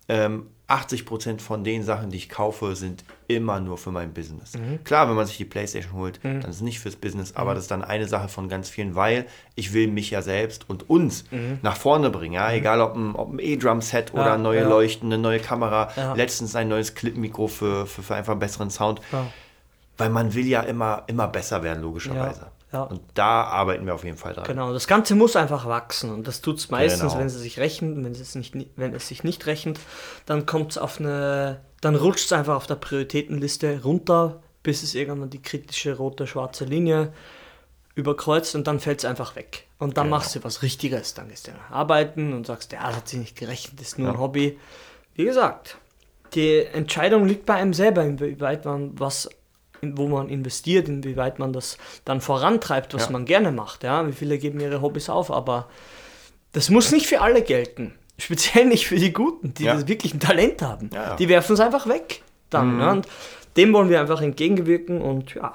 ähm, 0.07 0.47
80% 0.69 1.39
von 1.41 1.63
den 1.63 1.83
Sachen, 1.83 2.09
die 2.11 2.17
ich 2.17 2.29
kaufe, 2.29 2.75
sind 2.75 3.03
immer 3.27 3.59
nur 3.59 3.77
für 3.77 3.91
mein 3.91 4.13
Business. 4.13 4.53
Klar, 4.83 5.09
wenn 5.09 5.15
man 5.15 5.25
sich 5.25 5.37
die 5.37 5.45
Playstation 5.45 5.93
holt, 5.93 6.19
dann 6.23 6.41
ist 6.41 6.57
es 6.57 6.61
nicht 6.61 6.79
fürs 6.79 6.95
Business, 6.95 7.35
aber 7.35 7.53
das 7.55 7.63
ist 7.63 7.71
dann 7.71 7.83
eine 7.83 8.07
Sache 8.07 8.27
von 8.29 8.49
ganz 8.49 8.69
vielen, 8.69 8.95
weil 8.95 9.25
ich 9.55 9.73
will 9.73 9.87
mich 9.87 10.11
ja 10.11 10.21
selbst 10.21 10.69
und 10.69 10.89
uns 10.89 11.25
nach 11.61 11.75
vorne 11.77 12.09
bringen. 12.09 12.33
Ja? 12.35 12.51
Egal 12.51 12.81
ob 12.81 12.95
ein, 12.95 13.15
ob 13.15 13.33
ein 13.33 13.39
E-Drum-Set 13.39 14.13
oder 14.13 14.25
Ja, 14.27 14.37
neue 14.37 14.61
ja. 14.61 14.67
Leuchten, 14.69 15.11
eine 15.11 15.21
neue 15.21 15.39
Kamera, 15.39 15.89
Ja. 15.95 16.13
letztens 16.13 16.55
ein 16.55 16.67
neues 16.67 16.93
Clip-Mikro 16.95 17.47
für, 17.47 17.85
für, 17.87 18.03
für 18.03 18.15
einfach 18.15 18.31
einen 18.33 18.39
besseren 18.39 18.69
Sound. 18.69 19.01
Weil 19.97 20.09
man 20.11 20.33
will 20.33 20.47
ja 20.47 20.61
immer, 20.61 21.03
immer 21.07 21.27
besser 21.27 21.61
werden, 21.63 21.81
logischerweise. 21.83 22.47
Ja. 22.71 22.83
Und 22.83 23.01
da 23.15 23.43
arbeiten 23.45 23.85
wir 23.87 23.95
auf 23.95 24.03
jeden 24.03 24.17
Fall 24.17 24.33
dran. 24.33 24.43
Genau, 24.45 24.71
das 24.73 24.85
Ganze 24.87 25.15
muss 25.15 25.35
einfach 25.35 25.65
wachsen 25.65 26.11
und 26.13 26.27
das 26.27 26.41
tut 26.41 26.57
es 26.59 26.69
meistens, 26.69 27.01
Genau. 27.13 27.19
wenn 27.19 27.27
es 27.27 27.33
sich 27.33 27.59
rechnet. 27.59 27.95
Wenn 28.03 28.11
es, 28.11 28.35
nicht, 28.35 28.55
wenn 28.75 28.93
es 28.93 29.07
sich 29.07 29.23
nicht 29.23 29.45
rechnet, 29.47 29.79
dann 30.27 30.45
kommt 30.45 30.71
es 30.71 30.77
auf 30.77 30.99
eine, 30.99 31.61
dann 31.81 31.95
rutscht 31.95 32.25
es 32.25 32.31
einfach 32.33 32.55
auf 32.55 32.67
der 32.67 32.75
Prioritätenliste 32.75 33.81
runter, 33.83 34.41
bis 34.61 34.83
es 34.83 34.93
irgendwann 34.93 35.29
die 35.31 35.41
kritische 35.41 35.97
rote, 35.97 36.27
schwarze 36.27 36.65
Linie 36.65 37.11
überkreuzt 37.95 38.55
und 38.55 38.67
dann 38.67 38.79
fällt 38.79 38.99
es 38.99 39.05
einfach 39.05 39.35
weg. 39.35 39.65
Und 39.79 39.97
dann 39.97 40.05
Genau. 40.05 40.17
machst 40.17 40.35
du 40.35 40.43
was 40.43 40.61
Richtiges. 40.61 41.13
Dann 41.15 41.29
gehst 41.29 41.47
du 41.47 41.51
arbeiten 41.71 42.33
und 42.33 42.45
sagst, 42.45 42.71
ja, 42.71 42.85
das 42.87 42.97
hat 42.97 43.07
sich 43.07 43.19
nicht 43.19 43.35
gerechnet, 43.37 43.81
ist 43.81 43.97
nur 43.97 44.09
ein 44.09 44.13
Ja. 44.13 44.19
Hobby. 44.19 44.59
Wie 45.15 45.25
gesagt, 45.25 45.77
die 46.33 46.59
Entscheidung 46.65 47.25
liegt 47.25 47.45
bei 47.45 47.55
einem 47.55 47.73
selber, 47.73 48.03
inwieweit 48.03 48.63
man 48.65 48.97
was, 48.99 49.27
wo 49.81 50.07
man 50.07 50.29
investiert, 50.29 50.87
inwieweit 50.87 51.39
man 51.39 51.53
das 51.53 51.77
dann 52.05 52.21
vorantreibt, 52.21 52.93
was 52.93 53.05
Ja. 53.05 53.11
man 53.11 53.25
gerne 53.25 53.51
macht. 53.51 53.83
Ja, 53.83 54.05
wie 54.07 54.11
viele 54.13 54.37
geben 54.37 54.59
ihre 54.59 54.81
Hobbys 54.81 55.09
auf, 55.09 55.31
aber 55.31 55.67
das 56.51 56.69
muss 56.69 56.91
nicht 56.91 57.07
für 57.07 57.21
alle 57.21 57.41
gelten. 57.41 57.93
Speziell 58.17 58.65
nicht 58.65 58.87
für 58.87 58.97
die 58.97 59.13
Guten, 59.13 59.53
die 59.53 59.63
Ja. 59.63 59.73
das 59.75 59.87
wirklich 59.87 60.13
ein 60.13 60.19
Talent 60.19 60.61
haben. 60.61 60.89
Ja, 60.93 61.03
ja. 61.11 61.15
Die 61.15 61.29
werfen 61.29 61.53
es 61.53 61.59
einfach 61.59 61.87
weg. 61.87 62.21
Dann, 62.49 62.79
ja, 62.79 62.91
und 62.91 63.07
dem 63.57 63.71
wollen 63.73 63.89
wir 63.89 63.99
einfach 64.01 64.21
entgegengewirken 64.21 65.01
und 65.01 65.35
ja, 65.35 65.53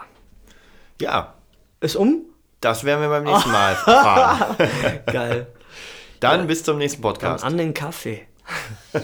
Ja, 1.00 1.34
ist 1.80 1.96
um. 1.96 2.22
das 2.60 2.84
werden 2.84 3.02
wir 3.02 3.08
beim 3.08 3.24
nächsten 3.32 3.50
Mal 3.50 3.70
erfahren. 3.72 4.56
Geil. 5.06 5.46
Dann 6.20 6.46
bis 6.46 6.62
zum 6.62 6.78
nächsten 6.78 7.02
Dann 7.02 7.12
Podcast. 7.12 7.44
an 7.44 7.58
den 7.58 7.74
Kaffee. 7.74 8.22
Geil. 8.92 9.02